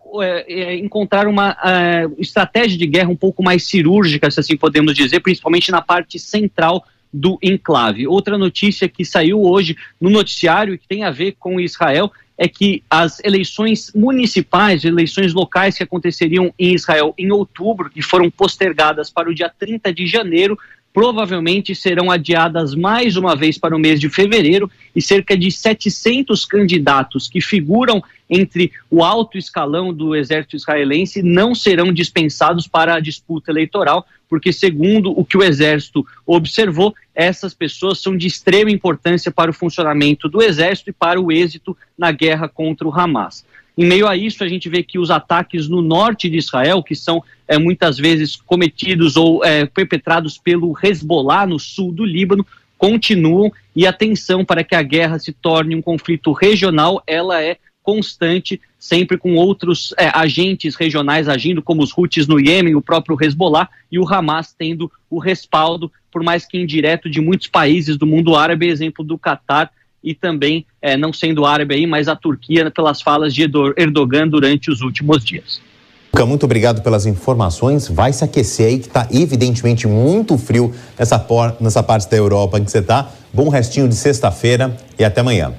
[0.48, 5.20] é, encontrar uma é, estratégia de guerra um pouco mais cirúrgica, se assim podemos dizer,
[5.20, 8.06] principalmente na parte central do enclave.
[8.06, 12.82] Outra notícia que saiu hoje no noticiário que tem a ver com Israel é que
[12.88, 19.28] as eleições municipais, eleições locais que aconteceriam em Israel em outubro, que foram postergadas para
[19.28, 20.58] o dia 30 de janeiro,
[20.92, 26.44] provavelmente serão adiadas mais uma vez para o mês de fevereiro e cerca de 700
[26.44, 33.00] candidatos que figuram entre o alto escalão do exército israelense não serão dispensados para a
[33.00, 39.32] disputa eleitoral, porque, segundo o que o exército observou, essas pessoas são de extrema importância
[39.32, 43.44] para o funcionamento do exército e para o êxito na guerra contra o Hamas.
[43.76, 46.94] Em meio a isso, a gente vê que os ataques no norte de Israel, que
[46.94, 52.46] são é, muitas vezes cometidos ou é, perpetrados pelo Hezbollah no sul do Líbano,
[52.76, 53.52] continuam.
[53.74, 58.60] E a tensão para que a guerra se torne um conflito regional, ela é constante,
[58.78, 63.68] sempre com outros é, agentes regionais agindo, como os Houthis no Iêmen, o próprio Hezbollah
[63.90, 68.36] e o Hamas tendo o respaldo, por mais que indireto, de muitos países do mundo
[68.36, 73.02] árabe, exemplo do Catar, e também, é, não sendo árabe aí, mas a Turquia pelas
[73.02, 73.42] falas de
[73.76, 75.60] Erdogan durante os últimos dias.
[76.26, 77.88] Muito obrigado pelas informações.
[77.88, 82.58] Vai se aquecer aí, que está evidentemente muito frio nessa, por, nessa parte da Europa
[82.58, 83.10] em que você está.
[83.32, 85.52] Bom restinho de sexta-feira e até amanhã.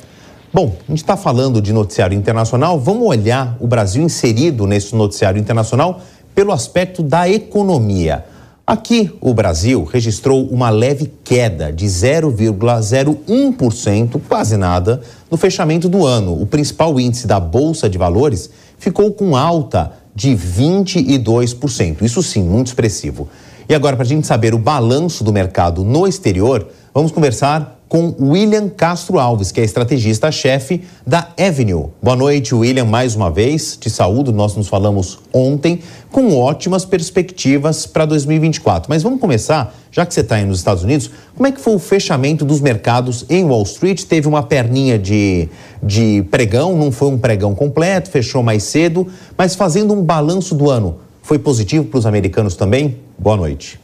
[0.54, 2.80] Bom, a gente está falando de noticiário internacional.
[2.80, 6.02] Vamos olhar o Brasil inserido nesse noticiário internacional
[6.36, 8.26] pelo aspecto da economia.
[8.66, 16.40] Aqui, o Brasil registrou uma leve queda de 0,01%, quase nada, no fechamento do ano.
[16.40, 22.04] O principal índice da Bolsa de Valores ficou com alta de 22%.
[22.04, 23.28] Isso sim, muito expressivo.
[23.68, 28.16] E agora, para a gente saber o balanço do mercado no exterior, vamos conversar com
[28.22, 31.88] William Castro Alves, que é estrategista-chefe da Avenue.
[32.02, 33.76] Boa noite, William, mais uma vez.
[33.76, 38.90] Te saúdo, nós nos falamos ontem, com ótimas perspectivas para 2024.
[38.90, 41.76] Mas vamos começar, já que você está aí nos Estados Unidos, como é que foi
[41.76, 44.04] o fechamento dos mercados em Wall Street?
[44.04, 45.50] Teve uma perninha de,
[45.84, 49.06] de pregão, não foi um pregão completo, fechou mais cedo,
[49.38, 53.00] mas fazendo um balanço do ano, foi positivo para os americanos também?
[53.20, 53.82] Boa noite.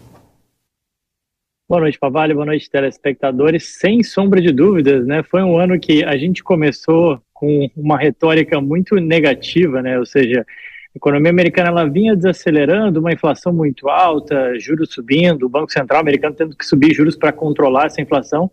[1.70, 2.34] Boa noite, Pavalho.
[2.34, 3.78] Boa noite, telespectadores.
[3.78, 5.22] Sem sombra de dúvidas, né?
[5.22, 10.00] Foi um ano que a gente começou com uma retórica muito negativa, né?
[10.00, 15.50] Ou seja, a economia americana ela vinha desacelerando, uma inflação muito alta, juros subindo, o
[15.50, 18.50] Banco Central americano tendo que subir juros para controlar essa inflação.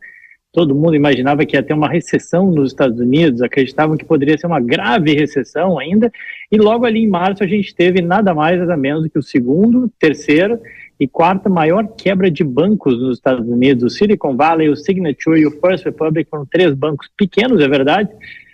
[0.53, 4.49] Todo mundo imaginava que ia ter uma recessão nos Estados Unidos, acreditavam que poderia ser
[4.49, 6.11] uma grave recessão ainda,
[6.51, 9.23] e logo ali em março a gente teve nada mais nada menos do que o
[9.23, 10.59] segundo, terceiro
[10.99, 13.85] e quarta maior quebra de bancos nos Estados Unidos.
[13.85, 18.11] O Silicon Valley, o Signature e o First Republic foram três bancos pequenos, é verdade,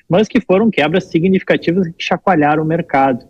[0.08, 3.24] mas que foram quebras significativas que chacoalharam o mercado.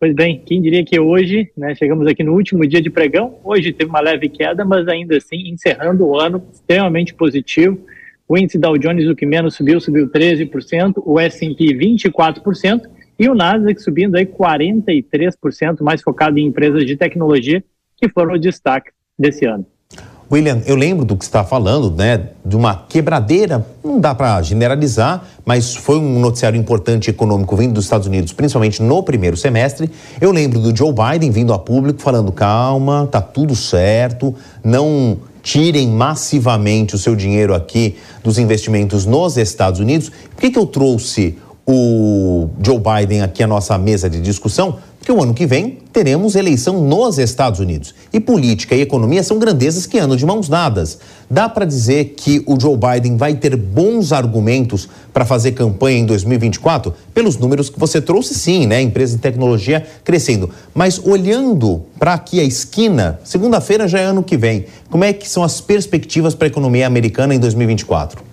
[0.00, 3.70] Pois bem, quem diria que hoje, né, chegamos aqui no último dia de pregão, hoje
[3.70, 7.78] teve uma leve queda, mas ainda assim encerrando o ano extremamente positivo.
[8.26, 12.82] O índice Dow Jones, o que menos subiu, subiu 13%, o S&P 24%
[13.18, 17.62] e o Nasdaq subindo aí 43%, mais focado em empresas de tecnologia,
[18.00, 19.66] que foram o destaque desse ano.
[20.32, 25.24] William, eu lembro do que está falando, né, de uma quebradeira, não dá para generalizar,
[25.44, 29.90] mas foi um noticiário importante econômico vindo dos Estados Unidos, principalmente no primeiro semestre.
[30.20, 34.32] Eu lembro do Joe Biden vindo a público falando: calma, tá tudo certo,
[34.62, 40.10] não tirem massivamente o seu dinheiro aqui dos investimentos nos Estados Unidos.
[40.10, 41.36] Por que, que eu trouxe
[41.66, 44.78] o Joe Biden aqui à nossa mesa de discussão?
[45.00, 47.94] Porque o ano que vem teremos eleição nos Estados Unidos.
[48.12, 50.98] E política e economia são grandezas que andam de mãos dadas.
[51.28, 56.04] Dá para dizer que o Joe Biden vai ter bons argumentos para fazer campanha em
[56.04, 56.92] 2024?
[57.14, 58.82] Pelos números que você trouxe, sim, né?
[58.82, 60.50] Empresa de tecnologia crescendo.
[60.74, 64.66] Mas olhando para aqui a esquina, segunda-feira já é ano que vem.
[64.90, 68.29] Como é que são as perspectivas para a economia americana em 2024?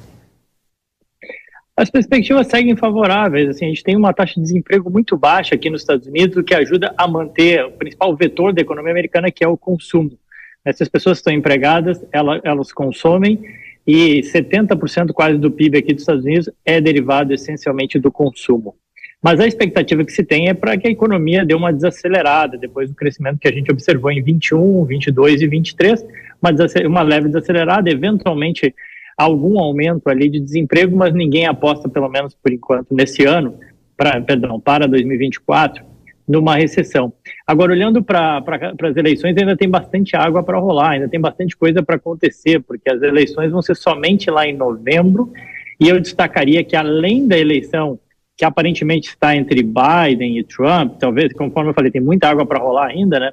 [1.78, 3.50] As perspectivas seguem favoráveis.
[3.50, 6.44] Assim, a gente tem uma taxa de desemprego muito baixa aqui nos Estados Unidos, o
[6.44, 10.18] que ajuda a manter o principal vetor da economia americana, que é o consumo.
[10.66, 13.40] Essas pessoas estão empregadas, elas, elas consomem,
[13.86, 18.76] e 70% quase do PIB aqui dos Estados Unidos é derivado essencialmente do consumo.
[19.22, 22.90] Mas a expectativa que se tem é para que a economia dê uma desacelerada depois
[22.90, 26.06] do crescimento que a gente observou em 21, 22 e 23,
[26.42, 26.52] uma,
[26.88, 28.74] uma leve desacelerada, eventualmente
[29.18, 33.56] algum aumento ali de desemprego, mas ninguém aposta, pelo menos por enquanto, nesse ano,
[33.98, 35.84] pra, perdão, para 2024,
[36.28, 37.12] numa recessão.
[37.48, 38.44] Agora, olhando para
[38.84, 42.92] as eleições, ainda tem bastante água para rolar, ainda tem bastante coisa para acontecer, porque
[42.92, 45.32] as eleições vão ser somente lá em novembro,
[45.80, 48.00] e eu destacaria que, além da eleição
[48.36, 52.60] que aparentemente está entre Biden e Trump, talvez, conforme eu falei, tem muita água para
[52.60, 53.32] rolar ainda, né?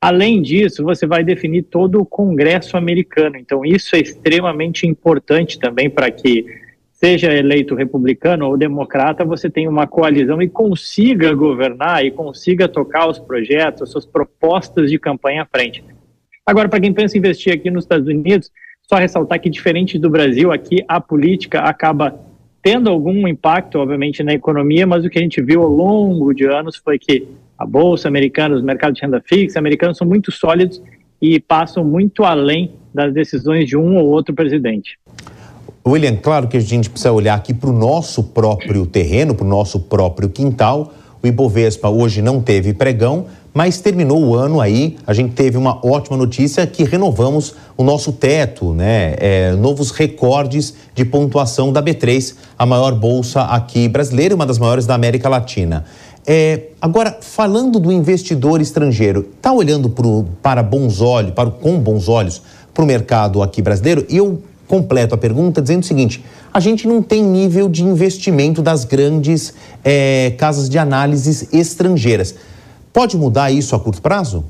[0.00, 3.36] Além disso, você vai definir todo o Congresso americano.
[3.36, 6.46] Então, isso é extremamente importante também para que,
[6.92, 13.08] seja eleito republicano ou democrata, você tenha uma coalizão e consiga governar e consiga tocar
[13.08, 15.84] os projetos, as suas propostas de campanha à frente.
[16.46, 20.08] Agora, para quem pensa em investir aqui nos Estados Unidos, só ressaltar que, diferente do
[20.08, 22.18] Brasil, aqui a política acaba
[22.62, 26.46] tendo algum impacto, obviamente, na economia, mas o que a gente viu ao longo de
[26.46, 27.26] anos foi que
[27.58, 30.80] a bolsa americana, os mercados de renda fixa americanos são muito sólidos
[31.20, 34.98] e passam muito além das decisões de um ou outro presidente.
[35.86, 39.48] William, claro que a gente precisa olhar aqui para o nosso próprio terreno, para o
[39.48, 40.92] nosso próprio quintal.
[41.22, 44.96] O Ibovespa hoje não teve pregão, mas terminou o ano aí.
[45.06, 49.14] A gente teve uma ótima notícia que renovamos o nosso teto, né?
[49.18, 54.86] É, novos recordes de pontuação da B3, a maior bolsa aqui brasileira, uma das maiores
[54.86, 55.84] da América Latina.
[56.30, 62.06] É, agora, falando do investidor estrangeiro, está olhando pro, para bons olhos, para, com bons
[62.06, 62.42] olhos
[62.74, 64.04] para o mercado aqui brasileiro?
[64.10, 66.22] E eu completo a pergunta dizendo o seguinte:
[66.52, 72.34] a gente não tem nível de investimento das grandes é, casas de análises estrangeiras.
[72.92, 74.44] Pode mudar isso a curto prazo?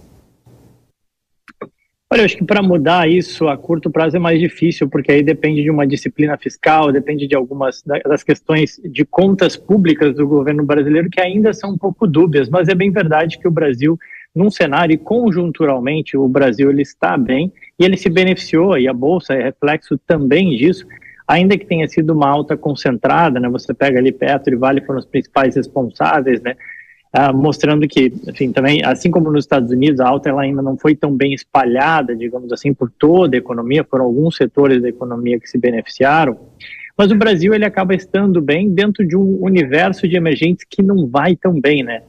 [2.10, 5.22] Olha, eu acho que para mudar isso a curto prazo é mais difícil, porque aí
[5.22, 10.64] depende de uma disciplina fiscal, depende de algumas das questões de contas públicas do governo
[10.64, 13.98] brasileiro que ainda são um pouco dúbias, mas é bem verdade que o Brasil,
[14.34, 18.92] num cenário e conjunturalmente, o Brasil ele está bem e ele se beneficiou, e a
[18.94, 20.86] Bolsa é reflexo também disso,
[21.26, 24.98] ainda que tenha sido uma alta concentrada, né, você pega ali Petro e Vale foram
[24.98, 26.56] os principais responsáveis, né,
[27.12, 30.76] ah, mostrando que, enfim, também, assim como nos Estados Unidos, a alta ela ainda não
[30.76, 35.40] foi tão bem espalhada, digamos assim, por toda a economia, foram alguns setores da economia
[35.40, 36.38] que se beneficiaram,
[36.96, 41.06] mas o Brasil ele acaba estando bem dentro de um universo de emergentes que não
[41.06, 42.02] vai tão bem, né?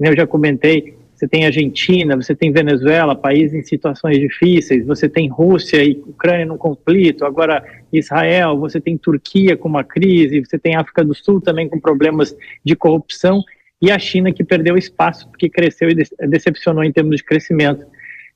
[0.00, 5.28] Eu já comentei, você tem Argentina, você tem Venezuela, países em situações difíceis, você tem
[5.28, 10.76] Rússia e Ucrânia num conflito, agora Israel, você tem Turquia com uma crise, você tem
[10.76, 13.42] África do Sul também com problemas de corrupção,
[13.80, 15.94] e a China que perdeu espaço porque cresceu e
[16.26, 17.86] decepcionou em termos de crescimento.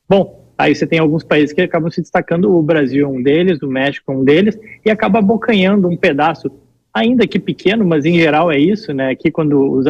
[0.09, 3.62] Bom, aí você tem alguns países que acabam se destacando, o Brasil é um deles,
[3.62, 6.51] o México é um deles, e acaba abocanhando um pedaço,
[6.95, 9.11] ainda que pequeno, mas em geral é isso, né?
[9.11, 9.86] Aqui quando os,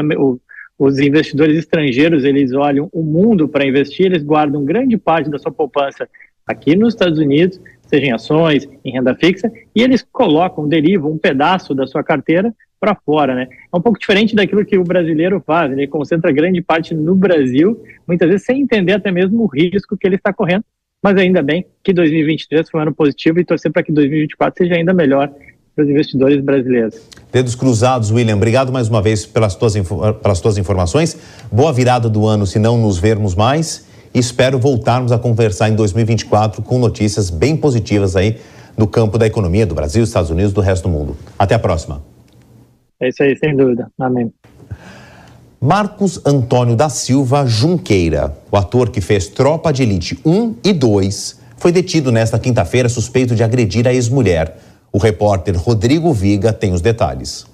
[0.78, 5.52] os investidores estrangeiros eles olham o mundo para investir, eles guardam grande parte da sua
[5.52, 6.08] poupança
[6.46, 11.18] aqui nos Estados Unidos, seja em ações, em renda fixa, e eles colocam, derivam um
[11.18, 13.46] pedaço da sua carteira para fora, né?
[13.72, 17.80] É um pouco diferente daquilo que o brasileiro faz, ele concentra grande parte no Brasil,
[18.08, 20.64] muitas vezes sem entender até mesmo o risco que ele está correndo,
[21.00, 24.74] mas ainda bem que 2023 foi um ano positivo e torcer para que 2024 seja
[24.74, 25.30] ainda melhor
[25.76, 27.08] para os investidores brasileiros.
[27.32, 28.34] Dedos cruzados, William.
[28.34, 29.74] Obrigado mais uma vez pelas tuas,
[30.20, 31.16] pelas tuas informações.
[31.52, 33.86] Boa virada do ano, se não nos vermos mais.
[34.12, 38.38] Espero voltarmos a conversar em 2024 com notícias bem positivas aí
[38.76, 41.16] no campo da economia do Brasil, Estados Unidos do resto do mundo.
[41.38, 42.11] Até a próxima.
[43.02, 43.90] É isso aí, sem dúvida.
[43.98, 44.32] Amém.
[45.60, 51.40] Marcos Antônio da Silva Junqueira, o ator que fez Tropa de Elite 1 e 2,
[51.56, 54.56] foi detido nesta quinta-feira suspeito de agredir a ex-mulher.
[54.92, 57.44] O repórter Rodrigo Viga tem os detalhes.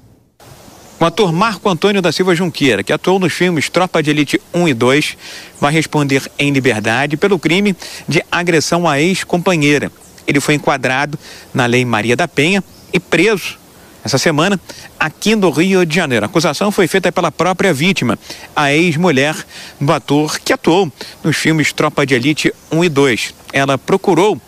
[1.01, 4.68] O ator Marco Antônio da Silva Junqueira, que atuou nos filmes Tropa de Elite 1
[4.68, 5.16] e 2,
[5.59, 7.74] vai responder em liberdade pelo crime
[8.07, 9.90] de agressão à ex-companheira.
[10.26, 11.18] Ele foi enquadrado
[11.55, 13.59] na Lei Maria da Penha e preso
[14.05, 14.59] essa semana
[14.99, 16.24] aqui no Rio de Janeiro.
[16.24, 18.18] A acusação foi feita pela própria vítima,
[18.55, 19.34] a ex-mulher
[19.80, 20.90] do ator que atuou
[21.22, 23.34] nos filmes Tropa de Elite 1 e 2.
[23.53, 24.40] Ela procurou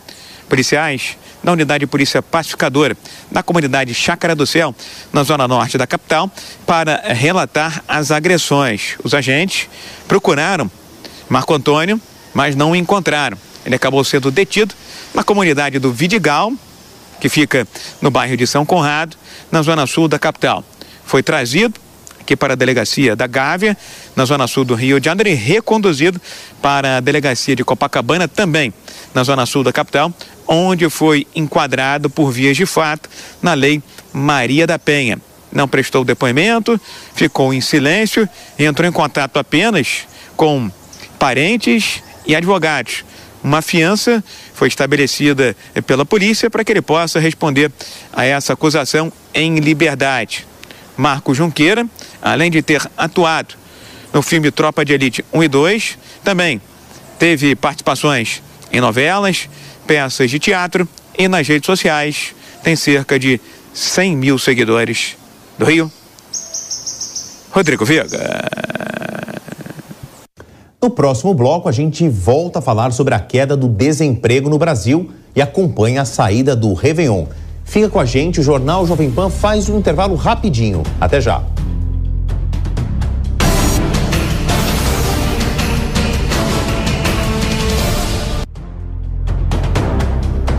[0.49, 2.95] policiais na unidade de polícia pacificadora
[3.31, 4.75] na comunidade Chácara do Céu,
[5.11, 6.29] na zona norte da capital,
[6.65, 8.95] para relatar as agressões.
[9.03, 9.67] Os agentes
[10.07, 10.69] procuraram
[11.27, 11.99] Marco Antônio,
[12.33, 13.37] mas não o encontraram.
[13.65, 14.73] Ele acabou sendo detido
[15.13, 16.51] na comunidade do Vidigal,
[17.21, 17.65] que fica
[18.01, 19.15] no bairro de São Conrado,
[19.51, 20.63] na zona sul da capital.
[21.05, 21.79] Foi trazido
[22.19, 23.77] aqui para a delegacia da Gávea,
[24.15, 26.19] na zona sul do Rio de Janeiro, e reconduzido
[26.61, 28.73] para a delegacia de Copacabana, também
[29.13, 30.11] na zona sul da capital,
[30.47, 33.09] onde foi enquadrado por vias de fato
[33.41, 35.19] na lei Maria da Penha.
[35.51, 36.79] Não prestou depoimento,
[37.13, 40.71] ficou em silêncio entrou em contato apenas com
[41.19, 43.03] parentes e advogados.
[43.43, 44.23] Uma fiança
[44.61, 45.55] foi estabelecida
[45.87, 47.71] pela polícia para que ele possa responder
[48.13, 50.47] a essa acusação em liberdade.
[50.95, 51.87] Marco Junqueira,
[52.21, 53.55] além de ter atuado
[54.13, 56.61] no filme Tropa de Elite 1 e 2, também
[57.17, 59.49] teve participações em novelas,
[59.87, 60.87] peças de teatro
[61.17, 62.35] e nas redes sociais.
[62.61, 63.41] Tem cerca de
[63.73, 65.17] 100 mil seguidores
[65.57, 65.91] do Rio.
[67.51, 68.07] Rodrigo Viga.
[70.83, 75.11] No próximo bloco, a gente volta a falar sobre a queda do desemprego no Brasil
[75.35, 77.25] e acompanha a saída do Réveillon.
[77.63, 80.81] Fica com a gente, o Jornal Jovem Pan faz um intervalo rapidinho.
[80.99, 81.43] Até já.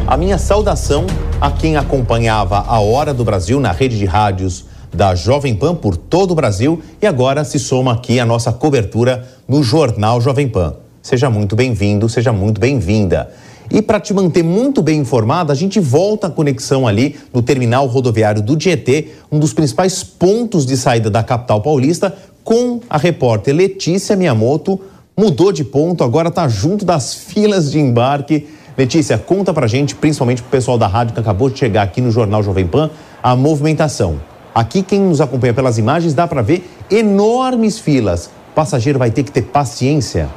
[0.07, 1.05] A minha saudação
[1.41, 5.97] a quem acompanhava a Hora do Brasil na rede de rádios da Jovem Pan por
[5.97, 10.75] todo o Brasil e agora se soma aqui a nossa cobertura no Jornal Jovem Pan.
[11.03, 13.31] Seja muito bem-vindo, seja muito bem-vinda.
[13.71, 17.87] E para te manter muito bem informado, a gente volta a conexão ali no terminal
[17.87, 22.15] rodoviário do Tietê, um dos principais pontos de saída da capital paulista,
[22.45, 24.81] com a repórter Letícia Miyamoto.
[25.17, 30.41] Mudou de ponto, agora está junto das filas de embarque Letícia, conta pra gente, principalmente
[30.41, 32.91] pro pessoal da rádio que acabou de chegar aqui no Jornal Jovem Pan,
[33.23, 34.32] a movimentação.
[34.55, 38.27] Aqui, quem nos acompanha pelas imagens, dá para ver enormes filas.
[38.27, 40.29] O passageiro vai ter que ter paciência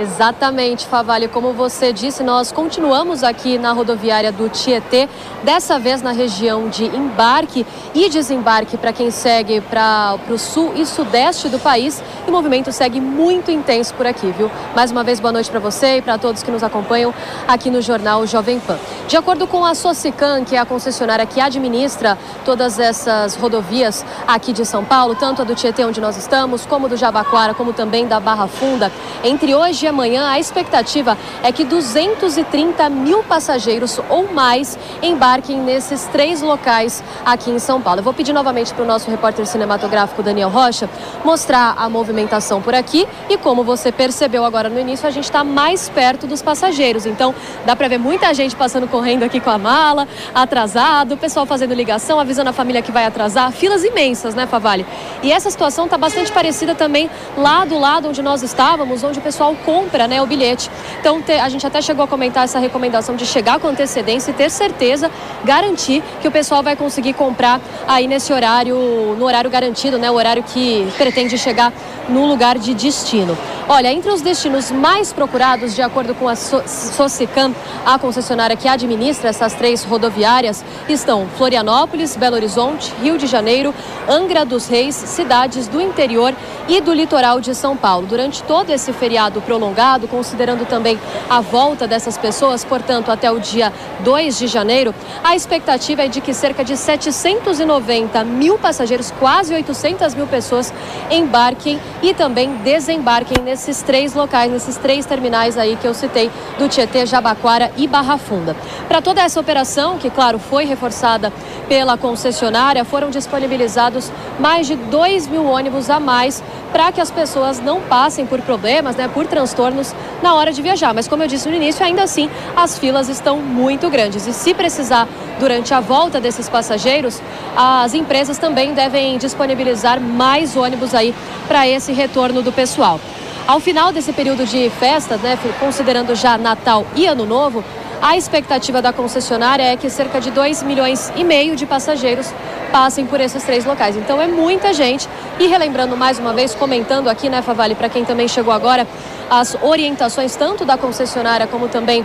[0.00, 1.28] Exatamente, Favale.
[1.28, 5.06] Como você disse, nós continuamos aqui na rodoviária do Tietê,
[5.42, 10.86] dessa vez na região de embarque e desembarque para quem segue para o sul e
[10.86, 12.02] sudeste do país.
[12.26, 14.50] E o movimento segue muito intenso por aqui, viu?
[14.74, 17.12] Mais uma vez, boa noite para você e para todos que nos acompanham
[17.46, 18.78] aqui no Jornal Jovem Pan.
[19.06, 24.54] De acordo com a Socican, que é a concessionária que administra todas essas rodovias aqui
[24.54, 28.06] de São Paulo, tanto a do Tietê, onde nós estamos, como do Jabaquara, como também
[28.06, 28.90] da Barra Funda,
[29.22, 36.40] entre hoje amanhã, a expectativa é que 230 mil passageiros ou mais embarquem nesses três
[36.40, 38.00] locais aqui em São Paulo.
[38.00, 40.88] Eu vou pedir novamente para o nosso repórter cinematográfico Daniel Rocha
[41.24, 45.44] mostrar a movimentação por aqui e como você percebeu agora no início, a gente está
[45.44, 47.06] mais perto dos passageiros.
[47.06, 47.34] Então
[47.66, 51.74] dá para ver muita gente passando correndo aqui com a mala, atrasado, o pessoal fazendo
[51.74, 54.86] ligação, avisando a família que vai atrasar, filas imensas, né, Favale?
[55.22, 59.22] E essa situação está bastante parecida também lá do lado onde nós estávamos, onde o
[59.22, 60.70] pessoal compra né, o bilhete.
[61.00, 64.50] Então a gente até chegou a comentar essa recomendação de chegar com antecedência e ter
[64.50, 65.10] certeza,
[65.44, 68.76] garantir que o pessoal vai conseguir comprar aí nesse horário,
[69.18, 71.72] no horário garantido, né, o horário que pretende chegar
[72.08, 73.36] no lugar de destino.
[73.68, 77.54] Olha, entre os destinos mais procurados, de acordo com a Socicam,
[77.86, 83.72] a concessionária que administra essas três rodoviárias, estão Florianópolis, Belo Horizonte, Rio de Janeiro,
[84.08, 86.34] Angra dos Reis, cidades do interior
[86.70, 88.06] e do litoral de São Paulo.
[88.06, 93.72] Durante todo esse feriado prolongado, considerando também a volta dessas pessoas, portanto, até o dia
[94.04, 94.94] 2 de janeiro,
[95.24, 100.72] a expectativa é de que cerca de 790 mil passageiros, quase 800 mil pessoas,
[101.10, 106.68] embarquem e também desembarquem nesses três locais, nesses três terminais aí que eu citei, do
[106.68, 108.54] Tietê, Jabaquara e Barra Funda.
[108.86, 111.32] Para toda essa operação, que claro foi reforçada
[111.68, 116.40] pela concessionária, foram disponibilizados mais de 2 mil ônibus a mais
[116.72, 120.94] para que as pessoas não passem por problemas, né, por transtornos na hora de viajar.
[120.94, 124.54] Mas como eu disse no início, ainda assim as filas estão muito grandes e se
[124.54, 125.08] precisar
[125.38, 127.20] durante a volta desses passageiros,
[127.56, 131.14] as empresas também devem disponibilizar mais ônibus aí
[131.48, 133.00] para esse retorno do pessoal.
[133.46, 137.64] Ao final desse período de festas, né, considerando já Natal e Ano Novo,
[138.02, 142.32] a expectativa da concessionária é que cerca de 2 milhões e meio de passageiros
[142.72, 143.96] passem por esses três locais.
[143.96, 145.08] Então é muita gente.
[145.38, 148.86] E relembrando mais uma vez, comentando aqui, né, Favale, para quem também chegou agora,
[149.28, 152.04] as orientações tanto da concessionária como também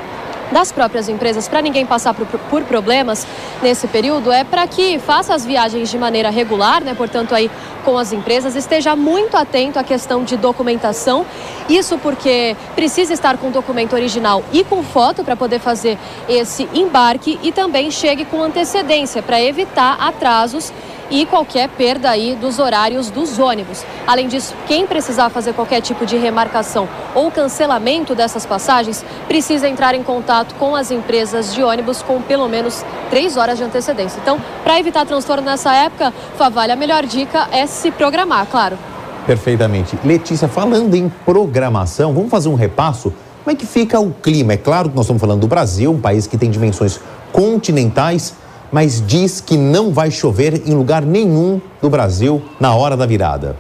[0.52, 3.26] das próprias empresas para ninguém passar por, por, problemas
[3.62, 6.94] nesse período é para que faça as viagens de maneira regular, né?
[6.94, 7.50] Portanto, aí
[7.86, 11.26] com as empresas, esteja muito atento à questão de documentação.
[11.70, 17.40] Isso porque precisa estar com documento original e com foto para poder fazer esse embarque
[17.44, 20.74] e também chegue com antecedência para evitar atrasos
[21.10, 23.84] e qualquer perda aí dos horários dos ônibus.
[24.08, 29.96] Além disso, quem precisar fazer qualquer tipo de remarcação ou cancelamento dessas passagens, precisa entrar
[29.96, 34.20] em contato com as empresas de ônibus com pelo menos três horas de antecedência.
[34.22, 38.78] Então, para evitar transtorno nessa época, Favalha, a melhor dica é se programar, claro.
[39.26, 39.98] Perfeitamente.
[40.04, 43.12] Letícia, falando em programação, vamos fazer um repasso?
[43.44, 44.54] Como é que fica o clima?
[44.54, 47.00] É claro que nós estamos falando do Brasil, um país que tem dimensões
[47.32, 48.34] continentais
[48.72, 53.56] mas diz que não vai chover em lugar nenhum do Brasil na hora da virada.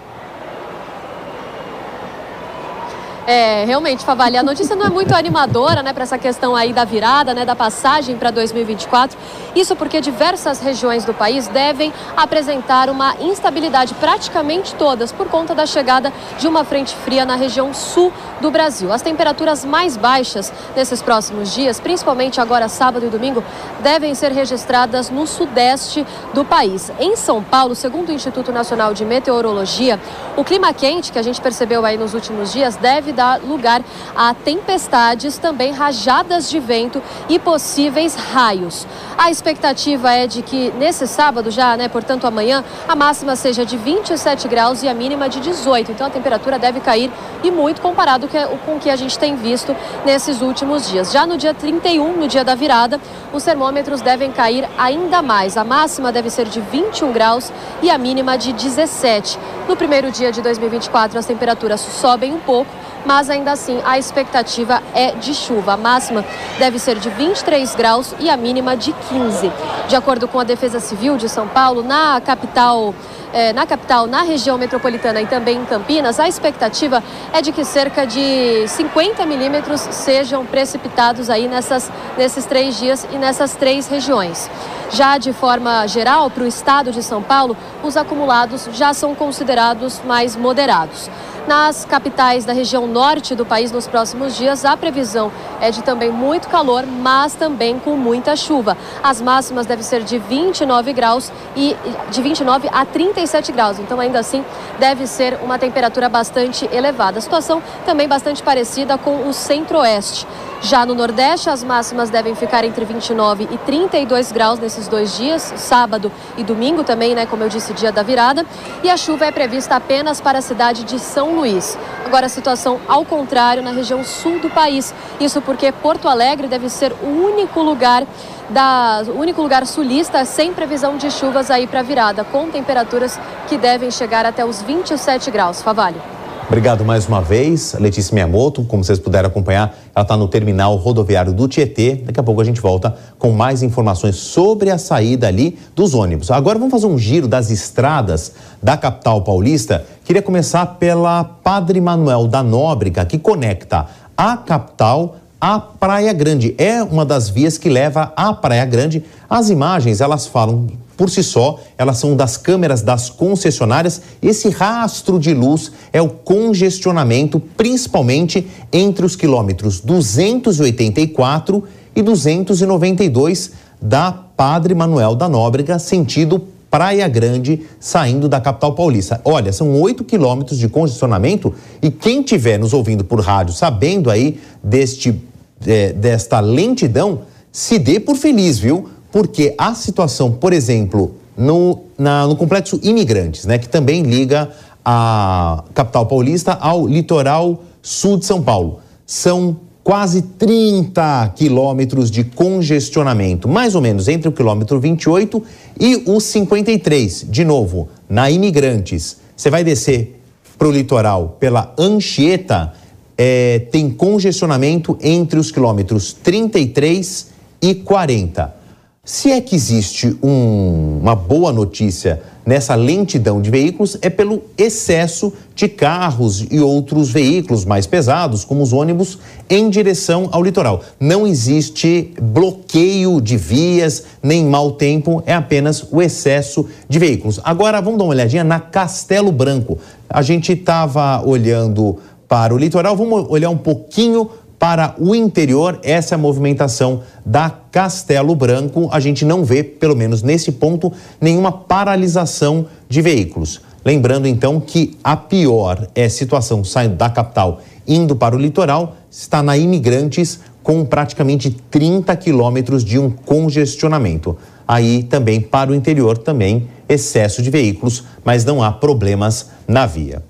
[3.28, 6.86] É, realmente, Favali, a notícia não é muito animadora, né, para essa questão aí da
[6.86, 9.17] virada, né, da passagem para 2024.
[9.55, 15.65] Isso porque diversas regiões do país devem apresentar uma instabilidade, praticamente todas, por conta da
[15.65, 18.93] chegada de uma frente fria na região sul do Brasil.
[18.93, 23.43] As temperaturas mais baixas nesses próximos dias, principalmente agora sábado e domingo,
[23.82, 26.91] devem ser registradas no sudeste do país.
[26.99, 29.99] Em São Paulo, segundo o Instituto Nacional de Meteorologia,
[30.38, 33.82] o clima quente que a gente percebeu aí nos últimos dias deve dar lugar
[34.16, 38.86] a tempestades, também rajadas de vento e possíveis raios.
[39.18, 43.78] A expectativa é de que nesse sábado já, né, portanto amanhã, a máxima seja de
[43.78, 45.91] 27 graus e a mínima de 18.
[45.91, 47.09] Então a temperatura deve cair
[47.43, 48.28] e muito comparado
[48.66, 51.11] com o que a gente tem visto nesses últimos dias.
[51.11, 52.99] Já no dia 31, no dia da virada,
[53.32, 55.55] os termômetros devem cair ainda mais.
[55.57, 57.51] A máxima deve ser de 21 graus
[57.82, 59.39] e a mínima de 17.
[59.68, 64.82] No primeiro dia de 2024, as temperaturas sobem um pouco mas ainda assim a expectativa
[64.93, 65.74] é de chuva.
[65.74, 66.26] A máxima
[66.58, 69.51] deve ser de 23 graus e a mínima de 15.
[69.88, 72.93] De acordo com a Defesa Civil de São Paulo, na capital
[73.36, 77.03] é, na capital, na região metropolitana e também em Campinas, a expectativa
[77.34, 83.18] é de que cerca de 50 milímetros sejam precipitados aí nessas, nesses três dias e
[83.18, 84.49] nessas três regiões.
[84.89, 90.01] Já de forma geral, para o estado de São Paulo, os acumulados já são considerados
[90.06, 91.10] mais moderados.
[91.48, 95.32] Nas capitais da região norte do país nos próximos dias, a previsão
[95.62, 98.76] é de também muito calor, mas também com muita chuva.
[99.04, 101.78] As máximas devem ser de 29 graus e
[102.10, 103.78] de 29 a 37 graus.
[103.78, 104.43] Então, ainda assim,
[104.80, 107.20] deve ser uma temperatura bastante elevada.
[107.20, 110.26] A situação também bastante parecida com o centro-oeste.
[110.66, 115.53] Já no Nordeste, as máximas devem ficar entre 29 e 32 graus nesses dois dias,
[115.57, 117.28] sábado e domingo também, né?
[117.28, 118.43] Como eu disse, dia da virada.
[118.84, 121.78] E a chuva é prevista apenas para a cidade de São Luís.
[122.03, 124.91] Agora, a situação ao contrário na região sul do país.
[125.20, 128.03] Isso porque Porto Alegre deve ser o único lugar
[128.49, 133.55] da o único lugar sulista sem previsão de chuvas aí para virada, com temperaturas que
[133.55, 135.61] devem chegar até os 27 graus.
[135.61, 136.14] Favalho.
[136.48, 138.64] Obrigado mais uma vez, Letícia Miyamoto.
[138.66, 141.96] Como vocês puderam acompanhar, ela está no terminal rodoviário do Tietê.
[141.96, 146.30] Daqui a pouco a gente volta com mais informações sobre a saída ali dos ônibus.
[146.30, 149.86] Agora vamos fazer um giro das estradas da capital paulista.
[150.06, 156.54] Queria começar pela Padre Manuel da Nóbrega, que conecta a capital à Praia Grande.
[156.60, 159.04] É uma das vias que leva à Praia Grande.
[159.28, 164.02] As imagens, elas falam por si só, elas são das câmeras das concessionárias.
[164.22, 171.64] Esse rastro de luz é o congestionamento, principalmente entre os quilômetros 284
[171.96, 179.22] e 292 da Padre Manuel da Nóbrega, sentido Praia Grande, saindo da capital paulista.
[179.24, 184.39] Olha, são 8 quilômetros de congestionamento e quem estiver nos ouvindo por rádio, sabendo aí
[184.62, 185.22] deste,
[185.66, 188.89] é, desta lentidão, se dê por feliz, viu?
[189.16, 194.51] Porque a situação, por exemplo, no, na, no complexo Imigrantes, né, que também liga
[194.83, 198.82] a capital paulista ao litoral sul de São Paulo.
[199.05, 199.55] São
[199.86, 205.42] quase 30 quilômetros de congestionamento, mais ou menos entre o quilômetro 28
[205.79, 207.28] e o 53.
[207.29, 210.21] De novo, na Imigrantes, você vai descer
[210.58, 212.74] para o litoral pela Anchieta,
[213.17, 217.28] é, tem congestionamento entre os quilômetros 33
[217.62, 218.64] e 40.
[219.07, 225.32] Se é que existe um, uma boa notícia nessa lentidão de veículos, é pelo excesso
[225.53, 230.82] de carros e outros veículos mais pesados, como os ônibus, em direção ao litoral.
[230.99, 237.39] Não existe bloqueio de vias, nem mau tempo, é apenas o excesso de veículos.
[237.43, 239.77] Agora vamos dar uma olhadinha na Castelo Branco.
[240.09, 246.15] A gente estava olhando para o litoral, vamos olhar um pouquinho para o interior, essa
[246.15, 248.89] é movimentação da Castelo Branco.
[248.91, 253.61] A gente não vê, pelo menos nesse ponto, nenhuma paralisação de veículos.
[253.83, 258.95] Lembrando então que a pior é a situação saindo da capital indo para o litoral
[259.11, 264.36] está na Imigrantes com praticamente 30 quilômetros de um congestionamento.
[264.67, 270.23] Aí também para o interior também excesso de veículos, mas não há problemas na via.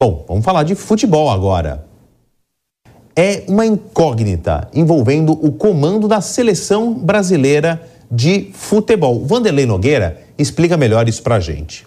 [0.00, 1.87] Bom, vamos falar de futebol agora
[3.18, 9.26] é uma incógnita envolvendo o comando da seleção brasileira de futebol.
[9.26, 11.84] Vanderlei Nogueira explica melhor isso pra gente.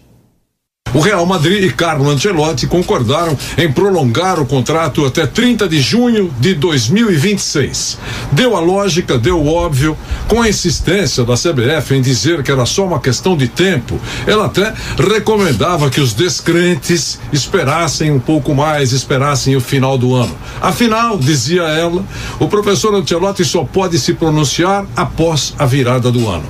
[0.93, 6.29] O Real Madrid e Carlo Ancelotti concordaram em prolongar o contrato até 30 de junho
[6.37, 7.97] de 2026.
[8.33, 9.97] Deu a lógica, deu o óbvio,
[10.27, 13.97] com a insistência da CBF em dizer que era só uma questão de tempo.
[14.27, 20.35] Ela até recomendava que os descrentes esperassem um pouco mais, esperassem o final do ano.
[20.59, 22.03] Afinal, dizia ela,
[22.37, 26.45] o professor Ancelotti só pode se pronunciar após a virada do ano.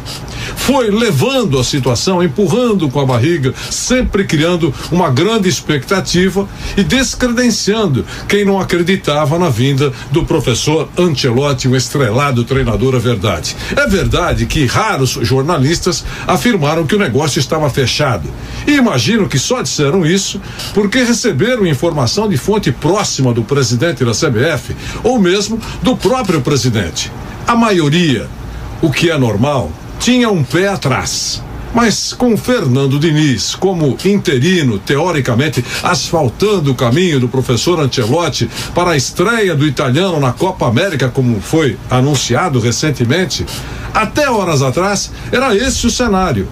[0.55, 6.47] Foi levando a situação, empurrando com a barriga, sempre criando uma grande expectativa
[6.77, 13.57] e descredenciando quem não acreditava na vinda do professor Ancelotti, um estrelado treinador, a verdade.
[13.75, 18.29] É verdade que raros jornalistas afirmaram que o negócio estava fechado.
[18.65, 20.39] E imagino que só disseram isso
[20.73, 27.11] porque receberam informação de fonte próxima do presidente da CBF ou mesmo do próprio presidente.
[27.45, 28.29] A maioria,
[28.81, 31.43] o que é normal, tinha um pé atrás.
[31.73, 38.97] Mas com Fernando Diniz como interino, teoricamente asfaltando o caminho do professor Ancelotti para a
[38.97, 43.45] estreia do italiano na Copa América, como foi anunciado recentemente,
[43.93, 46.47] até horas atrás era esse o cenário.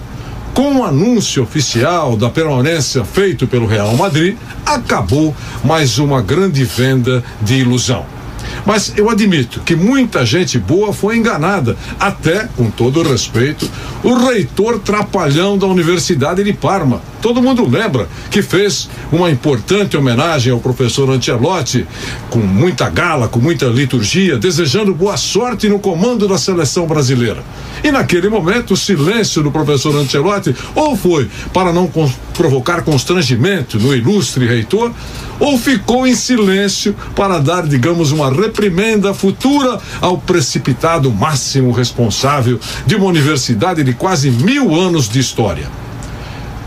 [0.54, 4.36] Com o anúncio oficial da permanência feito pelo Real Madrid,
[4.66, 8.19] acabou mais uma grande venda de ilusão.
[8.64, 13.68] Mas eu admito que muita gente boa foi enganada, até, com todo respeito,
[14.02, 17.02] o reitor trapalhão da Universidade de Parma.
[17.20, 21.86] Todo mundo lembra que fez uma importante homenagem ao professor Ancelotti,
[22.30, 27.42] com muita gala, com muita liturgia, desejando boa sorte no comando da seleção brasileira.
[27.84, 33.78] E naquele momento, o silêncio do professor Ancelotti ou foi para não con provocar constrangimento
[33.78, 34.90] no ilustre reitor,
[35.38, 42.96] ou ficou em silêncio para dar, digamos, uma reprimenda futura ao precipitado máximo responsável de
[42.96, 45.68] uma universidade de quase mil anos de história.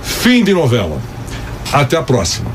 [0.02, 1.02] Fim de novela.
[1.72, 2.52] Até a próxima.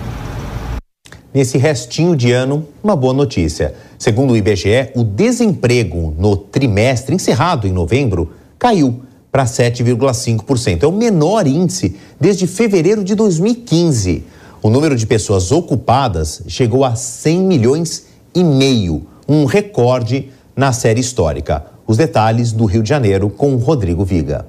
[1.32, 3.74] Nesse restinho de ano, uma boa notícia.
[3.98, 10.82] Segundo o IBGE, o desemprego no trimestre encerrado em novembro caiu para 7,5%.
[10.82, 14.24] É o menor índice desde fevereiro de 2015.
[14.62, 21.00] O número de pessoas ocupadas chegou a 100 milhões e meio, um recorde na série
[21.00, 21.66] histórica.
[21.86, 24.46] Os detalhes do Rio de Janeiro com Rodrigo Viga.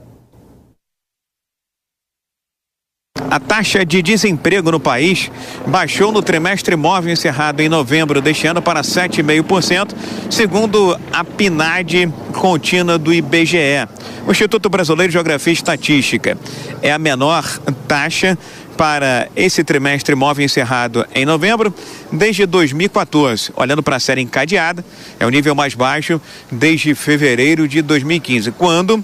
[3.30, 5.30] A taxa de desemprego no país
[5.68, 9.94] baixou no trimestre móvel encerrado em novembro deste ano para 7,5%,
[10.32, 13.88] segundo a PNAD contínua do IBGE.
[14.26, 16.38] O Instituto Brasileiro de Geografia e Estatística
[16.82, 17.46] é a menor
[17.88, 18.36] taxa
[18.80, 21.74] para esse trimestre móvel encerrado em novembro
[22.10, 23.52] desde 2014.
[23.58, 24.86] Olhando para a série encadeada,
[25.20, 29.04] é o nível mais baixo desde fevereiro de 2015, quando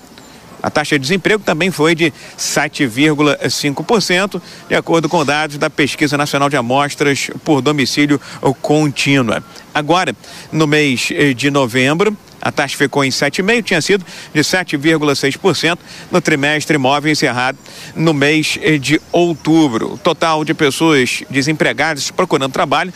[0.63, 6.49] a taxa de desemprego também foi de 7,5%, de acordo com dados da Pesquisa Nacional
[6.49, 8.17] de Amostras por Domicílio
[8.61, 9.43] Contínua.
[9.73, 10.15] Agora,
[10.53, 12.15] no mês de novembro,
[12.45, 15.79] A taxa ficou em 7,5%, tinha sido de 7,6%
[16.11, 17.57] no trimestre imóvel encerrado
[17.95, 19.93] no mês de outubro.
[19.93, 22.93] O total de pessoas desempregadas procurando trabalho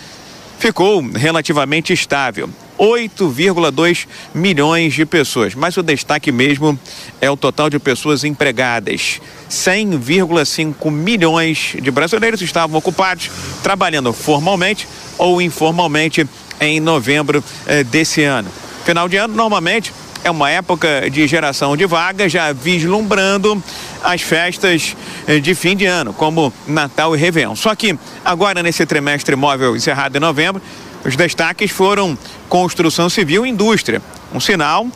[0.60, 2.48] ficou relativamente estável.
[2.78, 5.56] 8,2 milhões de pessoas.
[5.56, 6.80] Mas o destaque mesmo
[7.20, 9.20] é o total de pessoas empregadas.
[9.50, 13.32] 100,5 milhões de brasileiros estavam ocupados,
[13.64, 16.30] trabalhando formalmente ou informalmente
[16.62, 18.50] em novembro eh, desse ano.
[18.90, 19.94] Final de ano, normalmente,
[20.24, 23.64] é uma época de geração de vagas, já vislumbrando
[24.04, 24.98] as festas
[25.28, 27.56] eh, de fim de ano, como Natal e Réveillon.
[27.56, 27.96] Só que
[28.26, 30.60] agora, nesse trimestre móvel encerrado em novembro,
[31.06, 32.18] os destaques foram
[32.50, 34.02] construção civil e indústria,
[34.34, 34.88] um sinal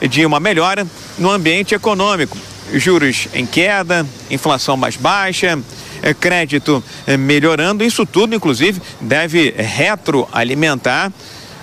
[0.00, 0.86] de uma melhora
[1.18, 2.38] no ambiente econômico.
[2.72, 5.58] Juros em queda, inflação mais baixa,
[6.00, 11.10] eh, crédito eh, melhorando, isso tudo, inclusive, deve retroalimentar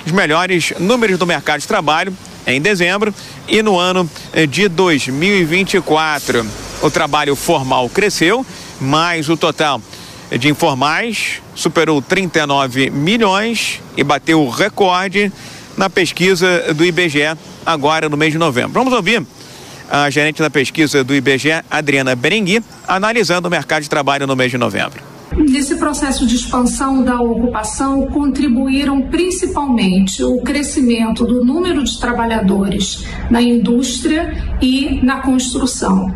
[0.06, 2.16] os melhores números do mercado de trabalho
[2.46, 3.14] em dezembro
[3.48, 6.46] e no ano eh, de 2024.
[6.82, 8.46] O trabalho formal cresceu,
[8.80, 9.82] mas o total
[10.32, 15.32] de informais superou 39 milhões e bateu o recorde
[15.76, 18.72] na pesquisa do IBGE agora no mês de novembro.
[18.74, 19.26] Vamos ouvir
[19.90, 24.52] a gerente da pesquisa do IBGE, Adriana Berengui, analisando o mercado de trabalho no mês
[24.52, 25.09] de novembro.
[25.38, 33.41] Nesse processo de expansão da ocupação, contribuíram principalmente o crescimento do número de trabalhadores na
[33.41, 36.14] indústria e na construção.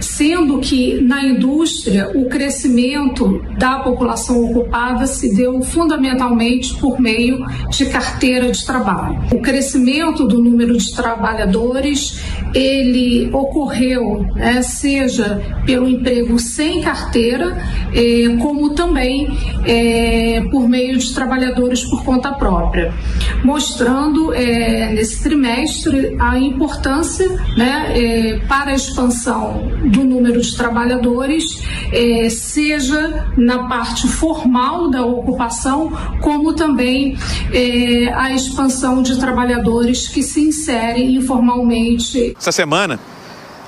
[0.00, 7.86] Sendo que na indústria o crescimento da população ocupada se deu fundamentalmente por meio de
[7.86, 9.20] carteira de trabalho.
[9.32, 12.20] O crescimento do número de trabalhadores
[12.54, 17.56] ele ocorreu, né, seja pelo emprego sem carteira,
[17.92, 19.36] eh, como também
[19.66, 22.94] é, por meio de trabalhadores por conta própria,
[23.42, 31.62] mostrando é, nesse trimestre a importância né, é, para a expansão do número de trabalhadores,
[31.92, 37.18] é, seja na parte formal da ocupação, como também
[37.52, 42.36] é, a expansão de trabalhadores que se inserem informalmente.
[42.38, 43.00] Essa semana,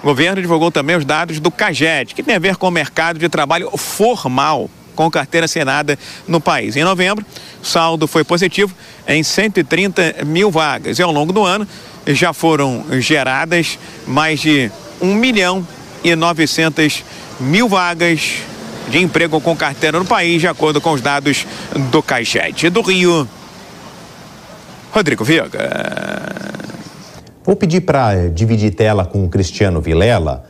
[0.00, 3.18] o governo divulgou também os dados do CAGED, que tem a ver com o mercado
[3.18, 5.96] de trabalho formal com carteira assinada
[6.26, 6.74] no país.
[6.74, 7.24] Em novembro,
[7.62, 8.74] o saldo foi positivo
[9.06, 11.68] em 130 mil vagas e ao longo do ano
[12.08, 14.70] já foram geradas mais de
[15.00, 15.66] 1 milhão
[16.02, 17.04] e 900
[17.38, 18.38] mil vagas
[18.88, 21.46] de emprego com carteira no país, de acordo com os dados
[21.90, 23.28] do Caixete do Rio.
[24.92, 25.60] Rodrigo Viga.
[27.44, 30.44] Vou pedir para dividir tela com o Cristiano Vilela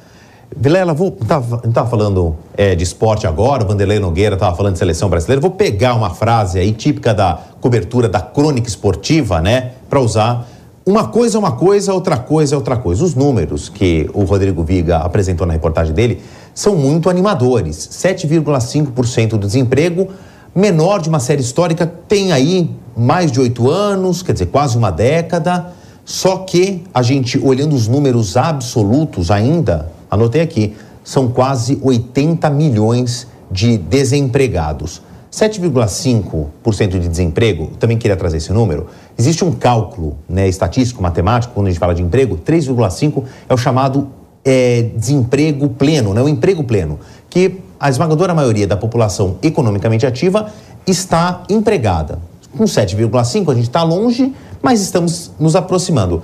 [0.54, 4.78] Vilela, vou tava, tava falando é, de esporte agora, o Vanderlei Nogueira estava falando de
[4.78, 5.40] seleção brasileira.
[5.40, 10.46] Vou pegar uma frase aí típica da cobertura da crônica esportiva, né, para usar.
[10.84, 13.04] Uma coisa é uma coisa, outra coisa é outra coisa.
[13.04, 16.22] Os números que o Rodrigo Viga apresentou na reportagem dele
[16.54, 17.76] são muito animadores.
[17.76, 20.08] 7,5% do desemprego,
[20.54, 24.92] menor de uma série histórica, tem aí mais de oito anos, quer dizer, quase uma
[24.92, 25.72] década.
[26.04, 33.26] Só que a gente, olhando os números absolutos ainda, anotei aqui, são quase 80 milhões
[33.50, 35.02] de desempregados.
[35.30, 38.86] 7,5% de desemprego, também queria trazer esse número.
[39.18, 43.56] Existe um cálculo né, estatístico, matemático, quando a gente fala de emprego, 3,5% é o
[43.56, 44.08] chamado
[44.42, 50.50] é, desemprego pleno, né, o emprego pleno, que a esmagadora maioria da população economicamente ativa
[50.86, 52.18] está empregada.
[52.56, 56.22] Com 7,5% a gente está longe, mas estamos nos aproximando.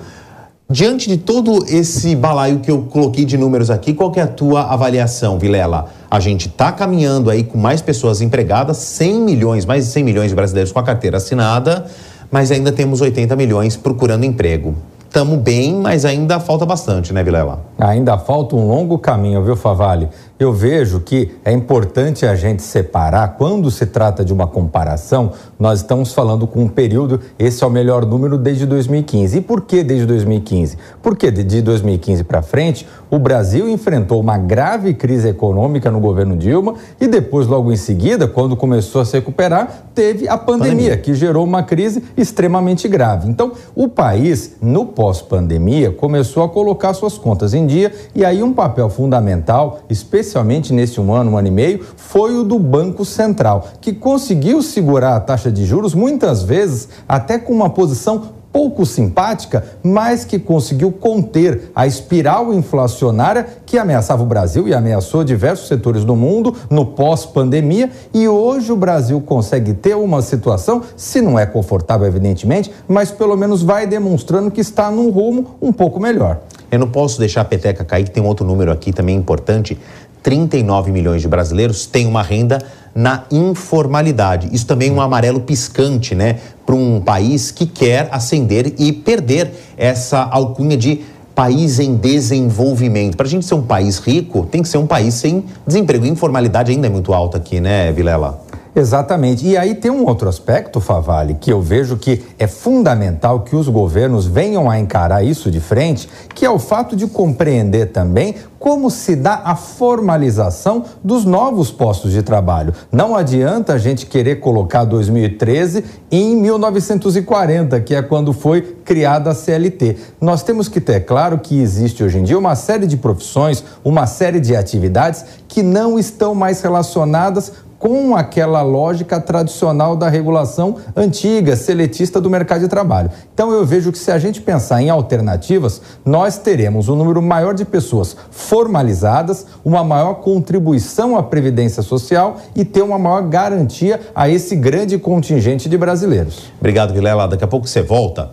[0.72, 4.62] Diante de todo esse balaio que eu coloquei de números aqui, qual é a tua
[4.62, 5.88] avaliação, Vilela?
[6.10, 10.30] A gente está caminhando aí com mais pessoas empregadas, 100 milhões, mais de 100 milhões
[10.30, 11.84] de brasileiros com a carteira assinada,
[12.30, 14.74] mas ainda temos 80 milhões procurando emprego.
[15.06, 17.66] Estamos bem, mas ainda falta bastante, né, Vilela?
[17.78, 20.08] Ainda falta um longo caminho, viu, Favale?
[20.43, 25.81] Eu vejo que é importante a gente separar, quando se trata de uma comparação, nós
[25.81, 29.39] estamos falando com um período, esse é o melhor número desde 2015.
[29.39, 30.77] E por que desde 2015?
[31.02, 36.76] Porque de 2015 para frente, o Brasil enfrentou uma grave crise econômica no governo Dilma
[36.98, 40.97] e depois, logo em seguida, quando começou a se recuperar, teve a pandemia, pandemia.
[40.97, 43.28] que gerou uma crise extremamente grave.
[43.28, 48.55] Então, o país, no pós-pandemia, começou a colocar suas contas em dia e aí um
[48.55, 53.68] papel fundamental, especialmente nesse um ano, um ano e meio, foi o do Banco Central,
[53.78, 59.64] que conseguiu segurar a taxa de juros muitas vezes até com uma posição pouco simpática,
[59.82, 66.04] mas que conseguiu conter a espiral inflacionária que ameaçava o Brasil e ameaçou diversos setores
[66.04, 67.90] do mundo no pós-pandemia.
[68.12, 73.36] E hoje o Brasil consegue ter uma situação, se não é confortável, evidentemente, mas pelo
[73.36, 76.40] menos vai demonstrando que está num rumo um pouco melhor.
[76.70, 79.78] Eu não posso deixar a peteca cair, que tem um outro número aqui também importante.
[80.22, 82.58] 39 milhões de brasileiros têm uma renda
[82.94, 84.48] na informalidade.
[84.52, 89.51] Isso também é um amarelo piscante, né, para um país que quer ascender e perder
[89.77, 91.01] essa alcunha de
[91.35, 93.16] país em desenvolvimento.
[93.16, 96.05] Para a gente ser um país rico, tem que ser um país sem desemprego.
[96.05, 98.43] Informalidade ainda é muito alta aqui, né, Vilela?
[98.74, 99.46] Exatamente.
[99.46, 103.68] E aí tem um outro aspecto, Favale, que eu vejo que é fundamental que os
[103.68, 108.90] governos venham a encarar isso de frente, que é o fato de compreender também como
[108.90, 112.72] se dá a formalização dos novos postos de trabalho.
[112.92, 119.34] Não adianta a gente querer colocar 2013 em 1940, que é quando foi criada a
[119.34, 119.96] CLT.
[120.20, 124.06] Nós temos que ter claro que existe hoje em dia uma série de profissões, uma
[124.06, 127.52] série de atividades que não estão mais relacionadas
[127.82, 133.10] com aquela lógica tradicional da regulação antiga, seletista do mercado de trabalho.
[133.34, 137.54] Então eu vejo que se a gente pensar em alternativas, nós teremos um número maior
[137.54, 144.28] de pessoas formalizadas, uma maior contribuição à previdência social e ter uma maior garantia a
[144.28, 146.52] esse grande contingente de brasileiros.
[146.60, 147.26] Obrigado, Vilela.
[147.26, 148.30] Daqui a pouco você volta.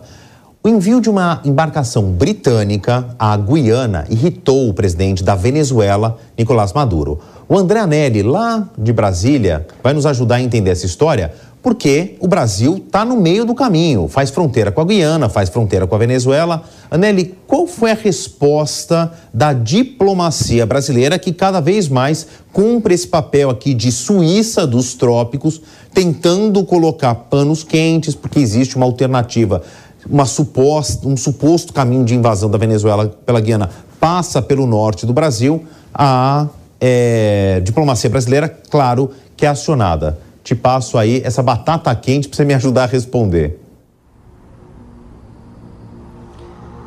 [0.62, 7.18] O envio de uma embarcação britânica à Guiana irritou o presidente da Venezuela, Nicolás Maduro.
[7.52, 12.28] O André Anelli, lá de Brasília, vai nos ajudar a entender essa história, porque o
[12.28, 15.98] Brasil está no meio do caminho, faz fronteira com a Guiana, faz fronteira com a
[15.98, 16.62] Venezuela.
[16.88, 23.50] Anelli, qual foi a resposta da diplomacia brasileira que cada vez mais cumpre esse papel
[23.50, 25.60] aqui de Suíça dos trópicos,
[25.92, 29.60] tentando colocar panos quentes, porque existe uma alternativa,
[30.08, 35.12] uma suposta, um suposto caminho de invasão da Venezuela pela Guiana passa pelo norte do
[35.12, 36.46] Brasil, a
[36.80, 40.18] é, diplomacia brasileira, claro, que é acionada.
[40.42, 43.60] Te passo aí essa batata quente para você me ajudar a responder.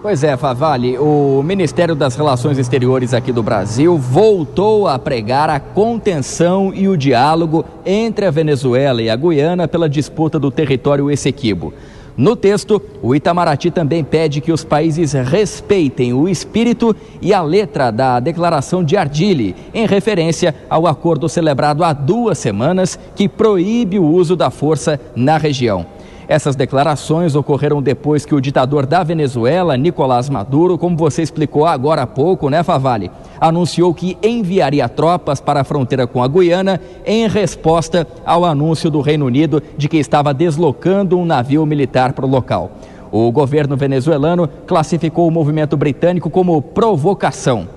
[0.03, 5.61] Pois é, Favale, o Ministério das Relações Exteriores aqui do Brasil voltou a pregar a
[5.61, 11.73] contenção e o diálogo entre a Venezuela e a Guiana pela disputa do território Essequibo.
[12.15, 17.91] No texto, o Itamaraty também pede que os países respeitem o espírito e a letra
[17.91, 24.05] da Declaração de Ardili, em referência ao acordo celebrado há duas semanas que proíbe o
[24.05, 25.92] uso da força na região.
[26.27, 32.03] Essas declarações ocorreram depois que o ditador da Venezuela, Nicolás Maduro, como você explicou agora
[32.03, 37.27] há pouco, né, Favale, anunciou que enviaria tropas para a fronteira com a Guiana em
[37.27, 42.29] resposta ao anúncio do Reino Unido de que estava deslocando um navio militar para o
[42.29, 42.71] local.
[43.11, 47.67] O governo venezuelano classificou o movimento britânico como provocação.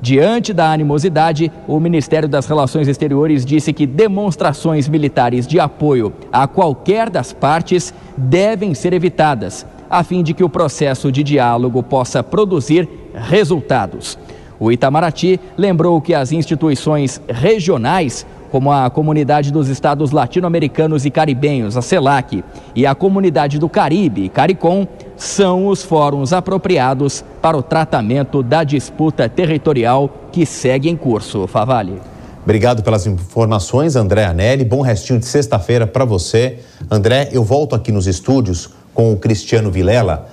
[0.00, 6.46] Diante da animosidade, o Ministério das Relações Exteriores disse que demonstrações militares de apoio a
[6.46, 12.22] qualquer das partes devem ser evitadas, a fim de que o processo de diálogo possa
[12.22, 14.16] produzir resultados.
[14.60, 21.76] O Itamaraty lembrou que as instituições regionais como a Comunidade dos Estados Latino-Americanos e Caribenhos,
[21.76, 22.42] a CELAC,
[22.74, 24.86] e a Comunidade do Caribe, CARICOM,
[25.18, 31.46] são os fóruns apropriados para o tratamento da disputa territorial que segue em curso.
[31.46, 32.00] Favale.
[32.44, 34.64] Obrigado pelas informações, André Anelli.
[34.64, 36.60] Bom restinho de sexta-feira para você.
[36.90, 40.28] André, eu volto aqui nos estúdios com o Cristiano Vilela.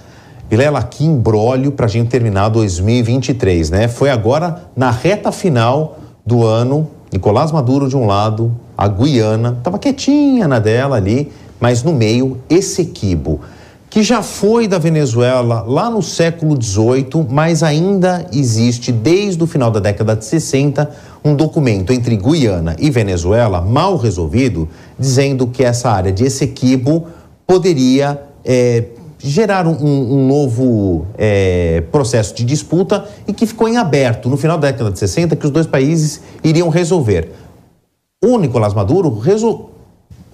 [0.49, 3.87] Vilela, que embrólio para a gente terminar 2023, né?
[3.87, 9.79] Foi agora na reta final do ano Nicolás Maduro de um lado, a Guiana, estava
[9.79, 13.39] quietinha na dela ali, mas no meio, Essequibo,
[13.95, 19.71] que já foi da Venezuela lá no século XVIII, mas ainda existe desde o final
[19.71, 20.91] da década de 60
[21.23, 24.67] um documento entre Guiana e Venezuela mal resolvido,
[24.99, 27.07] dizendo que essa área de Essequibo
[27.47, 28.83] poderia é,
[29.17, 34.57] gerar um, um novo é, processo de disputa e que ficou em aberto no final
[34.57, 37.31] da década de 60 que os dois países iriam resolver.
[38.21, 39.74] O Nicolás Maduro resol...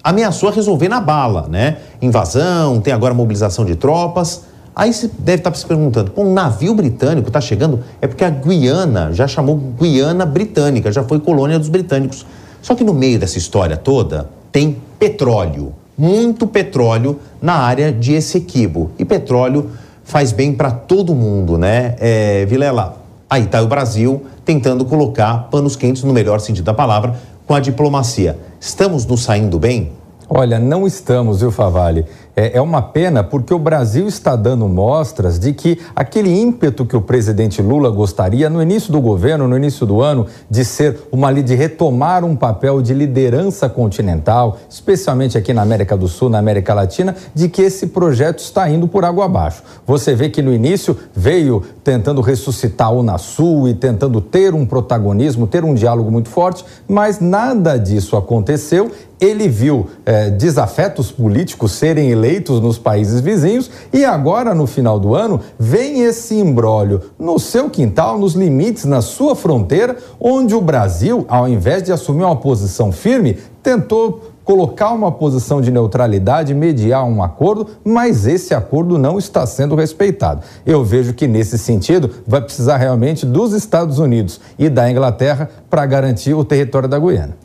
[0.03, 1.77] ameaçou resolver na bala, né?
[2.01, 4.43] Invasão, tem agora mobilização de tropas.
[4.75, 7.81] Aí você deve estar se perguntando, um navio britânico está chegando?
[8.01, 12.25] É porque a Guiana já chamou Guiana Britânica, já foi colônia dos britânicos.
[12.61, 18.89] Só que no meio dessa história toda tem petróleo muito petróleo na área de Essequibo.
[18.97, 19.69] E petróleo
[20.03, 21.95] faz bem para todo mundo, né?
[21.99, 22.97] É, Vilela,
[23.29, 27.15] aí está o Brasil tentando colocar panos quentes, no melhor sentido da palavra,
[27.45, 28.35] com a diplomacia.
[28.63, 29.91] Estamos nos saindo bem?
[30.29, 32.05] Olha, não estamos, viu, Favale?
[32.35, 36.95] É, é uma pena porque o Brasil está dando mostras de que aquele ímpeto que
[36.95, 41.31] o presidente Lula gostaria no início do governo, no início do ano, de ser uma
[41.31, 46.73] de retomar um papel de liderança continental, especialmente aqui na América do Sul, na América
[46.73, 49.63] Latina, de que esse projeto está indo por água abaixo.
[49.87, 55.47] Você vê que no início veio tentando ressuscitar o Unasul e tentando ter um protagonismo,
[55.47, 58.91] ter um diálogo muito forte, mas nada disso aconteceu
[59.21, 65.13] ele viu é, desafetos políticos serem eleitos nos países vizinhos e agora, no final do
[65.13, 71.23] ano, vem esse imbróglio no seu quintal, nos limites, na sua fronteira, onde o Brasil,
[71.27, 77.21] ao invés de assumir uma posição firme, tentou colocar uma posição de neutralidade, mediar um
[77.21, 80.41] acordo, mas esse acordo não está sendo respeitado.
[80.65, 85.85] Eu vejo que nesse sentido vai precisar realmente dos Estados Unidos e da Inglaterra para
[85.85, 87.40] garantir o território da Guiana.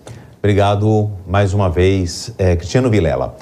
[0.46, 3.34] Obrigado mais uma vez, eh, Cristiano Vilela.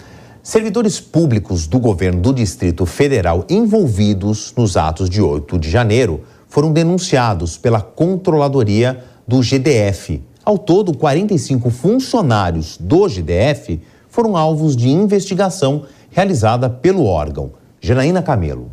[0.43, 6.73] Servidores públicos do governo do Distrito Federal envolvidos nos atos de 8 de janeiro foram
[6.73, 10.23] denunciados pela controladoria do GDF.
[10.43, 13.79] Ao todo, 45 funcionários do GDF
[14.09, 17.51] foram alvos de investigação realizada pelo órgão.
[17.83, 18.71] Janaína Camelo.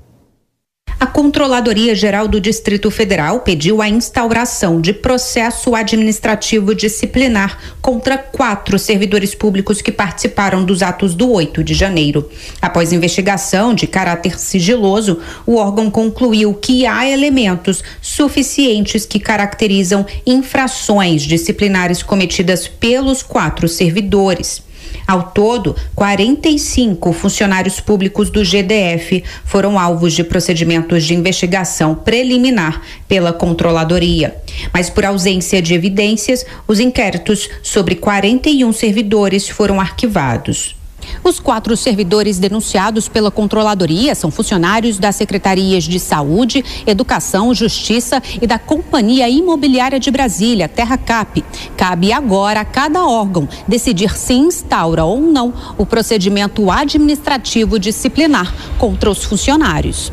[1.01, 8.77] A Controladoria Geral do Distrito Federal pediu a instauração de processo administrativo disciplinar contra quatro
[8.77, 12.29] servidores públicos que participaram dos atos do 8 de janeiro.
[12.61, 21.23] Após investigação de caráter sigiloso, o órgão concluiu que há elementos suficientes que caracterizam infrações
[21.23, 24.61] disciplinares cometidas pelos quatro servidores.
[25.07, 33.33] Ao todo, 45 funcionários públicos do GDF foram alvos de procedimentos de investigação preliminar pela
[33.33, 34.35] controladoria.
[34.73, 40.80] Mas por ausência de evidências, os inquéritos sobre 41 servidores foram arquivados.
[41.23, 48.47] Os quatro servidores denunciados pela controladoria são funcionários das secretarias de Saúde, Educação, Justiça e
[48.47, 51.43] da Companhia Imobiliária de Brasília, Terra Cap.
[51.77, 59.09] Cabe agora a cada órgão decidir se instaura ou não o procedimento administrativo disciplinar contra
[59.09, 60.11] os funcionários.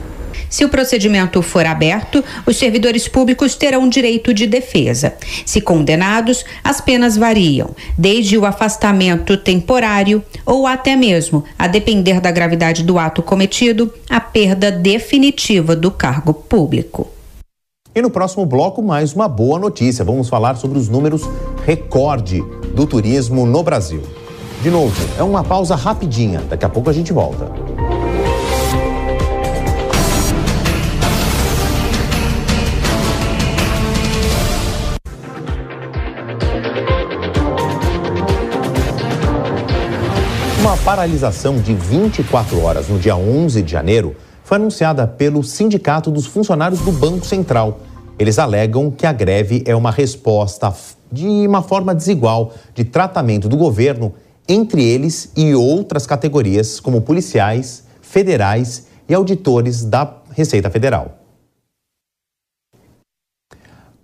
[0.48, 5.14] Se o procedimento for aberto, os servidores públicos terão direito de defesa.
[5.44, 12.30] Se condenados, as penas variam, desde o afastamento temporário ou até mesmo, a depender da
[12.30, 17.08] gravidade do ato cometido, a perda definitiva do cargo público.
[17.94, 20.04] E no próximo bloco, mais uma boa notícia.
[20.04, 21.22] Vamos falar sobre os números
[21.66, 22.40] recorde
[22.74, 24.02] do turismo no Brasil.
[24.62, 26.40] De novo, é uma pausa rapidinha.
[26.48, 27.50] Daqui a pouco a gente volta.
[40.84, 46.80] Paralisação de 24 horas no dia 11 de janeiro foi anunciada pelo Sindicato dos Funcionários
[46.80, 47.80] do Banco Central.
[48.18, 50.72] Eles alegam que a greve é uma resposta
[51.12, 54.14] de uma forma desigual de tratamento do governo
[54.48, 61.18] entre eles e outras categorias, como policiais, federais e auditores da Receita Federal.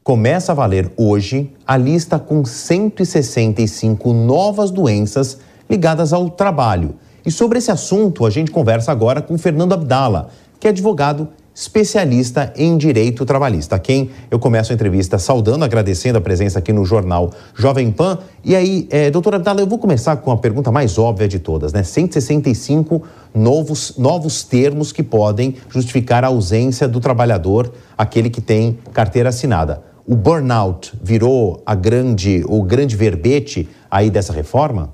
[0.02, 5.38] Começa a valer hoje a lista com 165 novas doenças
[5.68, 6.96] ligadas ao trabalho.
[7.24, 10.28] E sobre esse assunto, a gente conversa agora com Fernando Abdala,
[10.60, 16.20] que é advogado especialista em direito trabalhista, quem eu começo a entrevista saudando, agradecendo a
[16.20, 18.18] presença aqui no jornal Jovem Pan.
[18.42, 21.72] E aí, é, doutora Abdala, eu vou começar com a pergunta mais óbvia de todas,
[21.72, 21.84] né?
[21.84, 29.28] 165 novos, novos termos que podem justificar a ausência do trabalhador, aquele que tem carteira
[29.28, 29.80] assinada.
[30.06, 34.92] O burnout virou a grande, o grande verbete aí dessa reforma?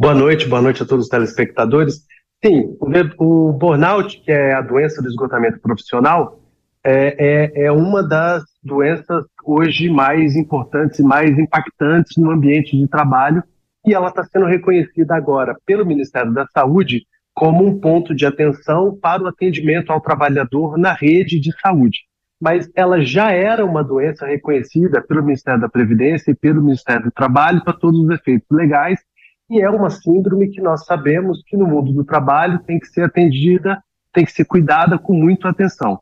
[0.00, 2.06] Boa noite, boa noite a todos os telespectadores.
[2.42, 2.74] Sim,
[3.18, 6.40] o, burnout, que é a doença do esgotamento profissional,
[6.82, 12.88] é, é, é, uma das doenças hoje mais importantes e mais impactantes no ambiente de
[12.88, 13.44] trabalho,
[13.86, 17.02] e ela está sendo reconhecida agora pelo Ministério da Saúde
[17.34, 21.98] como um ponto de atenção para o atendimento ao trabalhador na rede de saúde.
[22.40, 27.10] Mas ela já era uma doença reconhecida pelo Ministério da Previdência e pelo Ministério do
[27.10, 28.98] Trabalho para todos os efeitos legais,
[29.50, 33.02] e é uma síndrome que nós sabemos que no mundo do trabalho tem que ser
[33.02, 33.82] atendida,
[34.12, 35.98] tem que ser cuidada com muita atenção.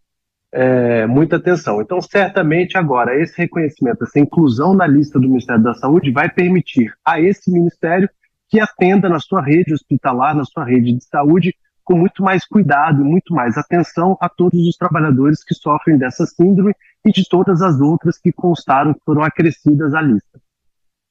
[0.53, 1.81] É, muita atenção.
[1.81, 6.93] Então, certamente agora, esse reconhecimento, essa inclusão na lista do Ministério da Saúde vai permitir
[7.05, 8.09] a esse ministério
[8.49, 11.55] que atenda na sua rede hospitalar, na sua rede de saúde,
[11.85, 16.27] com muito mais cuidado e muito mais atenção a todos os trabalhadores que sofrem dessa
[16.27, 20.39] síndrome e de todas as outras que constaram que foram acrescidas à lista.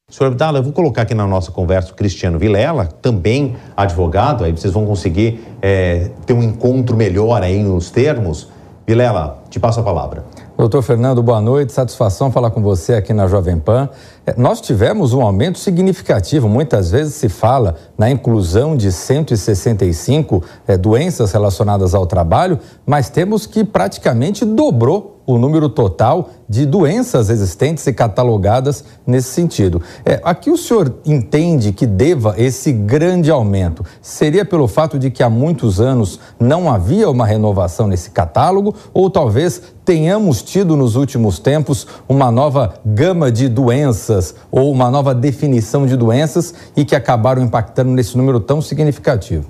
[0.10, 4.54] Senhor Abdala, eu vou colocar aqui na nossa conversa o Cristiano Vilela, também advogado, aí
[4.54, 8.48] vocês vão conseguir é, ter um encontro melhor aí nos termos.
[8.88, 10.24] Vilela, te passo a palavra.
[10.58, 11.74] Doutor Fernando, boa noite.
[11.74, 13.90] Satisfação falar com você aqui na Jovem Pan.
[14.28, 16.50] É, nós tivemos um aumento significativo.
[16.50, 23.46] Muitas vezes se fala na inclusão de 165 é, doenças relacionadas ao trabalho, mas temos
[23.46, 29.82] que praticamente dobrou o número total de doenças existentes e catalogadas nesse sentido.
[30.06, 33.84] É, aqui o senhor entende que deva esse grande aumento?
[34.02, 39.10] Seria pelo fato de que há muitos anos não havia uma renovação nesse catálogo ou
[39.10, 44.17] talvez tenhamos tido nos últimos tempos uma nova gama de doenças
[44.52, 49.46] ou uma nova definição de doenças e que acabaram impactando nesse número tão significativo?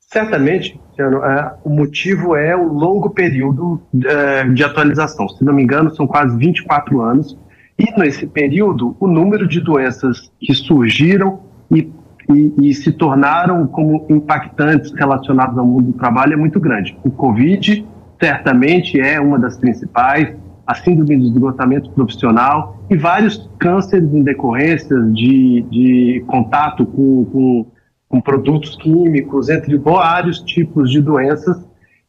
[0.00, 5.28] Certamente, é, o motivo é o longo período é, de atualização.
[5.28, 7.36] Se não me engano, são quase 24 anos.
[7.78, 11.40] E nesse período, o número de doenças que surgiram
[11.70, 11.92] e,
[12.32, 16.96] e, e se tornaram como impactantes relacionadas ao mundo do trabalho é muito grande.
[17.04, 17.86] O Covid
[18.18, 20.34] certamente é uma das principais,
[20.66, 27.66] a síndrome do esgotamento profissional e vários cânceres em decorrência de, de contato com, com
[28.08, 31.56] com produtos químicos, entre vários tipos de doenças,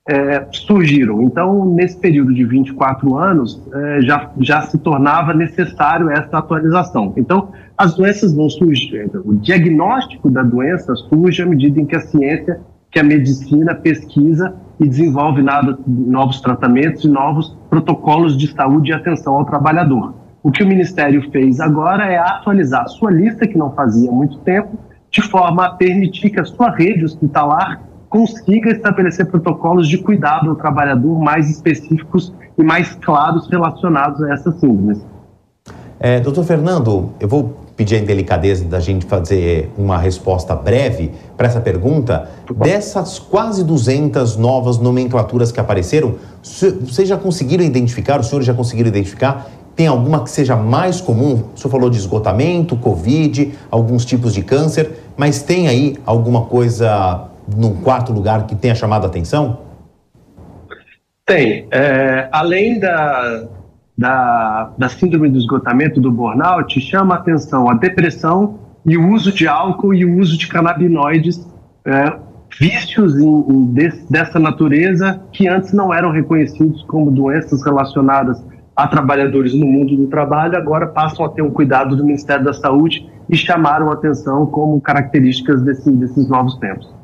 [0.07, 1.21] é, surgiram.
[1.21, 7.13] Então, nesse período de 24 anos, é, já, já se tornava necessário essa atualização.
[7.17, 11.99] Então, as doenças vão surgir, o diagnóstico da doença surge à medida em que a
[11.99, 18.91] ciência, que a medicina pesquisa e desenvolve nada, novos tratamentos e novos protocolos de saúde
[18.91, 20.13] e atenção ao trabalhador.
[20.43, 24.37] O que o Ministério fez agora é atualizar a sua lista, que não fazia muito
[24.39, 24.77] tempo,
[25.09, 30.55] de forma a permitir que a sua rede hospitalar consiga estabelecer protocolos de cuidado ao
[30.55, 35.05] trabalhador mais específicos e mais claros relacionados a essas síndromes.
[35.99, 41.47] É, doutor Fernando, eu vou pedir a indelicadeza da gente fazer uma resposta breve para
[41.47, 42.27] essa pergunta.
[42.55, 48.89] Dessas quase 200 novas nomenclaturas que apareceram, vocês já conseguiram identificar, os senhores já conseguiram
[48.89, 51.43] identificar tem alguma que seja mais comum?
[51.53, 57.29] O senhor falou de esgotamento, Covid, alguns tipos de câncer, mas tem aí alguma coisa
[57.55, 59.59] num quarto lugar que tenha chamado a atenção?
[61.23, 61.67] Tem.
[61.69, 63.43] É, além da,
[63.97, 69.31] da, da síndrome do esgotamento, do burnout, chama a atenção a depressão e o uso
[69.31, 71.45] de álcool e o uso de canabinoides,
[71.83, 72.13] é,
[72.59, 73.73] vícios em, em
[74.09, 78.41] dessa natureza que antes não eram reconhecidos como doenças relacionadas
[78.75, 82.53] a trabalhadores no mundo do trabalho, agora passam a ter um cuidado do Ministério da
[82.53, 86.96] Saúde e chamaram a atenção como características desse, desses novos tempos.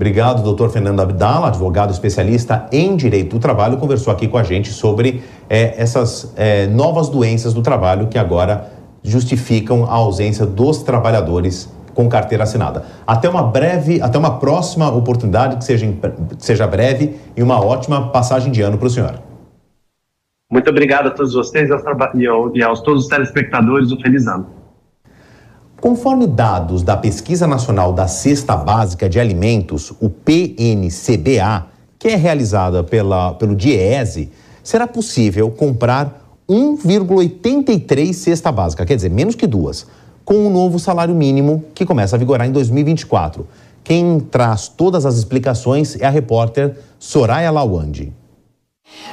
[0.00, 4.70] Obrigado, doutor Fernando Abdala, advogado especialista em direito do trabalho, conversou aqui com a gente
[4.70, 8.70] sobre é, essas é, novas doenças do trabalho que agora
[9.02, 12.82] justificam a ausência dos trabalhadores com carteira assinada.
[13.06, 18.08] Até uma breve, até uma próxima oportunidade que seja, que seja breve e uma ótima
[18.08, 19.20] passagem de ano para o senhor.
[20.50, 23.92] Muito obrigado a todos vocês e, aos, e aos todos os telespectadores.
[23.92, 24.59] Um feliz ano.
[25.80, 32.84] Conforme dados da Pesquisa Nacional da Cesta Básica de Alimentos, o PNCBA, que é realizada
[32.84, 34.30] pela, pelo DIEESE,
[34.62, 39.86] será possível comprar 1,83 cesta básica, quer dizer, menos que duas,
[40.22, 43.46] com o novo salário mínimo que começa a vigorar em 2024.
[43.82, 48.12] Quem traz todas as explicações é a repórter Soraya Lawande.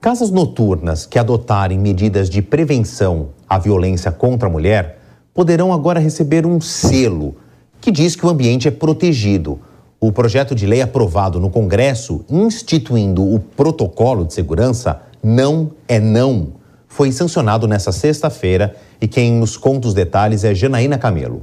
[0.00, 5.00] Casas noturnas que adotarem medidas de prevenção à violência contra a mulher
[5.34, 7.34] poderão agora receber um selo
[7.80, 9.58] que diz que o ambiente é protegido.
[9.98, 16.52] O projeto de lei aprovado no Congresso, instituindo o protocolo de segurança Não é Não,
[16.86, 21.42] foi sancionado nesta sexta-feira e quem nos conta os detalhes é Janaína Camelo.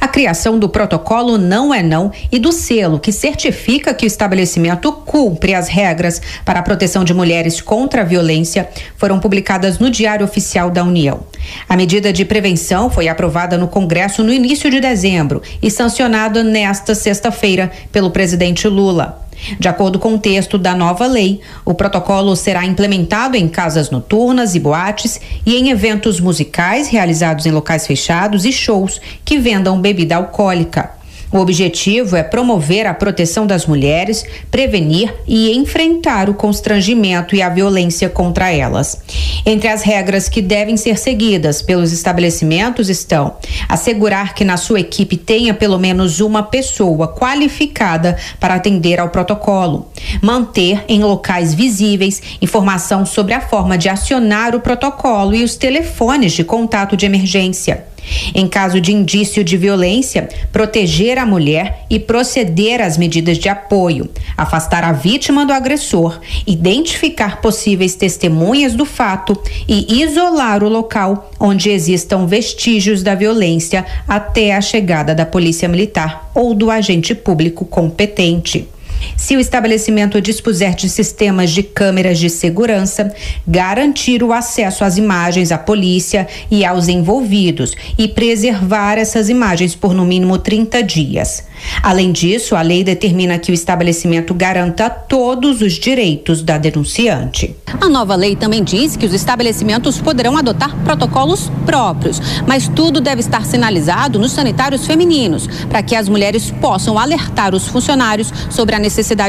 [0.00, 4.92] A criação do protocolo não é não e do selo que certifica que o estabelecimento
[4.92, 10.24] cumpre as regras para a proteção de mulheres contra a violência foram publicadas no Diário
[10.24, 11.20] Oficial da União.
[11.68, 16.94] A medida de prevenção foi aprovada no Congresso no início de dezembro e sancionada nesta
[16.94, 19.27] sexta-feira pelo presidente Lula.
[19.58, 24.54] De acordo com o texto da nova lei, o protocolo será implementado em casas noturnas
[24.54, 30.16] e boates e em eventos musicais realizados em locais fechados e shows que vendam bebida
[30.16, 30.97] alcoólica.
[31.30, 37.50] O objetivo é promover a proteção das mulheres, prevenir e enfrentar o constrangimento e a
[37.50, 38.98] violência contra elas.
[39.44, 43.36] Entre as regras que devem ser seguidas pelos estabelecimentos estão
[43.68, 49.90] assegurar que na sua equipe tenha pelo menos uma pessoa qualificada para atender ao protocolo,
[50.22, 56.32] manter em locais visíveis informação sobre a forma de acionar o protocolo e os telefones
[56.32, 57.86] de contato de emergência
[58.34, 64.08] em caso de indício de violência, proteger a mulher e proceder às medidas de apoio,
[64.36, 71.70] afastar a vítima do agressor, identificar possíveis testemunhas do fato e isolar o local onde
[71.70, 78.68] existam vestígios da violência até a chegada da Polícia Militar ou do agente público competente.
[79.16, 83.12] Se o estabelecimento dispuser de sistemas de câmeras de segurança,
[83.46, 89.94] garantir o acesso às imagens à polícia e aos envolvidos e preservar essas imagens por
[89.94, 91.44] no mínimo 30 dias.
[91.82, 97.56] Além disso, a lei determina que o estabelecimento garanta todos os direitos da denunciante.
[97.80, 103.20] A nova lei também diz que os estabelecimentos poderão adotar protocolos próprios, mas tudo deve
[103.20, 108.78] estar sinalizado nos sanitários femininos, para que as mulheres possam alertar os funcionários sobre a
[108.78, 108.87] necessidade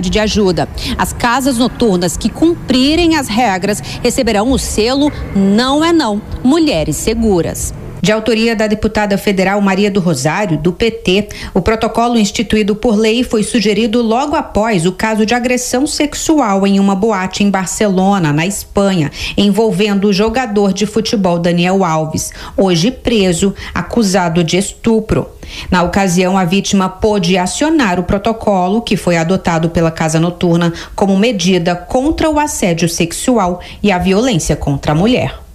[0.09, 0.67] de ajuda.
[0.97, 7.73] As casas noturnas que cumprirem as regras receberão o selo Não é Não Mulheres Seguras.
[8.01, 13.23] De autoria da deputada federal Maria do Rosário, do PT, o protocolo instituído por lei
[13.23, 18.45] foi sugerido logo após o caso de agressão sexual em uma boate em Barcelona, na
[18.45, 25.27] Espanha, envolvendo o jogador de futebol Daniel Alves, hoje preso, acusado de estupro.
[25.69, 31.17] Na ocasião, a vítima pôde acionar o protocolo que foi adotado pela Casa Noturna como
[31.17, 35.48] medida contra o assédio sexual e a violência contra a mulher.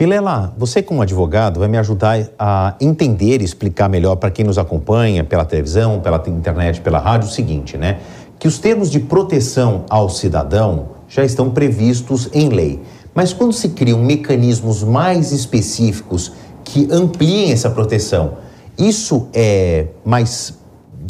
[0.00, 4.56] Vilela, você como advogado vai me ajudar a entender e explicar melhor para quem nos
[4.56, 7.98] acompanha pela televisão, pela internet, pela rádio o seguinte, né?
[8.38, 12.80] Que os termos de proteção ao cidadão já estão previstos em lei.
[13.14, 16.32] Mas quando se criam mecanismos mais específicos
[16.64, 18.38] que ampliem essa proteção,
[18.78, 20.58] isso é mais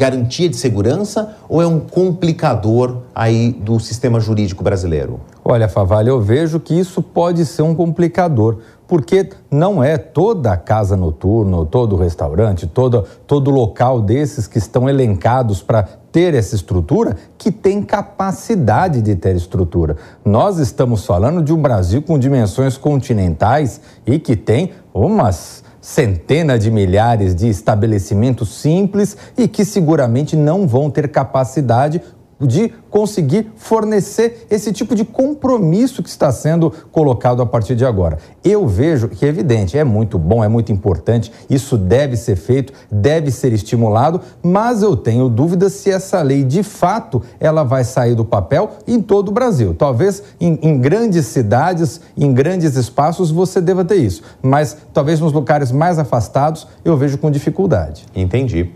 [0.01, 5.21] garantia de segurança ou é um complicador aí do sistema jurídico brasileiro?
[5.45, 8.59] Olha, Favalha, eu vejo que isso pode ser um complicador,
[8.91, 15.63] porque não é toda casa noturna, todo restaurante, todo, todo local desses que estão elencados
[15.63, 19.97] para ter essa estrutura que tem capacidade de ter estrutura.
[20.25, 26.69] Nós estamos falando de um Brasil com dimensões continentais e que tem umas centenas de
[26.69, 32.03] milhares de estabelecimentos simples e que seguramente não vão ter capacidade
[32.41, 38.19] de conseguir fornecer esse tipo de compromisso que está sendo colocado a partir de agora.
[38.43, 42.73] Eu vejo que é evidente, é muito bom, é muito importante, isso deve ser feito,
[42.91, 48.15] deve ser estimulado, mas eu tenho dúvidas se essa lei de fato ela vai sair
[48.15, 49.75] do papel em todo o Brasil.
[49.75, 55.33] Talvez em, em grandes cidades, em grandes espaços você deva ter isso, mas talvez nos
[55.33, 58.07] lugares mais afastados eu vejo com dificuldade.
[58.15, 58.71] Entendi.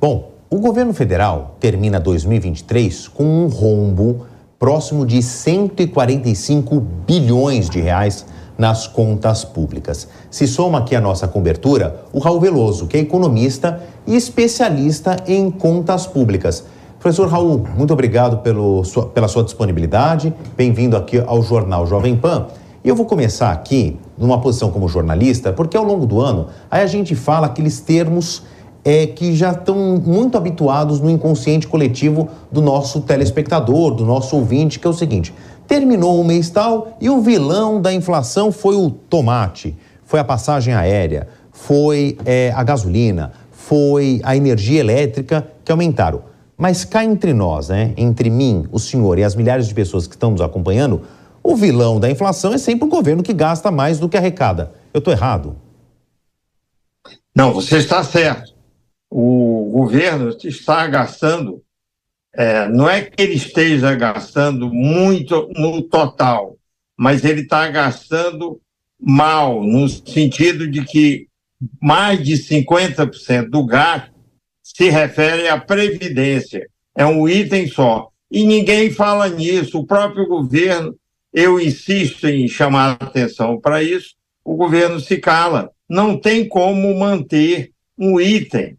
[0.00, 4.26] Bom, o governo federal termina 2023 com um rombo
[4.58, 8.26] próximo de 145 bilhões de reais
[8.56, 10.08] nas contas públicas.
[10.30, 15.50] Se soma aqui a nossa cobertura o Raul Veloso, que é economista e especialista em
[15.50, 16.64] contas públicas.
[17.00, 20.32] Professor Raul, muito obrigado pelo, pela sua disponibilidade.
[20.56, 22.46] Bem-vindo aqui ao Jornal Jovem Pan.
[22.84, 26.82] E eu vou começar aqui numa posição como jornalista, porque ao longo do ano aí
[26.82, 28.42] a gente fala aqueles termos
[28.84, 34.78] é, que já estão muito habituados no inconsciente coletivo do nosso telespectador, do nosso ouvinte,
[34.78, 35.32] que é o seguinte:
[35.66, 39.74] terminou o mês tal e o vilão da inflação foi o tomate,
[40.04, 46.22] foi a passagem aérea, foi é, a gasolina, foi a energia elétrica que aumentaram.
[46.56, 50.14] Mas cá entre nós, né, entre mim, o senhor e as milhares de pessoas que
[50.14, 51.02] estão nos acompanhando,
[51.42, 54.72] o vilão da inflação é sempre o governo que gasta mais do que arrecada.
[54.92, 55.56] Eu estou errado?
[57.34, 58.53] Não, você está certo
[59.16, 61.62] o governo está gastando,
[62.32, 66.56] é, não é que ele esteja gastando muito no total,
[66.96, 68.60] mas ele está gastando
[69.00, 71.28] mal, no sentido de que
[71.80, 74.10] mais de 50% do gasto
[74.60, 76.68] se refere à previdência.
[76.96, 78.08] É um item só.
[78.28, 79.78] E ninguém fala nisso.
[79.78, 80.92] O próprio governo,
[81.32, 85.70] eu insisto em chamar a atenção para isso, o governo se cala.
[85.88, 88.76] Não tem como manter um item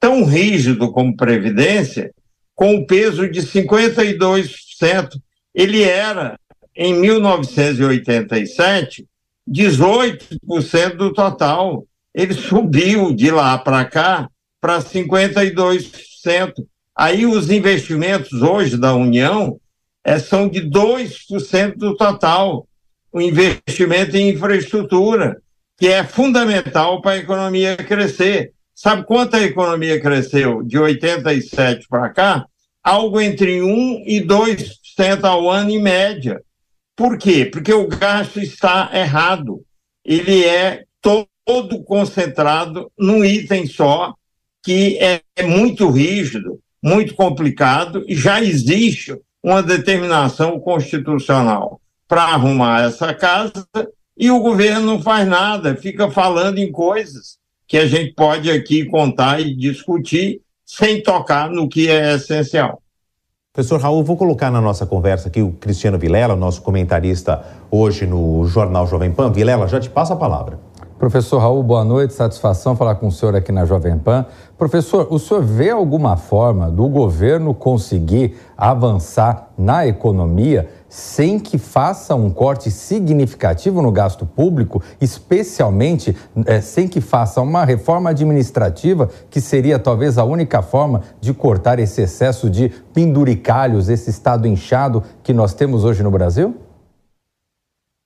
[0.00, 2.12] tão rígido como Previdência,
[2.54, 5.20] com o peso de 52%.
[5.54, 6.38] Ele era,
[6.74, 9.06] em 1987,
[9.48, 11.86] 18% do total.
[12.14, 14.28] Ele subiu de lá para cá
[14.60, 16.66] para 52%.
[16.94, 19.60] Aí os investimentos hoje da União
[20.02, 22.66] é, são de 2% do total.
[23.12, 25.36] O investimento em infraestrutura,
[25.78, 28.52] que é fundamental para a economia crescer.
[28.78, 32.46] Sabe quanto a economia cresceu de 87 para cá?
[32.84, 36.42] Algo entre 1 e 2% ao ano em média.
[36.94, 37.46] Por quê?
[37.46, 39.64] Porque o gasto está errado.
[40.04, 44.14] Ele é todo concentrado num item só,
[44.62, 52.84] que é, é muito rígido, muito complicado, e já existe uma determinação constitucional para arrumar
[52.84, 53.66] essa casa,
[54.18, 58.84] e o governo não faz nada, fica falando em coisas que a gente pode aqui
[58.84, 62.80] contar e discutir sem tocar no que é essencial.
[63.52, 68.46] Professor Raul, vou colocar na nossa conversa aqui o Cristiano Vilela, nosso comentarista hoje no
[68.46, 69.32] Jornal Jovem Pan.
[69.32, 70.58] Vilela, já te passo a palavra.
[70.98, 74.24] Professor Raul, boa noite, satisfação falar com o senhor aqui na Jovem Pan.
[74.56, 82.14] Professor, o senhor vê alguma forma do governo conseguir avançar na economia sem que faça
[82.14, 86.16] um corte significativo no gasto público, especialmente
[86.46, 91.78] é, sem que faça uma reforma administrativa, que seria talvez a única forma de cortar
[91.78, 96.54] esse excesso de penduricalhos, esse estado inchado que nós temos hoje no Brasil?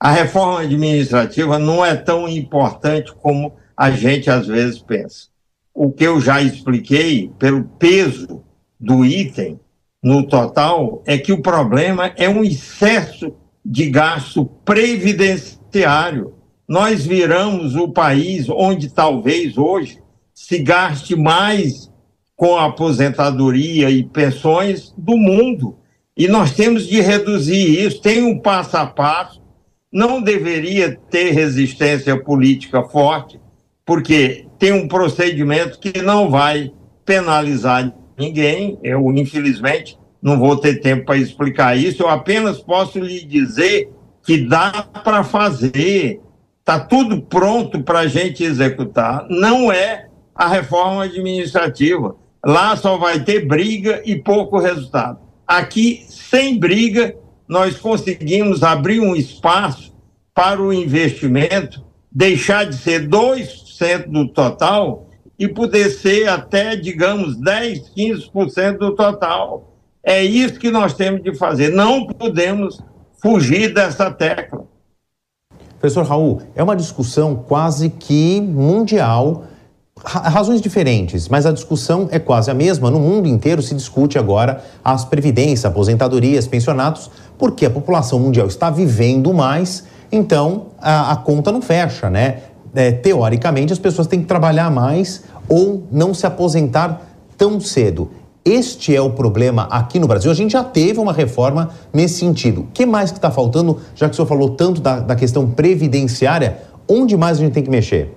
[0.01, 5.29] A reforma administrativa não é tão importante como a gente às vezes pensa.
[5.75, 8.43] O que eu já expliquei, pelo peso
[8.81, 9.61] do item
[10.03, 16.35] no total, é que o problema é um excesso de gasto previdenciário.
[16.67, 20.01] Nós viramos o país onde talvez hoje
[20.33, 21.91] se gaste mais
[22.35, 25.77] com a aposentadoria e pensões do mundo.
[26.17, 28.01] E nós temos de reduzir isso.
[28.01, 29.40] Tem um passo a passo
[29.93, 33.41] não deveria ter resistência política forte,
[33.85, 36.73] porque tem um procedimento que não vai
[37.05, 38.79] penalizar ninguém.
[38.83, 42.03] Eu, infelizmente, não vou ter tempo para explicar isso.
[42.03, 43.91] Eu apenas posso lhe dizer
[44.25, 46.21] que dá para fazer,
[46.61, 49.27] está tudo pronto para a gente executar.
[49.29, 52.15] Não é a reforma administrativa.
[52.45, 55.19] Lá só vai ter briga e pouco resultado.
[55.47, 57.17] Aqui, sem briga,
[57.51, 59.93] nós conseguimos abrir um espaço
[60.33, 67.91] para o investimento deixar de ser 2% do total e poder ser até, digamos, 10,
[67.93, 69.77] 15% do total.
[70.01, 71.71] É isso que nós temos de fazer.
[71.71, 72.81] Não podemos
[73.21, 74.65] fugir dessa tecla.
[75.81, 79.47] Professor Raul, é uma discussão quase que mundial
[80.05, 82.91] razões diferentes, mas a discussão é quase a mesma.
[82.91, 88.71] No mundo inteiro se discute agora as previdências, aposentadorias, pensionatos, porque a população mundial está
[88.71, 92.39] vivendo mais, então a, a conta não fecha, né?
[92.75, 97.03] É, teoricamente, as pessoas têm que trabalhar mais ou não se aposentar
[97.37, 98.11] tão cedo.
[98.45, 100.31] Este é o problema aqui no Brasil.
[100.31, 102.63] A gente já teve uma reforma nesse sentido.
[102.63, 105.51] O que mais que está faltando, já que o senhor falou tanto da, da questão
[105.51, 106.59] previdenciária,
[106.89, 108.15] onde mais a gente tem que mexer?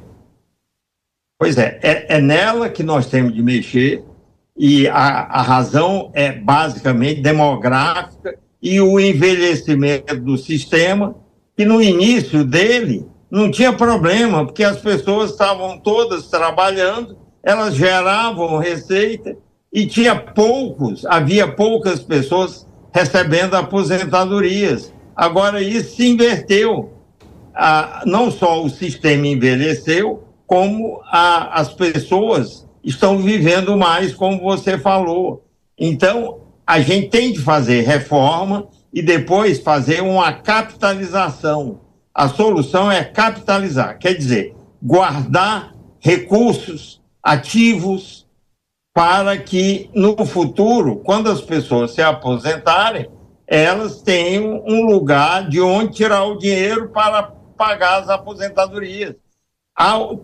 [1.44, 4.02] Pois é, é, é nela que nós temos de mexer
[4.58, 11.14] e a, a razão é basicamente demográfica e o envelhecimento do sistema,
[11.58, 18.58] que no início dele não tinha problema, porque as pessoas estavam todas trabalhando, elas geravam
[18.58, 19.36] receita
[19.74, 24.94] e tinha poucos, havia poucas pessoas recebendo aposentadorias.
[25.14, 26.94] Agora isso se inverteu.
[27.54, 34.78] Ah, não só o sistema envelheceu, como a, as pessoas estão vivendo mais, como você
[34.78, 35.46] falou.
[35.78, 41.80] Então, a gente tem de fazer reforma e depois fazer uma capitalização.
[42.14, 48.28] A solução é capitalizar, quer dizer, guardar recursos ativos
[48.94, 53.10] para que no futuro, quando as pessoas se aposentarem,
[53.48, 57.24] elas tenham um lugar de onde tirar o dinheiro para
[57.58, 59.16] pagar as aposentadorias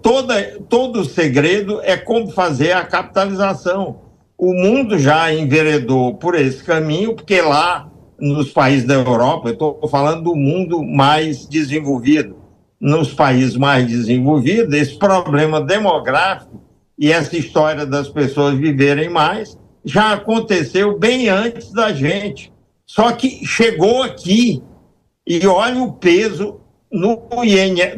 [0.02, 4.02] toda, todo o segredo é como fazer a capitalização.
[4.38, 7.90] O mundo já enveredou por esse caminho, porque lá
[8.20, 12.38] nos países da Europa, eu estou falando do mundo mais desenvolvido,
[12.80, 16.62] nos países mais desenvolvidos, esse problema demográfico
[16.98, 22.52] e essa história das pessoas viverem mais já aconteceu bem antes da gente.
[22.86, 24.62] Só que chegou aqui
[25.26, 26.60] e olha o peso
[26.92, 27.22] no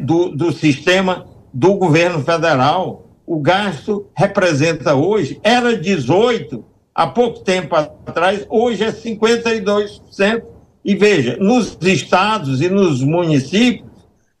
[0.00, 3.06] do, do sistema do governo federal.
[3.26, 6.64] O gasto representa hoje, era 18
[6.94, 10.42] há pouco tempo atrás, hoje é 52%.
[10.84, 13.88] E veja, nos estados e nos municípios,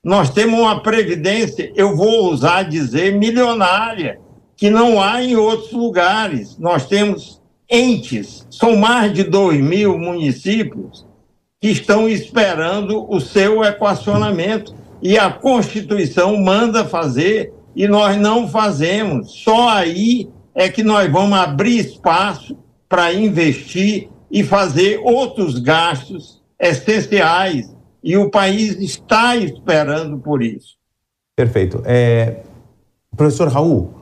[0.02, 4.18] nós temos uma previdência, eu vou usar dizer, milionária,
[4.56, 6.58] que não há em outros lugares.
[6.58, 7.40] Nós temos
[7.70, 11.06] entes, são mais de 2 mil municípios
[11.60, 19.32] que estão esperando o seu equacionamento e a Constituição manda fazer e nós não fazemos.
[19.42, 22.56] Só aí é que nós vamos abrir espaço
[22.88, 27.74] para investir e fazer outros gastos essenciais.
[28.02, 30.76] E o país está esperando por isso.
[31.36, 31.82] Perfeito.
[31.84, 32.42] É...
[33.16, 33.92] Professor Raul,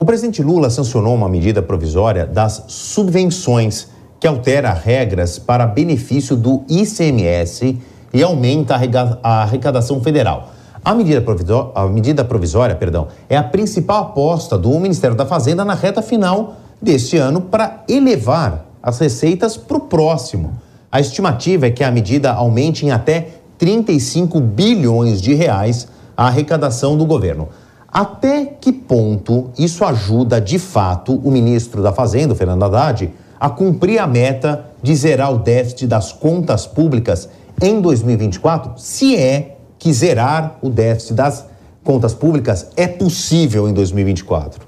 [0.00, 3.88] o presidente Lula sancionou uma medida provisória das subvenções
[4.20, 7.78] que altera regras para benefício do ICMS
[8.12, 8.76] e aumenta
[9.22, 10.50] a arrecadação federal.
[10.84, 15.64] A medida, provisória, a medida provisória perdão, é a principal aposta do Ministério da Fazenda
[15.64, 20.54] na reta final deste ano para elevar as receitas para o próximo.
[20.90, 23.28] A estimativa é que a medida aumente em até
[23.58, 25.86] 35 bilhões de reais
[26.16, 27.48] a arrecadação do governo.
[27.86, 33.98] Até que ponto isso ajuda de fato o ministro da Fazenda, Fernando Haddad, a cumprir
[33.98, 37.28] a meta de zerar o déficit das contas públicas
[37.62, 41.46] em 2024, se é que zerar o déficit das
[41.84, 44.66] contas públicas é possível em 2024?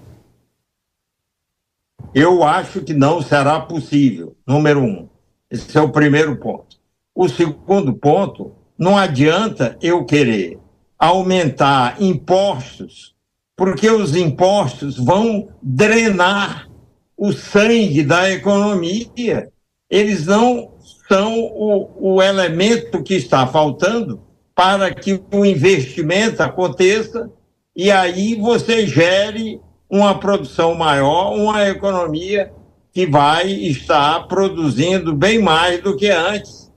[2.14, 5.08] Eu acho que não será possível, número um.
[5.50, 6.76] Esse é o primeiro ponto.
[7.12, 10.58] O segundo ponto, não adianta eu querer
[10.96, 13.14] aumentar impostos,
[13.56, 16.68] porque os impostos vão drenar
[17.16, 19.50] o sangue da economia.
[19.90, 20.73] Eles não
[21.08, 24.20] são o, o elemento que está faltando
[24.54, 27.30] para que o investimento aconteça
[27.76, 29.60] e aí você gere
[29.90, 32.52] uma produção maior, uma economia
[32.92, 36.72] que vai estar produzindo bem mais do que antes.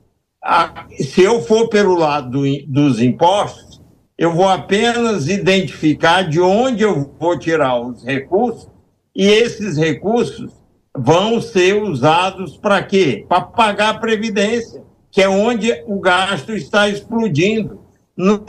[0.99, 3.80] Se eu for pelo lado do, dos impostos,
[4.18, 8.68] eu vou apenas identificar de onde eu vou tirar os recursos
[9.16, 10.52] e esses recursos
[10.98, 13.26] vão ser usados para quê?
[13.30, 17.82] Para pagar a Previdência, que é onde o gasto está explodindo.
[18.15, 18.44] Não,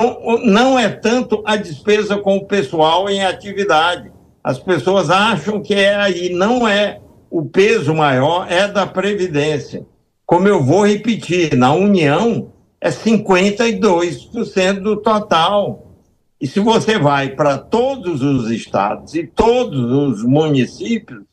[0.44, 4.10] não é tanto a despesa com o pessoal em atividade.
[4.42, 7.00] As pessoas acham que é aí, não é.
[7.30, 9.84] O peso maior é da Previdência.
[10.24, 12.50] Como eu vou repetir, na União
[12.80, 15.92] é 52% do total.
[16.40, 21.28] E se você vai para todos os estados e todos os municípios,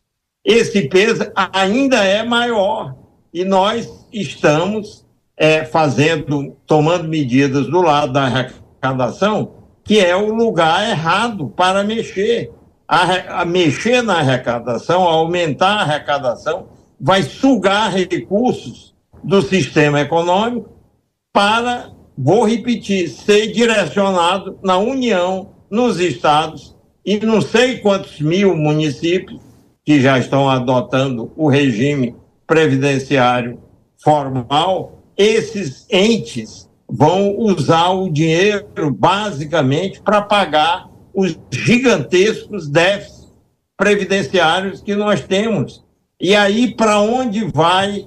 [0.46, 2.96] esse peso ainda é maior.
[3.34, 5.04] E nós estamos
[5.36, 9.54] é, fazendo, tomando medidas do lado da arrecadação,
[9.84, 12.52] que é o lugar errado para mexer.
[12.88, 16.68] a, a mexer na arrecadação, aumentar a arrecadação,
[17.02, 18.94] vai sugar recursos
[19.24, 20.70] do sistema econômico
[21.34, 29.42] para, vou repetir, ser direcionado na União, nos estados e não sei quantos mil municípios
[29.86, 32.16] que já estão adotando o regime
[32.48, 33.60] previdenciário
[34.04, 43.32] formal, esses entes vão usar o dinheiro basicamente para pagar os gigantescos déficits
[43.78, 45.84] previdenciários que nós temos.
[46.20, 48.06] E aí, para onde vai,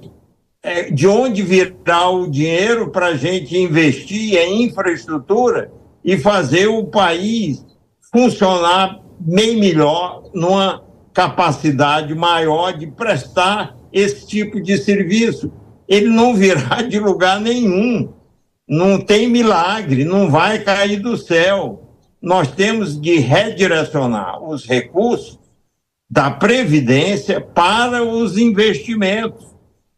[0.63, 5.71] é, de onde virá o dinheiro para a gente investir em infraestrutura
[6.03, 7.65] e fazer o país
[8.11, 10.88] funcionar bem melhor, numa
[11.19, 15.51] capacidade maior de prestar esse tipo de serviço.
[15.87, 18.13] Ele não virá de lugar nenhum,
[18.67, 21.89] não tem milagre, não vai cair do céu
[22.21, 25.39] nós temos de redirecionar os recursos
[26.09, 29.45] da Previdência para os investimentos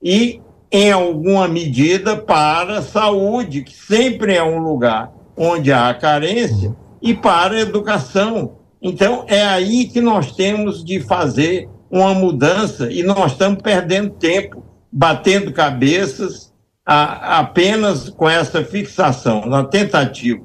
[0.04, 0.42] e,
[0.72, 7.14] em alguma medida, para a saúde, que sempre é um lugar onde há carência, e
[7.14, 8.58] para a educação.
[8.82, 14.64] Então, é aí que nós temos de fazer uma mudança e nós estamos perdendo tempo,
[14.92, 16.52] batendo cabeças
[16.86, 20.42] a, apenas com essa fixação, na tentativa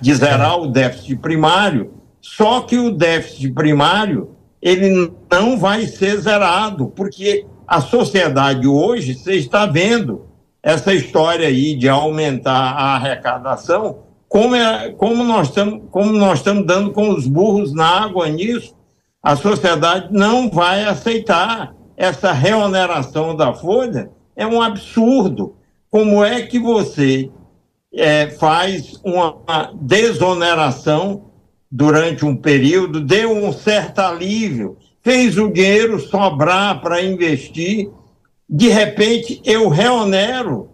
[0.00, 6.88] de zerar o déficit primário, só que o déficit primário ele não vai ser zerado,
[6.88, 10.26] porque a sociedade hoje, você está vendo
[10.62, 13.98] essa história aí de aumentar a arrecadação,
[14.34, 18.74] como, é, como, nós estamos, como nós estamos dando com os burros na água nisso,
[19.22, 25.54] a sociedade não vai aceitar essa reoneração da folha, é um absurdo.
[25.88, 27.30] Como é que você
[27.94, 31.30] é, faz uma desoneração
[31.70, 37.88] durante um período, deu um certo alívio, fez o dinheiro sobrar para investir,
[38.50, 40.73] de repente eu reonero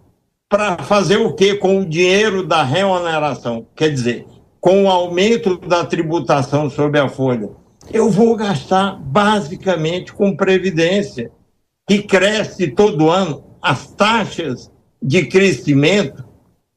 [0.50, 3.64] para fazer o quê com o dinheiro da reoneração?
[3.76, 4.26] Quer dizer,
[4.60, 7.50] com o aumento da tributação sobre a folha,
[7.92, 11.30] eu vou gastar basicamente com previdência,
[11.88, 13.44] que cresce todo ano.
[13.62, 14.70] As taxas
[15.00, 16.24] de crescimento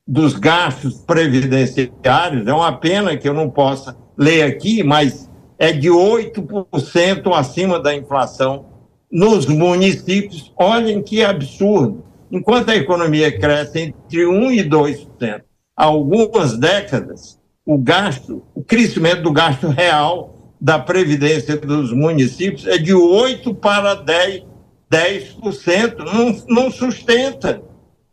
[0.08, 5.90] dos gastos previdenciários, é uma pena que eu não possa ler aqui, mas é de
[5.90, 8.66] 8% acima da inflação
[9.12, 10.54] nos municípios.
[10.58, 12.13] Olhem que absurdo.
[12.34, 15.42] Enquanto a economia cresce entre 1% e 2%,
[15.78, 22.78] há algumas décadas, o gasto, o crescimento do gasto real da Previdência dos municípios é
[22.78, 24.52] de 8% para 10%.
[24.92, 25.98] 10%.
[26.00, 27.64] Não, não sustenta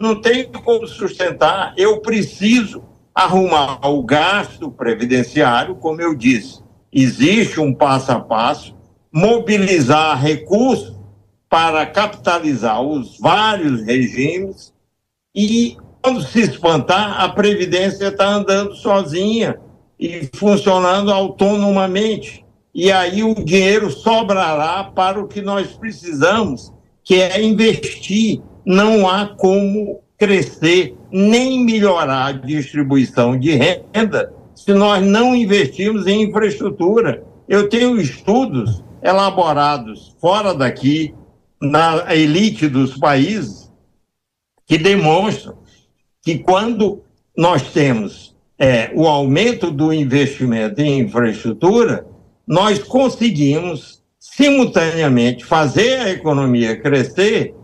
[0.01, 1.75] não tem como sustentar.
[1.77, 2.83] Eu preciso
[3.15, 6.63] arrumar o gasto previdenciário, como eu disse.
[6.91, 8.75] Existe um passo a passo,
[9.13, 10.99] mobilizar recursos
[11.51, 14.73] para capitalizar os vários regimes
[15.35, 19.59] e, quando se espantar, a Previdência está andando sozinha
[19.99, 22.45] e funcionando autonomamente.
[22.73, 26.73] E aí o dinheiro sobrará para o que nós precisamos,
[27.03, 35.05] que é investir não há como crescer nem melhorar a distribuição de renda se nós
[35.05, 37.25] não investirmos em infraestrutura.
[37.49, 41.15] Eu tenho estudos elaborados fora daqui,
[41.61, 43.70] na elite dos países,
[44.66, 45.59] que demonstram
[46.23, 47.03] que quando
[47.37, 52.07] nós temos é, o aumento do investimento em infraestrutura,
[52.47, 57.55] nós conseguimos simultaneamente fazer a economia crescer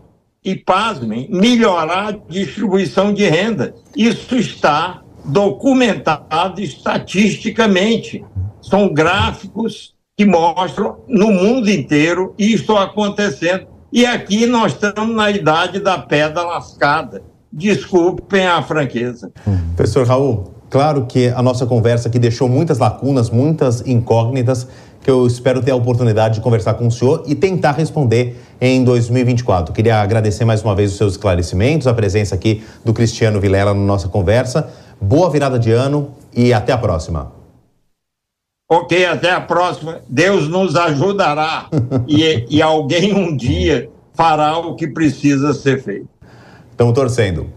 [0.43, 3.75] e, pasmem, melhorar a distribuição de renda.
[3.95, 8.23] Isso está documentado estatisticamente.
[8.61, 13.67] São gráficos que mostram no mundo inteiro isso acontecendo.
[13.91, 17.21] E aqui nós estamos na idade da pedra lascada.
[17.51, 19.31] Desculpem a franqueza.
[19.75, 24.67] Professor Raul, claro que a nossa conversa aqui deixou muitas lacunas, muitas incógnitas
[25.01, 28.83] que eu espero ter a oportunidade de conversar com o senhor e tentar responder em
[28.83, 29.73] 2024.
[29.73, 33.79] Queria agradecer mais uma vez os seus esclarecimentos, a presença aqui do Cristiano Vilela na
[33.79, 34.67] nossa conversa.
[34.99, 37.36] Boa virada de ano e até a próxima.
[38.69, 40.01] Ok, até a próxima.
[40.09, 41.69] Deus nos ajudará
[42.05, 46.09] e, e alguém um dia fará o que precisa ser feito.
[46.71, 47.47] Estamos torcendo.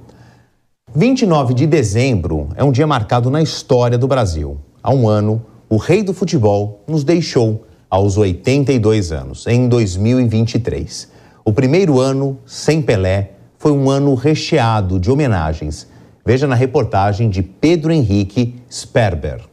[0.95, 4.59] 29 de dezembro é um dia marcado na história do Brasil.
[4.81, 11.11] Há um ano, o rei do futebol nos deixou aos 82 anos, em 2023.
[11.45, 15.89] O primeiro ano sem Pelé foi um ano recheado de homenagens.
[16.25, 19.50] Veja na reportagem de Pedro Henrique Sperber.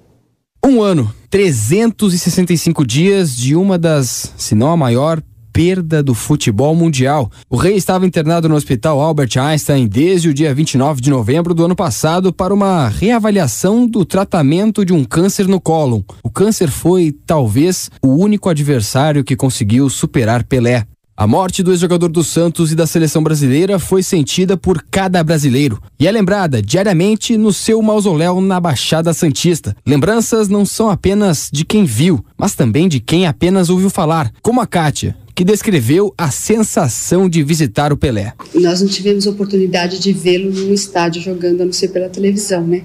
[0.67, 5.23] Um ano, 365 dias de uma das, se não a maior,
[5.53, 7.31] perda do futebol mundial.
[7.49, 11.63] O rei estava internado no Hospital Albert Einstein desde o dia 29 de novembro do
[11.63, 16.01] ano passado para uma reavaliação do tratamento de um câncer no cólon.
[16.21, 20.85] O câncer foi, talvez, o único adversário que conseguiu superar Pelé.
[21.19, 25.81] A morte do ex-jogador do Santos e da seleção brasileira foi sentida por cada brasileiro
[25.99, 29.75] e é lembrada diariamente no seu mausoléu na Baixada Santista.
[29.83, 34.61] Lembranças não são apenas de quem viu, mas também de quem apenas ouviu falar, como
[34.61, 38.33] a Kátia, que descreveu a sensação de visitar o Pelé.
[38.53, 42.83] Nós não tivemos oportunidade de vê-lo no estádio jogando, a não ser pela televisão, né?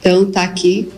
[0.00, 0.88] Então tá aqui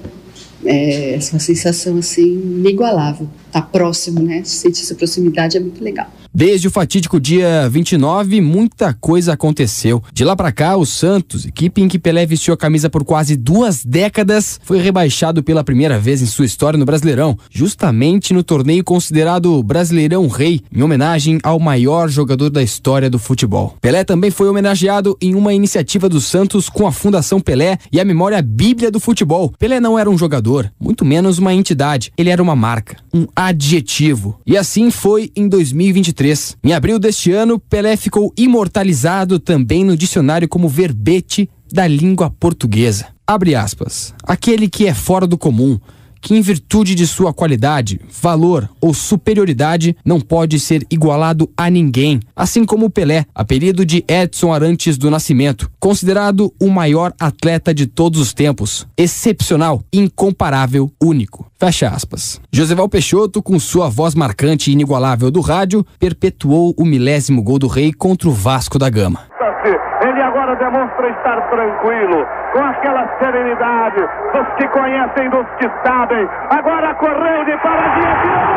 [0.64, 3.28] é, essa sensação assim inigualável.
[3.50, 4.44] Tá próximo, né?
[4.44, 6.08] Sentir essa proximidade é muito legal.
[6.36, 10.02] Desde o fatídico dia 29, muita coisa aconteceu.
[10.12, 13.36] De lá para cá, o Santos, equipe em que Pelé vestiu a camisa por quase
[13.36, 18.84] duas décadas, foi rebaixado pela primeira vez em sua história no Brasileirão, justamente no torneio
[18.84, 23.74] considerado Brasileirão Rei, em homenagem ao maior jogador da história do futebol.
[23.80, 28.04] Pelé também foi homenageado em uma iniciativa do Santos com a Fundação Pelé e a
[28.04, 29.54] Memória Bíblia do Futebol.
[29.58, 32.12] Pelé não era um jogador, muito menos uma entidade.
[32.14, 34.38] Ele era uma marca, um adjetivo.
[34.46, 36.25] E assim foi em 2023.
[36.64, 43.06] Em abril deste ano, Pelé ficou imortalizado também no dicionário como verbete da língua portuguesa.
[43.26, 44.14] Abre aspas.
[44.24, 45.78] Aquele que é fora do comum,
[46.20, 52.20] que, em virtude de sua qualidade, valor ou superioridade, não pode ser igualado a ninguém,
[52.34, 58.20] assim como Pelé, apelido de Edson Arantes do Nascimento, considerado o maior atleta de todos
[58.20, 61.46] os tempos, excepcional, incomparável, único.
[61.58, 62.40] Fecha aspas.
[62.52, 67.66] Joseval Peixoto, com sua voz marcante e inigualável do rádio, perpetuou o milésimo gol do
[67.66, 69.20] Rei contra o Vasco da Gama.
[69.64, 74.00] Ele agora demonstra estar tranquilo, com aquela serenidade
[74.32, 76.28] dos que conhecem, dos que sabem.
[76.50, 78.56] Agora correu de paradinha,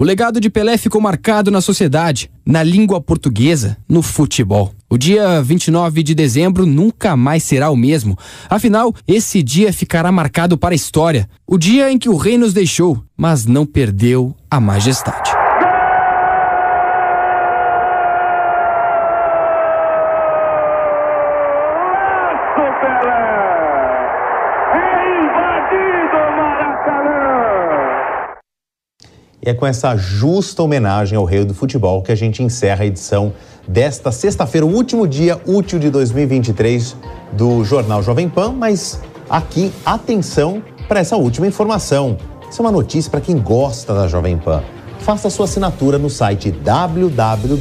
[0.00, 4.72] O legado de Pelé ficou marcado na sociedade, na língua portuguesa, no futebol.
[4.90, 8.16] O dia 29 de dezembro nunca mais será o mesmo.
[8.48, 11.28] Afinal, esse dia ficará marcado para a história.
[11.46, 15.37] O dia em que o rei nos deixou, mas não perdeu a majestade.
[29.40, 32.86] E é com essa justa homenagem ao rei do futebol que a gente encerra a
[32.86, 33.32] edição
[33.66, 36.96] desta sexta-feira, o último dia útil de 2023
[37.32, 38.50] do Jornal Jovem Pan.
[38.50, 39.00] Mas
[39.30, 42.16] aqui, atenção para essa última informação.
[42.50, 44.62] Isso é uma notícia para quem gosta da Jovem Pan.
[45.00, 47.58] Faça sua assinatura no site www.jp.com.br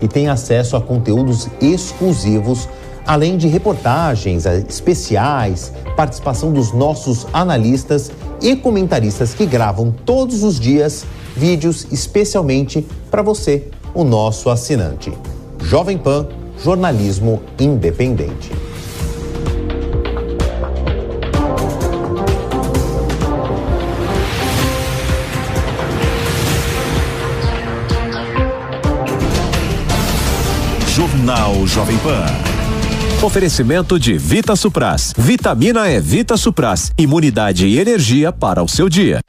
[0.00, 2.68] e tenha acesso a conteúdos exclusivos
[3.06, 8.10] além de reportagens eh, especiais, participação dos nossos analistas
[8.40, 11.04] e comentaristas que gravam todos os dias
[11.36, 15.12] vídeos especialmente para você, o nosso assinante.
[15.62, 16.26] Jovem Pan,
[16.62, 18.50] jornalismo independente.
[30.94, 32.51] Jornal Jovem Pan.
[33.22, 35.14] Oferecimento de Vita Supras.
[35.16, 36.90] Vitamina é Vita Supras.
[36.98, 39.20] Imunidade e energia para o seu dia.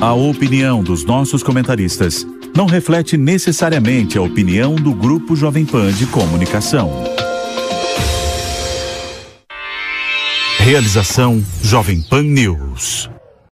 [0.00, 6.06] A opinião dos nossos comentaristas não reflete necessariamente a opinião do Grupo Jovem Pan de
[6.06, 6.90] Comunicação.
[10.58, 13.08] Realização Jovem Pan News.